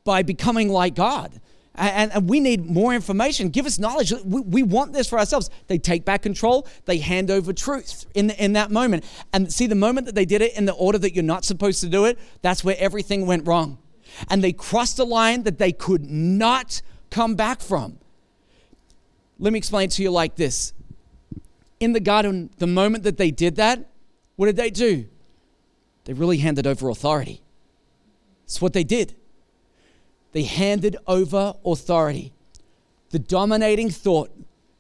by 0.04 0.24
becoming 0.24 0.70
like 0.70 0.96
God. 0.96 1.40
And, 1.74 2.12
and, 2.12 2.30
we 2.30 2.42
need 2.42 2.66
more 2.66 2.94
information. 2.94 3.48
Give 3.48 3.66
us 3.66 3.80
knowledge. 3.80 4.12
We, 4.26 4.42
we, 4.42 4.64
want 4.64 4.92
this 4.92 5.08
for 5.08 5.18
ourselves. 5.18 5.50
They 5.68 5.78
take 5.78 6.04
back 6.04 6.22
control. 6.22 6.68
They 6.84 6.98
hand 6.98 7.32
over 7.32 7.54
truth 7.54 8.06
in, 8.14 8.32
in 8.32 8.54
that 8.54 8.72
moment. 8.72 9.06
And 9.32 9.52
see, 9.52 9.68
the 9.68 9.76
moment 9.76 10.06
that 10.08 10.16
they 10.16 10.26
did 10.26 10.42
it 10.42 10.58
in 10.58 10.66
the 10.66 10.74
order 10.74 10.98
that 10.98 11.16
you're 11.16 11.24
not 11.24 11.46
supposed 11.46 11.80
to 11.82 11.88
do 11.88 12.04
it, 12.04 12.20
that's 12.42 12.62
where 12.62 12.76
everything 12.78 13.26
went 13.26 13.48
wrong. 13.48 13.78
And 14.30 14.44
they 14.44 14.52
crossed 14.52 15.00
a 15.00 15.06
line 15.06 15.44
that 15.44 15.60
they 15.60 15.72
could 15.72 16.12
not 16.12 16.82
come 17.10 17.36
back 17.36 17.62
from. 17.62 17.98
Let 19.40 19.54
me 19.54 19.58
explain 19.58 19.88
to 19.90 20.04
you 20.04 20.12
like 20.12 20.36
this 20.36 20.74
in 21.82 21.94
the 21.94 22.00
garden, 22.00 22.52
the 22.60 22.68
moment 22.68 23.04
that 23.04 23.18
they 23.18 23.32
did 23.32 23.56
that, 23.56 23.90
what 24.36 24.46
did 24.46 24.56
they 24.56 24.70
do? 24.70 25.08
They 26.06 26.14
really 26.14 26.38
handed 26.38 26.68
over 26.68 26.90
authority. 26.90 27.42
That's 28.44 28.62
what 28.62 28.74
they 28.74 28.84
did. 28.84 29.16
They 30.32 30.44
handed 30.44 30.98
over 31.08 31.56
authority. 31.66 32.32
The 33.10 33.20
dominating 33.20 33.90
thought 33.90 34.32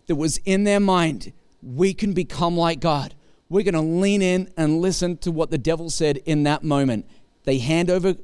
that 0.07 0.15
was 0.15 0.37
in 0.45 0.63
their 0.63 0.79
mind 0.79 1.33
we 1.61 1.93
can 1.93 2.13
become 2.13 2.57
like 2.57 2.79
God. 2.79 3.13
We're 3.49 3.63
going 3.63 3.73
to 3.73 3.81
lean 3.81 4.21
in 4.21 4.51
and 4.57 4.81
listen 4.81 5.17
to 5.17 5.31
what 5.31 5.51
the 5.51 5.57
devil 5.57 5.89
said 5.89 6.17
in 6.25 6.43
that 6.43 6.63
moment. 6.63 7.05
They 7.43 7.57
hand 7.59 7.89
over 7.89 8.15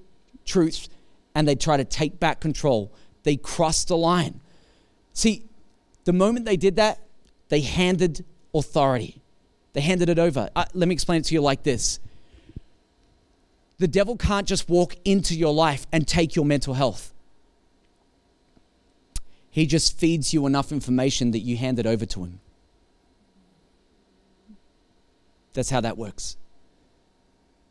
truth 0.46 0.88
and 1.36 1.48
they 1.48 1.56
try 1.56 1.78
to 1.78 1.84
take 1.84 2.20
back 2.20 2.40
control. 2.40 2.92
They 3.24 3.36
crossed 3.36 3.90
the 3.90 3.98
line. 3.98 4.40
See, 5.14 5.44
the 6.06 6.14
moment 6.14 6.46
they 6.46 6.58
did 6.58 6.78
that, 6.78 7.00
they 7.50 7.62
handed 7.62 8.24
authority. 8.54 9.22
They 9.74 9.82
handed 9.82 10.10
it 10.10 10.18
over. 10.18 10.50
Uh, 10.56 10.66
let 10.74 10.88
me 10.88 10.94
explain 10.94 11.22
it 11.22 11.26
to 11.26 11.34
you 11.34 11.42
like 11.42 11.64
this 11.64 12.00
the 13.80 13.88
devil 13.88 14.18
can't 14.18 14.48
just 14.48 14.68
walk 14.70 14.96
into 15.06 15.36
your 15.36 15.54
life 15.54 15.86
and 15.92 16.08
take 16.08 16.36
your 16.36 16.46
mental 16.46 16.74
health. 16.74 17.14
He 19.58 19.66
just 19.66 19.98
feeds 19.98 20.36
you 20.36 20.46
enough 20.46 20.72
information 20.72 21.32
that 21.32 21.40
you 21.40 21.58
hand 21.58 21.80
it 21.80 21.88
over 21.88 22.06
to 22.06 22.24
him. 22.26 22.40
That's 25.54 25.72
how 25.72 25.82
that 25.82 25.98
works. 25.98 26.38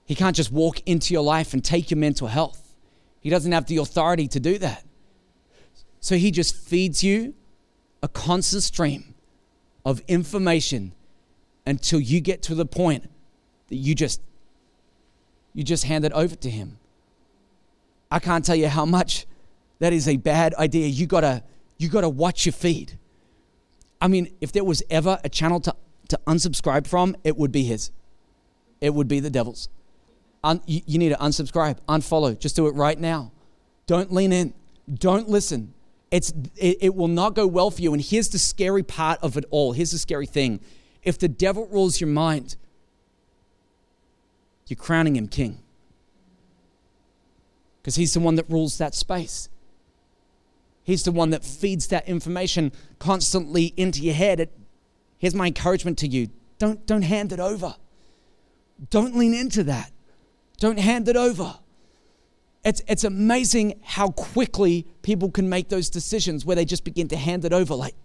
He 0.04 0.16
can't 0.16 0.34
just 0.34 0.50
walk 0.50 0.82
into 0.84 1.14
your 1.14 1.22
life 1.22 1.54
and 1.54 1.64
take 1.64 1.92
your 1.92 1.98
mental 1.98 2.26
health. 2.26 2.74
He 3.20 3.30
doesn't 3.30 3.52
have 3.52 3.66
the 3.66 3.76
authority 3.76 4.26
to 4.26 4.40
do 4.40 4.58
that. 4.58 4.82
So 6.00 6.16
he 6.16 6.32
just 6.32 6.56
feeds 6.56 7.04
you 7.04 7.34
a 8.02 8.08
constant 8.08 8.64
stream 8.64 9.14
of 9.84 10.02
information 10.08 10.90
until 11.66 12.00
you 12.00 12.20
get 12.20 12.42
to 12.42 12.56
the 12.56 12.66
point 12.66 13.08
that 13.68 13.76
you 13.76 13.94
just 13.94 14.20
you 15.54 15.62
just 15.62 15.84
hand 15.84 16.04
it 16.04 16.10
over 16.14 16.34
to 16.34 16.50
him. 16.50 16.78
I 18.10 18.18
can't 18.18 18.44
tell 18.44 18.56
you 18.56 18.66
how 18.66 18.86
much 18.86 19.24
that 19.78 19.92
is 19.92 20.08
a 20.08 20.16
bad 20.16 20.52
idea. 20.54 20.88
You 20.88 21.06
gotta 21.06 21.44
you 21.78 21.88
gotta 21.88 22.08
watch 22.08 22.46
your 22.46 22.52
feed. 22.52 22.98
I 24.00 24.08
mean, 24.08 24.34
if 24.40 24.52
there 24.52 24.64
was 24.64 24.82
ever 24.90 25.18
a 25.24 25.28
channel 25.28 25.60
to, 25.60 25.74
to 26.08 26.20
unsubscribe 26.26 26.86
from, 26.86 27.16
it 27.24 27.36
would 27.36 27.52
be 27.52 27.64
his. 27.64 27.90
It 28.80 28.94
would 28.94 29.08
be 29.08 29.20
the 29.20 29.30
devil's. 29.30 29.68
Un, 30.44 30.60
you, 30.66 30.82
you 30.86 30.98
need 30.98 31.08
to 31.10 31.16
unsubscribe, 31.16 31.78
unfollow. 31.88 32.38
Just 32.38 32.56
do 32.56 32.66
it 32.66 32.74
right 32.74 32.98
now. 32.98 33.32
Don't 33.86 34.12
lean 34.12 34.32
in. 34.32 34.54
Don't 34.92 35.28
listen. 35.28 35.72
It's, 36.10 36.32
it, 36.56 36.78
it 36.80 36.94
will 36.94 37.08
not 37.08 37.34
go 37.34 37.46
well 37.46 37.70
for 37.70 37.82
you. 37.82 37.92
And 37.92 38.02
here's 38.02 38.28
the 38.28 38.38
scary 38.38 38.82
part 38.82 39.18
of 39.22 39.36
it 39.36 39.44
all. 39.50 39.72
Here's 39.72 39.90
the 39.90 39.98
scary 39.98 40.26
thing. 40.26 40.60
If 41.02 41.18
the 41.18 41.28
devil 41.28 41.66
rules 41.66 42.00
your 42.00 42.08
mind, 42.08 42.56
you're 44.66 44.76
crowning 44.76 45.16
him 45.16 45.28
king. 45.28 45.58
Because 47.80 47.96
he's 47.96 48.14
the 48.14 48.20
one 48.20 48.34
that 48.36 48.48
rules 48.50 48.78
that 48.78 48.94
space. 48.94 49.48
He's 50.86 51.02
the 51.02 51.10
one 51.10 51.30
that 51.30 51.44
feeds 51.44 51.88
that 51.88 52.08
information 52.08 52.70
constantly 53.00 53.74
into 53.76 54.02
your 54.02 54.14
head. 54.14 54.38
It, 54.38 54.56
here's 55.18 55.34
my 55.34 55.48
encouragement 55.48 55.98
to 55.98 56.06
you 56.06 56.28
don't, 56.60 56.86
don't 56.86 57.02
hand 57.02 57.32
it 57.32 57.40
over. 57.40 57.74
Don't 58.88 59.16
lean 59.16 59.34
into 59.34 59.64
that. 59.64 59.90
Don't 60.58 60.78
hand 60.78 61.08
it 61.08 61.16
over. 61.16 61.58
It's, 62.64 62.82
it's 62.86 63.02
amazing 63.02 63.80
how 63.82 64.10
quickly 64.10 64.86
people 65.02 65.28
can 65.28 65.48
make 65.48 65.70
those 65.70 65.90
decisions 65.90 66.46
where 66.46 66.54
they 66.54 66.64
just 66.64 66.84
begin 66.84 67.08
to 67.08 67.16
hand 67.16 67.44
it 67.44 67.52
over. 67.52 67.74
Like, 67.74 67.96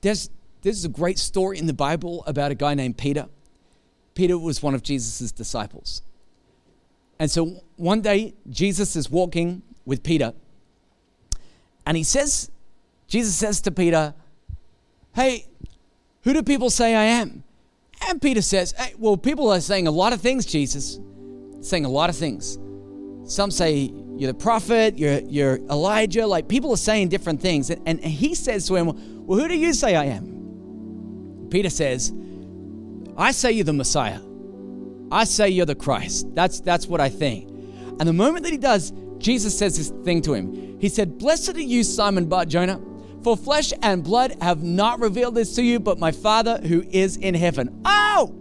there's, 0.00 0.30
there's 0.62 0.86
a 0.86 0.88
great 0.88 1.18
story 1.18 1.58
in 1.58 1.66
the 1.66 1.74
Bible 1.74 2.24
about 2.26 2.52
a 2.52 2.54
guy 2.54 2.72
named 2.72 2.96
Peter. 2.96 3.28
Peter 4.14 4.38
was 4.38 4.62
one 4.62 4.74
of 4.74 4.82
Jesus' 4.82 5.30
disciples. 5.30 6.00
And 7.18 7.30
so 7.30 7.60
one 7.76 8.00
day, 8.00 8.32
Jesus 8.48 8.96
is 8.96 9.10
walking 9.10 9.60
with 9.84 10.02
Peter, 10.02 10.32
and 11.90 11.96
he 11.96 12.04
says, 12.04 12.52
Jesus 13.08 13.34
says 13.34 13.60
to 13.62 13.72
Peter, 13.72 14.14
Hey, 15.12 15.46
who 16.22 16.32
do 16.32 16.44
people 16.44 16.70
say 16.70 16.94
I 16.94 17.02
am? 17.02 17.42
And 18.06 18.22
Peter 18.22 18.42
says, 18.42 18.70
Hey, 18.78 18.94
well, 18.96 19.16
people 19.16 19.50
are 19.50 19.60
saying 19.60 19.88
a 19.88 19.90
lot 19.90 20.12
of 20.12 20.20
things, 20.20 20.46
Jesus 20.46 21.00
saying 21.62 21.84
a 21.84 21.88
lot 21.88 22.08
of 22.08 22.14
things. 22.14 22.60
Some 23.24 23.50
say 23.50 23.92
you're 24.16 24.30
the 24.30 24.38
prophet, 24.38 25.00
you're, 25.00 25.18
you're 25.22 25.56
Elijah, 25.68 26.28
like 26.28 26.46
people 26.46 26.70
are 26.70 26.76
saying 26.76 27.08
different 27.08 27.40
things. 27.40 27.70
And, 27.70 27.84
and 27.84 28.04
he 28.04 28.36
says 28.36 28.68
to 28.68 28.76
him, 28.76 29.26
Well, 29.26 29.40
who 29.40 29.48
do 29.48 29.58
you 29.58 29.74
say 29.74 29.96
I 29.96 30.04
am? 30.04 31.48
Peter 31.50 31.70
says, 31.70 32.12
I 33.16 33.32
say 33.32 33.50
you're 33.50 33.64
the 33.64 33.72
Messiah. 33.72 34.20
I 35.10 35.24
say 35.24 35.48
you're 35.48 35.66
the 35.66 35.74
Christ. 35.74 36.32
That's, 36.36 36.60
that's 36.60 36.86
what 36.86 37.00
I 37.00 37.08
think. 37.08 37.48
And 37.98 38.02
the 38.08 38.12
moment 38.12 38.44
that 38.44 38.52
he 38.52 38.58
does, 38.58 38.92
Jesus 39.20 39.56
says 39.56 39.76
this 39.76 39.90
thing 40.04 40.22
to 40.22 40.34
him. 40.34 40.78
He 40.80 40.88
said, 40.88 41.18
Blessed 41.18 41.56
are 41.56 41.60
you, 41.60 41.84
Simon 41.84 42.26
Bar 42.26 42.46
Jonah, 42.46 42.80
For 43.22 43.36
flesh 43.36 43.72
and 43.82 44.02
blood 44.02 44.36
have 44.40 44.62
not 44.62 44.98
revealed 44.98 45.34
this 45.34 45.54
to 45.56 45.62
you, 45.62 45.78
but 45.78 45.98
my 45.98 46.10
Father 46.10 46.58
who 46.58 46.82
is 46.90 47.16
in 47.18 47.34
heaven. 47.34 47.82
Oh! 47.84 48.34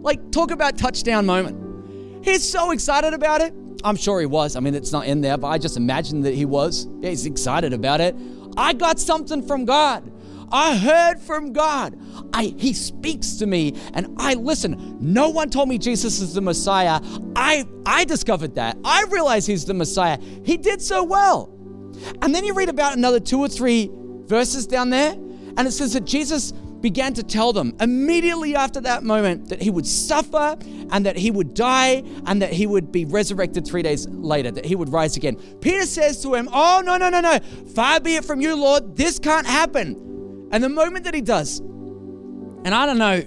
Like, 0.00 0.30
talk 0.30 0.50
about 0.50 0.78
touchdown 0.78 1.26
moment. 1.26 2.24
He's 2.24 2.48
so 2.48 2.70
excited 2.70 3.14
about 3.14 3.40
it. 3.40 3.54
I'm 3.84 3.96
sure 3.96 4.20
he 4.20 4.26
was. 4.26 4.54
I 4.54 4.60
mean, 4.60 4.74
it's 4.74 4.92
not 4.92 5.06
in 5.06 5.20
there, 5.20 5.38
but 5.38 5.48
I 5.48 5.58
just 5.58 5.76
imagine 5.76 6.20
that 6.22 6.34
he 6.34 6.44
was. 6.44 6.86
Yeah, 7.00 7.10
he's 7.10 7.26
excited 7.26 7.72
about 7.72 8.00
it. 8.00 8.14
I 8.56 8.72
got 8.74 8.98
something 8.98 9.46
from 9.46 9.64
God. 9.64 10.10
I 10.50 10.76
heard 10.76 11.20
from 11.20 11.52
God. 11.52 11.98
I, 12.32 12.54
he 12.56 12.72
speaks 12.72 13.36
to 13.36 13.46
me 13.46 13.74
and 13.94 14.14
I 14.18 14.34
listen. 14.34 14.96
No 15.00 15.28
one 15.28 15.50
told 15.50 15.68
me 15.68 15.78
Jesus 15.78 16.20
is 16.20 16.34
the 16.34 16.40
Messiah. 16.40 17.00
I, 17.36 17.66
I 17.86 18.04
discovered 18.04 18.54
that. 18.56 18.76
I 18.84 19.04
realized 19.10 19.46
he's 19.46 19.64
the 19.64 19.74
Messiah. 19.74 20.18
He 20.44 20.56
did 20.56 20.80
so 20.82 21.02
well. 21.02 21.54
And 22.22 22.34
then 22.34 22.44
you 22.44 22.54
read 22.54 22.68
about 22.68 22.96
another 22.96 23.20
two 23.20 23.40
or 23.40 23.48
three 23.48 23.90
verses 23.92 24.66
down 24.66 24.90
there, 24.90 25.12
and 25.12 25.60
it 25.60 25.72
says 25.72 25.94
that 25.94 26.04
Jesus 26.04 26.52
began 26.52 27.12
to 27.14 27.24
tell 27.24 27.52
them 27.52 27.74
immediately 27.80 28.54
after 28.54 28.80
that 28.80 29.02
moment 29.02 29.48
that 29.48 29.60
he 29.60 29.68
would 29.68 29.86
suffer 29.86 30.56
and 30.92 31.04
that 31.04 31.16
he 31.16 31.30
would 31.30 31.54
die 31.54 32.04
and 32.26 32.40
that 32.40 32.52
he 32.52 32.66
would 32.66 32.92
be 32.92 33.04
resurrected 33.04 33.66
three 33.66 33.82
days 33.82 34.06
later, 34.08 34.52
that 34.52 34.64
he 34.64 34.76
would 34.76 34.92
rise 34.92 35.16
again. 35.16 35.34
Peter 35.60 35.84
says 35.86 36.22
to 36.22 36.34
him, 36.34 36.48
Oh, 36.52 36.80
no, 36.84 36.96
no, 36.96 37.08
no, 37.10 37.20
no. 37.20 37.38
Far 37.74 37.98
be 37.98 38.14
it 38.14 38.24
from 38.24 38.40
you, 38.40 38.54
Lord. 38.54 38.96
This 38.96 39.18
can't 39.18 39.46
happen. 39.46 40.07
And 40.50 40.64
the 40.64 40.68
moment 40.68 41.04
that 41.04 41.14
he 41.14 41.20
does, 41.20 41.60
and 41.60 42.68
I 42.74 42.86
don't 42.86 42.98
know, 42.98 43.24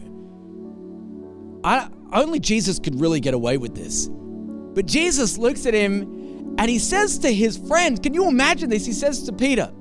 I, 1.64 1.90
only 2.14 2.40
Jesus 2.40 2.80
could 2.80 3.00
really 3.00 3.20
get 3.20 3.34
away 3.34 3.58
with 3.58 3.76
this. 3.76 4.08
But 4.08 4.86
Jesus 4.86 5.38
looks 5.38 5.66
at 5.66 5.74
him 5.74 6.56
and 6.58 6.70
he 6.70 6.80
says 6.80 7.20
to 7.20 7.34
his 7.34 7.58
friend, 7.58 8.02
Can 8.02 8.14
you 8.14 8.28
imagine 8.28 8.70
this? 8.70 8.86
He 8.86 8.94
says 8.94 9.24
to 9.24 9.34
Peter, 9.34 9.72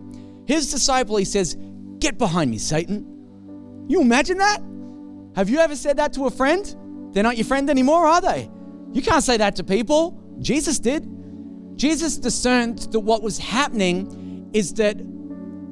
his 0.47 0.71
disciple, 0.71 1.17
he 1.17 1.25
says, 1.25 1.57
Get 1.99 2.19
behind 2.19 2.51
me, 2.51 2.59
Satan. 2.59 3.07
You 3.89 4.01
imagine 4.01 4.39
that? 4.39 4.61
Have 5.37 5.49
you 5.49 5.59
ever 5.59 5.77
said 5.77 5.97
that 5.99 6.13
to 6.15 6.27
a 6.27 6.31
friend? 6.31 6.77
They're 7.13 7.23
not 7.23 7.37
your 7.37 7.47
friend 7.47 7.69
anymore, 7.71 8.07
are 8.07 8.21
they? 8.21 8.51
You 8.93 9.03
can't 9.03 9.23
say 9.23 9.37
that 9.37 9.57
to 9.57 9.65
people. 9.65 10.21
Jesus 10.41 10.79
did. 10.79 11.09
Jesus 11.77 12.17
discerned 12.19 12.79
that 12.93 13.01
what 13.01 13.23
was 13.23 13.39
happening 13.39 14.51
is 14.53 14.75
that 14.75 14.99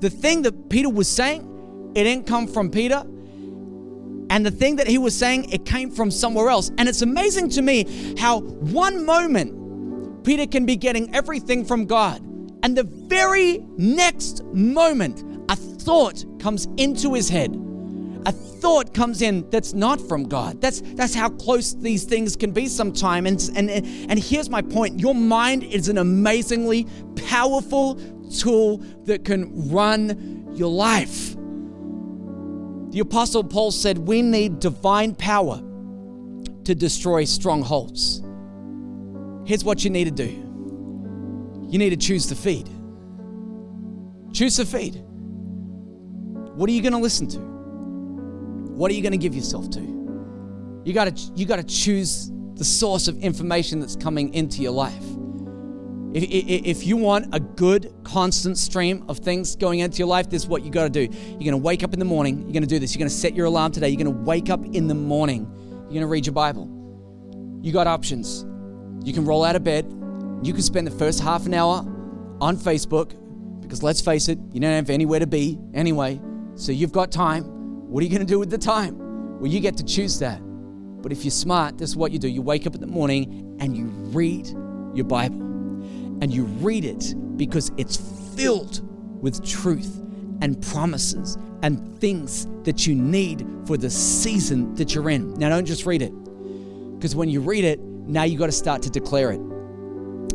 the 0.01 0.11
thing 0.11 0.43
that 0.43 0.69
Peter 0.69 0.89
was 0.89 1.09
saying, 1.09 1.45
it 1.95 2.05
didn't 2.05 2.27
come 2.27 2.47
from 2.47 2.71
Peter. 2.71 3.05
And 4.31 4.45
the 4.45 4.51
thing 4.51 4.77
that 4.77 4.87
he 4.87 4.99
was 4.99 5.17
saying, 5.17 5.51
it 5.51 5.65
came 5.65 5.91
from 5.91 6.11
somewhere 6.11 6.51
else. 6.51 6.71
And 6.79 6.89
it's 6.89 7.03
amazing 7.03 7.49
to 7.51 7.63
me 7.63 8.15
how 8.19 8.41
one 8.41 9.07
moment 9.07 10.25
Peter 10.25 10.47
can 10.47 10.67
be 10.67 10.77
getting 10.77 11.15
everything 11.15 11.65
from 11.65 11.87
God. 11.87 12.21
And 12.63 12.77
the 12.77 12.85
very 12.85 13.65
next 13.77 14.45
moment, 14.53 15.25
a 15.51 15.57
thought 15.57 16.25
comes 16.39 16.69
into 16.77 17.15
his 17.15 17.29
head 17.29 17.57
a 18.29 18.33
thought 18.33 18.93
comes 18.93 19.23
in 19.23 19.49
that's 19.49 19.73
not 19.73 19.99
from 20.01 20.25
God. 20.25 20.61
That's 20.61 20.83
that's 20.95 21.15
how 21.15 21.31
close 21.31 21.75
these 21.75 22.05
things 22.05 22.37
can 22.37 22.53
be 22.53 22.67
sometimes. 22.67 23.49
And, 23.49 23.71
and 23.71 23.87
and 24.11 24.19
here's 24.19 24.51
my 24.51 24.61
point. 24.61 25.01
Your 25.01 25.15
mind 25.15 25.65
is 25.65 25.89
an 25.89 25.97
amazingly 25.97 26.87
powerful 27.27 27.99
tool 28.31 28.79
that 29.05 29.25
can 29.25 29.71
run 29.71 30.47
your 30.55 30.71
life. 30.71 31.38
The 32.99 33.03
apostle 33.03 33.45
Paul 33.45 33.71
said 33.71 33.97
we 33.97 34.23
need 34.23 34.59
divine 34.59 35.15
power 35.15 35.63
to 36.65 36.75
destroy 36.75 37.27
strongholds. 37.27 38.25
Here's 39.47 39.63
what 39.63 39.85
you 39.85 39.91
need 39.91 40.07
to 40.07 40.11
do. 40.11 40.27
You 41.71 41.79
need 41.79 41.91
to 41.91 41.97
choose 41.97 42.27
to 42.27 42.35
feed. 42.35 42.69
Choose 44.33 44.57
to 44.57 44.67
feed. 44.67 45.01
What 46.57 46.69
are 46.69 46.73
you 46.73 46.83
going 46.83 46.93
to 46.93 46.99
listen 46.99 47.29
to? 47.29 47.39
What 47.39 48.91
are 48.91 48.95
you 48.95 49.03
going 49.03 49.13
to 49.13 49.17
give 49.17 49.33
yourself 49.33 49.71
to? 49.71 50.83
You 50.85 50.93
got 50.93 51.17
to 51.17 51.33
you 51.37 51.47
got 51.47 51.59
to 51.59 51.63
choose 51.63 52.33
the 52.55 52.65
source 52.65 53.07
of 53.07 53.17
information 53.21 53.79
that's 53.79 53.95
coming 53.95 54.35
into 54.35 54.61
your 54.61 54.73
life. 54.73 55.05
If, 56.15 56.25
if 56.25 56.87
you 56.87 56.97
want 56.97 57.35
a 57.35 57.41
good, 57.41 57.93
constant 58.03 58.57
stream 58.57 59.05
of 59.09 59.19
things 59.19 59.57
going 59.57 59.81
into 59.81 59.99
your 59.99 60.09
life, 60.09 60.31
this 60.31 60.43
is 60.43 60.49
what 60.49 60.63
you 60.63 60.71
got 60.71 60.85
to 60.85 60.91
do. 60.91 61.03
You're 61.03 61.39
going 61.39 61.51
to 61.51 61.57
wake 61.59 61.85
up 61.85 61.93
in 61.93 61.99
the 61.99 62.05
morning. 62.05 62.43
You're 62.43 62.53
going 62.53 62.63
to 62.63 62.69
do 62.69 62.79
this. 62.79 62.95
You're 62.95 63.01
going 63.01 63.11
to 63.11 63.15
set 63.15 63.35
your 63.35 63.47
alarm 63.47 63.73
today. 63.73 63.89
You're 63.91 64.03
going 64.03 64.17
to 64.17 64.23
wake 64.23 64.49
up 64.49 64.65
in 64.65 64.89
the 64.89 64.95
morning. 64.95 65.47
You're 65.83 65.89
going 65.89 66.01
to 66.01 66.07
read 66.07 66.25
your 66.25 66.33
Bible. 66.33 66.69
You 67.63 67.73
got 67.73 67.87
options. 67.87 68.47
You 69.05 69.13
can 69.13 69.25
roll 69.25 69.45
out 69.45 69.57
of 69.57 69.65
bed. 69.65 69.85
You 70.43 70.53
can 70.53 70.63
spend 70.63 70.87
the 70.87 70.93
first 70.93 71.21
half 71.21 71.47
an 71.47 71.55
hour 71.55 71.85
on 72.41 72.57
Facebook 72.57 73.13
because 73.61 73.83
let's 73.83 74.01
face 74.01 74.29
it, 74.29 74.39
you 74.53 74.61
don't 74.61 74.73
have 74.73 74.89
anywhere 74.89 75.19
to 75.19 75.27
be 75.27 75.59
anyway. 75.75 76.21
So 76.55 76.73
you've 76.73 76.93
got 76.93 77.13
time. 77.13 77.45
What 77.91 78.01
are 78.01 78.05
you 78.05 78.11
going 78.11 78.27
to 78.27 78.33
do 78.33 78.39
with 78.39 78.51
the 78.51 78.59
time? 78.59 78.97
Well, 79.41 79.51
you 79.51 79.61
get 79.61 79.77
to 79.77 79.85
choose 79.85 80.19
that. 80.21 80.41
But 81.03 81.13
if 81.13 81.25
you're 81.25 81.31
smart, 81.31 81.79
this 81.79 81.91
is 81.91 81.97
what 81.97 82.13
you 82.13 82.19
do. 82.19 82.29
You 82.29 82.43
wake 82.43 82.67
up 82.67 82.75
in 82.75 82.81
the 82.81 82.87
morning 82.87 83.57
and 83.61 83.77
you 83.77 83.87
read 83.87 84.49
your 84.95 85.05
Bible. 85.05 85.48
And 86.21 86.33
you 86.33 86.45
read 86.45 86.85
it 86.85 87.15
because 87.37 87.71
it's 87.77 87.97
filled 88.35 88.83
with 89.23 89.45
truth 89.45 90.01
and 90.41 90.61
promises 90.63 91.37
and 91.63 91.99
things 91.99 92.47
that 92.63 92.87
you 92.87 92.95
need 92.95 93.47
for 93.67 93.77
the 93.77 93.91
season 93.91 94.75
that 94.77 94.95
you're 94.95 95.11
in. 95.11 95.35
Now, 95.35 95.49
don't 95.49 95.65
just 95.65 95.87
read 95.87 96.03
it. 96.03 96.13
Because 96.97 97.15
when 97.15 97.29
you 97.29 97.41
read 97.41 97.65
it, 97.65 97.81
now 97.81 98.25
you 98.25 98.39
got 98.39 98.47
to 98.47 98.53
start 98.53 98.83
to 98.83 98.91
declare 98.91 99.33
it. 99.33 99.41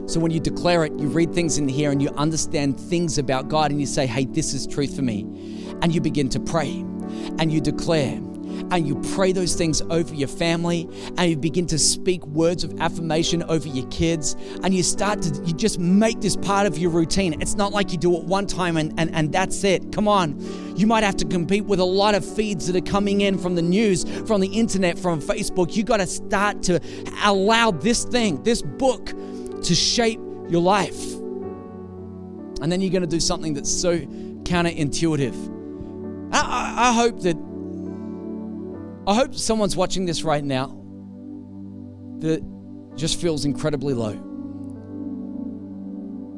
So 0.06 0.20
when 0.20 0.32
you 0.32 0.40
declare 0.40 0.84
it, 0.84 0.92
you 1.00 1.08
read 1.08 1.34
things 1.34 1.58
in 1.58 1.68
here 1.68 1.92
and 1.92 2.02
you 2.02 2.10
understand 2.12 2.80
things 2.80 3.18
about 3.18 3.48
God 3.48 3.72
and 3.72 3.80
you 3.80 3.88
say, 3.88 4.06
hey, 4.06 4.26
this 4.26 4.54
is 4.54 4.68
truth 4.68 4.96
for 4.96 5.02
me. 5.02 5.22
And 5.82 5.94
you 5.94 6.02
begin 6.02 6.30
to 6.30 6.40
pray 6.40 6.70
and 7.40 7.52
you 7.52 7.62
declare 7.62 8.20
and 8.72 8.88
you 8.88 8.96
pray 9.14 9.32
those 9.32 9.56
things 9.56 9.82
over 9.90 10.14
your 10.14 10.28
family 10.28 10.90
and 11.18 11.30
you 11.30 11.38
begin 11.38 11.68
to 11.68 11.78
speak 11.78 12.26
words 12.28 12.64
of 12.64 12.80
affirmation 12.80 13.44
over 13.44 13.68
your 13.68 13.88
kids 13.88 14.36
and 14.64 14.74
you 14.74 14.84
start 14.84 15.22
to 15.22 15.44
you 15.44 15.54
just 15.54 15.80
make 15.80 16.22
this 16.22 16.36
part 16.36 16.68
of 16.68 16.78
your 16.78 16.90
routine. 16.92 17.42
It's 17.42 17.56
not 17.56 17.72
like 17.72 17.92
you 17.92 17.98
do 17.98 18.16
it 18.18 18.24
one 18.24 18.48
time 18.48 18.78
and, 18.78 18.94
and, 18.98 19.14
and 19.14 19.32
that's 19.32 19.64
it. 19.64 19.92
Come 19.92 20.08
on. 20.08 20.38
You 20.78 20.88
might 20.88 21.04
have 21.04 21.18
to 21.18 21.26
compete 21.26 21.66
with 21.66 21.80
a 21.80 21.86
lot 21.86 22.16
of 22.16 22.26
feeds 22.26 22.68
that 22.68 22.76
are 22.76 22.92
coming 22.92 23.22
in 23.22 23.38
from 23.38 23.56
the 23.56 23.62
news 23.62 24.04
from 24.28 24.42
the 24.42 24.48
internet 24.48 24.98
from 24.98 25.22
facebook. 25.22 25.76
You 25.76 25.84
got 25.84 25.98
to 25.98 26.08
start 26.08 26.64
to 26.64 26.80
allow 27.24 27.72
this 27.72 28.06
thing 28.06 28.42
this 28.44 28.62
book 28.62 29.08
to 29.64 29.76
shape 29.76 30.20
your 30.50 30.62
life. 30.62 31.14
And 32.62 32.72
then 32.72 32.82
you're 32.82 32.92
going 32.92 33.02
to 33.02 33.08
do 33.08 33.20
something 33.20 33.54
that's 33.54 33.72
so 33.72 34.00
counterintuitive. 34.44 36.32
I, 36.34 36.90
I, 36.90 36.94
hope 36.94 37.22
that 37.22 37.36
I 39.06 39.16
hope 39.16 39.36
someone's 39.36 39.76
watching 39.76 40.06
this 40.06 40.24
right 40.24 40.44
now 40.44 40.68
that 42.20 42.42
just 42.96 43.20
feels 43.20 43.44
incredibly 43.44 43.94
low. 43.94 44.14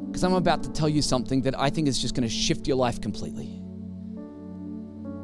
Because 0.06 0.24
I'm 0.24 0.34
about 0.34 0.64
to 0.64 0.72
tell 0.72 0.88
you 0.88 1.00
something 1.00 1.42
that 1.42 1.56
I 1.58 1.70
think 1.70 1.86
is 1.86 2.00
just 2.00 2.16
going 2.16 2.26
to 2.26 2.34
shift 2.34 2.66
your 2.66 2.76
life 2.76 3.00
completely. 3.00 3.62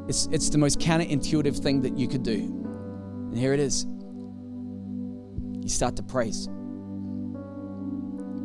It's, 0.09 0.29
it's 0.31 0.51
the 0.51 0.59
most 0.59 0.79
counterintuitive 0.79 1.59
thing 1.59 1.81
that 1.81 1.97
you 1.97 2.07
could 2.07 2.23
do. 2.23 2.35
And 2.35 3.37
here 3.37 3.53
it 3.53 3.61
is. 3.61 3.87
You 5.63 5.69
start 5.69 5.97
to 5.97 6.03
praise. 6.03 6.47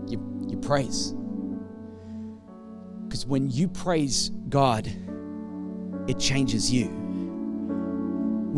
You, 0.07 0.47
you 0.47 0.57
praise. 0.59 1.13
Because 3.03 3.27
when 3.27 3.49
you 3.49 3.67
praise 3.67 4.29
God, 4.49 4.91
it 6.07 6.17
changes 6.17 6.71
you. 6.71 7.06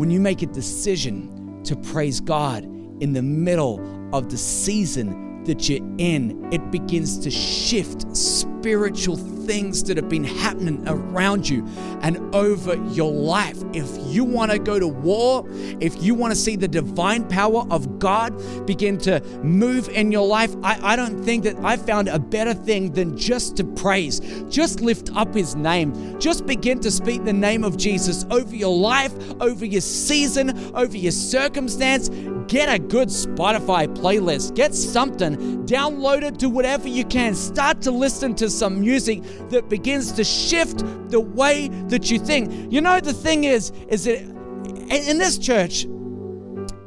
When 0.00 0.10
you 0.10 0.18
make 0.18 0.40
a 0.40 0.46
decision 0.46 1.62
to 1.64 1.76
praise 1.76 2.20
God 2.20 2.64
in 3.02 3.12
the 3.12 3.20
middle 3.20 3.78
of 4.14 4.30
the 4.30 4.38
season 4.38 5.44
that 5.44 5.68
you're 5.68 5.86
in, 5.98 6.50
it 6.50 6.70
begins 6.70 7.18
to 7.18 7.30
shift 7.30 8.16
spiritual 8.16 9.18
things 9.50 9.82
that 9.82 9.96
have 9.96 10.08
been 10.08 10.22
happening 10.22 10.80
around 10.86 11.48
you 11.48 11.66
and 12.02 12.32
over 12.32 12.76
your 12.92 13.10
life. 13.10 13.60
If 13.72 13.88
you 14.06 14.22
want 14.22 14.52
to 14.52 14.60
go 14.60 14.78
to 14.78 14.86
war, 14.86 15.44
if 15.80 16.00
you 16.00 16.14
want 16.14 16.30
to 16.30 16.36
see 16.36 16.54
the 16.54 16.68
divine 16.68 17.26
power 17.26 17.66
of 17.68 17.98
God 17.98 18.30
begin 18.64 18.96
to 18.98 19.20
move 19.42 19.88
in 19.88 20.12
your 20.12 20.24
life, 20.24 20.54
I, 20.62 20.92
I 20.92 20.94
don't 20.94 21.24
think 21.24 21.42
that 21.42 21.56
I 21.64 21.76
found 21.78 22.06
a 22.06 22.20
better 22.20 22.54
thing 22.54 22.92
than 22.92 23.18
just 23.18 23.56
to 23.56 23.64
praise. 23.64 24.20
Just 24.48 24.82
lift 24.82 25.10
up 25.16 25.34
His 25.34 25.56
name. 25.56 26.20
Just 26.20 26.46
begin 26.46 26.78
to 26.78 26.90
speak 26.92 27.24
the 27.24 27.32
name 27.32 27.64
of 27.64 27.76
Jesus 27.76 28.24
over 28.30 28.54
your 28.54 28.76
life, 28.76 29.12
over 29.40 29.64
your 29.64 29.80
season, 29.80 30.76
over 30.76 30.96
your 30.96 31.10
circumstance. 31.10 32.08
Get 32.46 32.68
a 32.68 32.78
good 32.78 33.08
Spotify 33.08 33.86
playlist. 33.96 34.54
Get 34.54 34.76
something. 34.76 35.66
Download 35.66 36.22
it, 36.22 36.38
do 36.38 36.48
whatever 36.48 36.88
you 36.88 37.04
can. 37.04 37.34
Start 37.34 37.80
to 37.82 37.90
listen 37.90 38.34
to 38.36 38.48
some 38.50 38.80
music 38.80 39.22
that 39.48 39.68
begins 39.68 40.12
to 40.12 40.24
shift 40.24 40.78
the 41.10 41.20
way 41.20 41.68
that 41.88 42.10
you 42.10 42.18
think. 42.18 42.72
You 42.72 42.80
know, 42.80 43.00
the 43.00 43.12
thing 43.12 43.44
is, 43.44 43.70
is 43.88 44.04
that 44.04 44.20
in 44.20 45.18
this 45.18 45.38
church, 45.38 45.86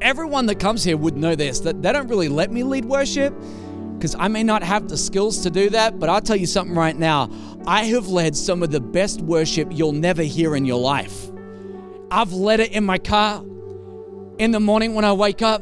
everyone 0.02 0.46
that 0.46 0.60
comes 0.60 0.84
here 0.84 0.98
would 0.98 1.16
know 1.16 1.36
this 1.36 1.62
that 1.62 1.82
they 1.82 1.92
don't 1.92 2.08
really 2.08 2.30
let 2.30 2.52
me 2.52 2.64
lead 2.64 2.86
worship 2.86 3.34
because 3.96 4.16
I 4.16 4.28
may 4.28 4.44
not 4.44 4.64
have 4.64 4.90
the 4.90 4.98
skills 4.98 5.42
to 5.44 5.50
do 5.50 5.70
that, 5.70 5.98
but 5.98 6.10
I'll 6.10 6.22
tell 6.22 6.36
you 6.36 6.46
something 6.46 6.76
right 6.76 6.98
now. 6.98 7.30
I 7.66 7.86
have 7.86 8.10
led 8.10 8.36
some 8.36 8.62
of 8.62 8.70
the 8.70 8.82
best 8.82 9.22
worship 9.22 9.70
you'll 9.72 9.94
never 9.94 10.24
hear 10.24 10.58
in 10.58 10.66
your 10.66 10.80
life. 10.80 11.32
I've 12.12 12.34
led 12.34 12.60
it 12.60 12.74
in 12.74 12.84
my 12.84 12.98
car. 12.98 13.42
In 14.40 14.52
the 14.52 14.60
morning 14.60 14.94
when 14.94 15.06
I 15.06 15.14
wake 15.14 15.42
up, 15.42 15.62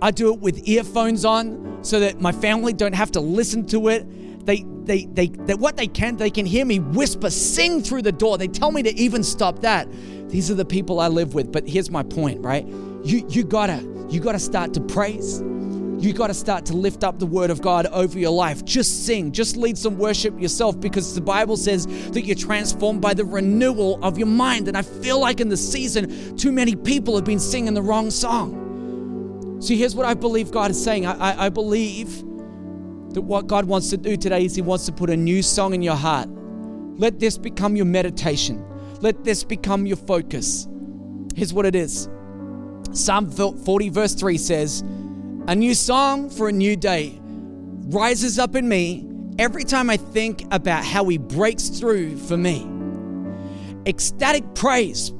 I 0.00 0.12
do 0.12 0.32
it 0.32 0.40
with 0.40 0.66
earphones 0.66 1.26
on 1.26 1.78
so 1.82 2.00
that 2.00 2.20
my 2.20 2.32
family 2.32 2.72
don't 2.72 2.94
have 2.94 3.12
to 3.12 3.20
listen 3.20 3.66
to 3.66 3.88
it. 3.88 4.46
They, 4.46 4.64
they, 4.88 5.04
they, 5.04 5.28
they, 5.28 5.54
what 5.54 5.76
they 5.76 5.86
can, 5.86 6.16
they 6.16 6.30
can 6.30 6.46
hear 6.46 6.64
me 6.64 6.80
whisper, 6.80 7.30
sing 7.30 7.82
through 7.82 8.02
the 8.02 8.12
door. 8.12 8.38
They 8.38 8.48
tell 8.48 8.72
me 8.72 8.82
to 8.82 8.94
even 8.94 9.22
stop 9.22 9.60
that. 9.60 9.88
These 10.28 10.50
are 10.50 10.54
the 10.54 10.64
people 10.64 10.98
I 10.98 11.08
live 11.08 11.34
with. 11.34 11.52
But 11.52 11.68
here's 11.68 11.90
my 11.90 12.02
point, 12.02 12.40
right? 12.40 12.66
You, 12.66 13.24
you 13.28 13.44
gotta, 13.44 13.86
you 14.10 14.20
gotta 14.20 14.40
start 14.40 14.74
to 14.74 14.80
praise 14.80 15.40
you 16.00 16.12
got 16.12 16.28
to 16.28 16.34
start 16.34 16.64
to 16.66 16.74
lift 16.74 17.02
up 17.02 17.18
the 17.18 17.26
word 17.26 17.50
of 17.50 17.60
God 17.60 17.86
over 17.86 18.18
your 18.18 18.30
life. 18.30 18.64
Just 18.64 19.04
sing, 19.04 19.32
just 19.32 19.56
lead 19.56 19.76
some 19.76 19.98
worship 19.98 20.38
yourself 20.40 20.78
because 20.78 21.14
the 21.14 21.20
Bible 21.20 21.56
says 21.56 21.86
that 22.12 22.24
you're 22.24 22.36
transformed 22.36 23.00
by 23.00 23.14
the 23.14 23.24
renewal 23.24 23.98
of 24.04 24.16
your 24.16 24.28
mind. 24.28 24.68
And 24.68 24.76
I 24.76 24.82
feel 24.82 25.20
like 25.20 25.40
in 25.40 25.48
the 25.48 25.56
season, 25.56 26.36
too 26.36 26.52
many 26.52 26.76
people 26.76 27.16
have 27.16 27.24
been 27.24 27.40
singing 27.40 27.74
the 27.74 27.82
wrong 27.82 28.10
song. 28.10 29.58
See, 29.60 29.76
here's 29.76 29.96
what 29.96 30.06
I 30.06 30.14
believe 30.14 30.52
God 30.52 30.70
is 30.70 30.82
saying 30.82 31.04
I, 31.04 31.14
I, 31.14 31.46
I 31.46 31.48
believe 31.48 32.22
that 33.10 33.22
what 33.22 33.46
God 33.46 33.64
wants 33.64 33.90
to 33.90 33.96
do 33.96 34.16
today 34.16 34.44
is 34.44 34.54
He 34.54 34.62
wants 34.62 34.86
to 34.86 34.92
put 34.92 35.10
a 35.10 35.16
new 35.16 35.42
song 35.42 35.74
in 35.74 35.82
your 35.82 35.96
heart. 35.96 36.28
Let 36.98 37.18
this 37.18 37.38
become 37.38 37.76
your 37.76 37.86
meditation, 37.86 38.64
let 39.00 39.24
this 39.24 39.44
become 39.44 39.86
your 39.86 39.96
focus. 39.96 40.68
Here's 41.34 41.52
what 41.52 41.66
it 41.66 41.74
is 41.76 42.08
Psalm 42.92 43.30
40, 43.30 43.88
verse 43.90 44.14
3 44.14 44.38
says, 44.38 44.82
a 45.46 45.54
new 45.54 45.74
song 45.74 46.28
for 46.28 46.48
a 46.48 46.52
new 46.52 46.76
day 46.76 47.18
rises 47.88 48.38
up 48.38 48.54
in 48.54 48.68
me 48.68 49.08
every 49.38 49.64
time 49.64 49.88
I 49.88 49.96
think 49.96 50.44
about 50.50 50.84
how 50.84 51.04
He 51.06 51.16
breaks 51.16 51.68
through 51.68 52.16
for 52.18 52.36
me. 52.36 52.68
Ecstatic 53.86 54.54
praise 54.54 55.12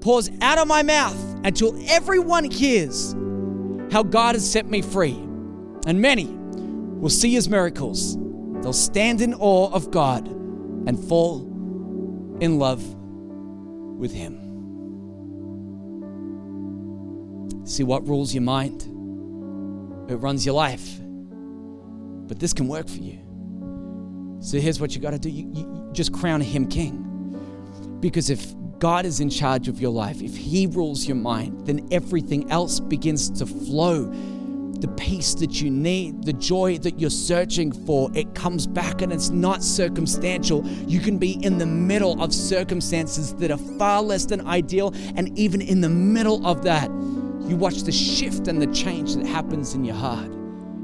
pours 0.00 0.30
out 0.40 0.58
of 0.58 0.66
my 0.66 0.82
mouth 0.82 1.16
until 1.44 1.78
everyone 1.88 2.50
hears 2.50 3.14
how 3.92 4.02
God 4.02 4.34
has 4.34 4.50
set 4.50 4.66
me 4.66 4.82
free. 4.82 5.14
And 5.86 6.00
many 6.00 6.24
will 7.02 7.10
see 7.10 7.34
His 7.34 7.50
miracles. 7.50 8.16
They'll 8.62 8.72
stand 8.72 9.20
in 9.20 9.34
awe 9.34 9.70
of 9.72 9.90
God 9.90 10.26
and 10.26 10.98
fall 11.08 11.42
in 12.40 12.58
love 12.58 12.82
with 13.98 14.12
Him. 14.12 14.38
See 17.66 17.84
what 17.84 18.08
rules 18.08 18.32
your 18.32 18.42
mind? 18.42 18.88
it 20.08 20.16
runs 20.16 20.44
your 20.44 20.54
life. 20.54 20.98
But 21.00 22.38
this 22.38 22.52
can 22.52 22.68
work 22.68 22.88
for 22.88 22.98
you. 22.98 23.18
So 24.40 24.58
here's 24.58 24.80
what 24.80 24.94
you 24.94 25.00
got 25.00 25.10
to 25.10 25.18
do 25.18 25.30
you, 25.30 25.50
you 25.52 25.90
just 25.92 26.12
crown 26.12 26.40
him 26.40 26.68
king. 26.68 27.08
Because 28.00 28.30
if 28.30 28.54
God 28.78 29.06
is 29.06 29.20
in 29.20 29.30
charge 29.30 29.68
of 29.68 29.80
your 29.80 29.92
life, 29.92 30.22
if 30.22 30.36
He 30.36 30.66
rules 30.66 31.06
your 31.06 31.16
mind, 31.16 31.66
then 31.66 31.86
everything 31.92 32.50
else 32.50 32.80
begins 32.80 33.30
to 33.38 33.46
flow. 33.46 34.12
The 34.82 34.88
peace 34.88 35.34
that 35.34 35.62
you 35.62 35.70
need, 35.70 36.24
the 36.24 36.32
joy 36.32 36.76
that 36.78 36.98
you're 36.98 37.08
searching 37.08 37.70
for, 37.70 38.10
it 38.14 38.34
comes 38.34 38.66
back 38.66 39.00
and 39.00 39.12
it's 39.12 39.30
not 39.30 39.62
circumstantial. 39.62 40.66
You 40.88 40.98
can 40.98 41.18
be 41.18 41.34
in 41.44 41.58
the 41.58 41.66
middle 41.66 42.20
of 42.20 42.34
circumstances 42.34 43.32
that 43.36 43.52
are 43.52 43.58
far 43.78 44.02
less 44.02 44.24
than 44.24 44.44
ideal, 44.44 44.92
and 45.14 45.38
even 45.38 45.60
in 45.60 45.82
the 45.82 45.88
middle 45.88 46.44
of 46.44 46.64
that, 46.64 46.90
you 47.48 47.54
watch 47.54 47.84
the 47.84 47.92
shift 47.92 48.48
and 48.48 48.60
the 48.60 48.66
change 48.74 49.14
that 49.14 49.24
happens 49.24 49.72
in 49.76 49.84
your 49.84 49.94
heart. 49.94 50.28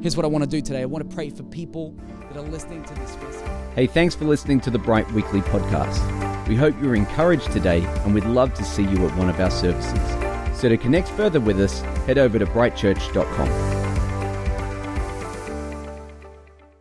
Here's 0.01 0.16
what 0.16 0.24
I 0.24 0.28
want 0.28 0.44
to 0.44 0.49
do 0.49 0.61
today 0.61 0.82
I 0.82 0.84
want 0.84 1.11
to 1.11 1.12
pray 1.12 1.30
for 1.30 1.42
people 1.42 1.92
that 2.28 2.36
are 2.36 2.49
listening 2.49 2.84
to 2.84 2.94
this 2.94 3.16
message. 3.16 3.49
Hey, 3.74 3.88
thanks 3.88 4.14
for 4.14 4.26
listening 4.26 4.61
to 4.61 4.70
the 4.70 4.78
Bright 4.78 5.11
Weekly 5.11 5.40
podcast. 5.40 6.46
We 6.46 6.55
hope 6.55 6.80
you're 6.80 6.94
encouraged 6.94 7.51
today 7.51 7.82
and 8.05 8.14
we'd 8.14 8.26
love 8.26 8.55
to 8.55 8.64
see 8.64 8.84
you 8.84 9.09
at 9.09 9.16
one 9.16 9.28
of 9.28 9.40
our 9.40 9.51
services. 9.51 9.99
So 10.57 10.68
to 10.68 10.76
connect 10.76 11.09
further 11.09 11.40
with 11.40 11.61
us, 11.61 11.80
head 12.07 12.16
over 12.16 12.38
to 12.38 12.46
brightchurch.com. 12.46 13.88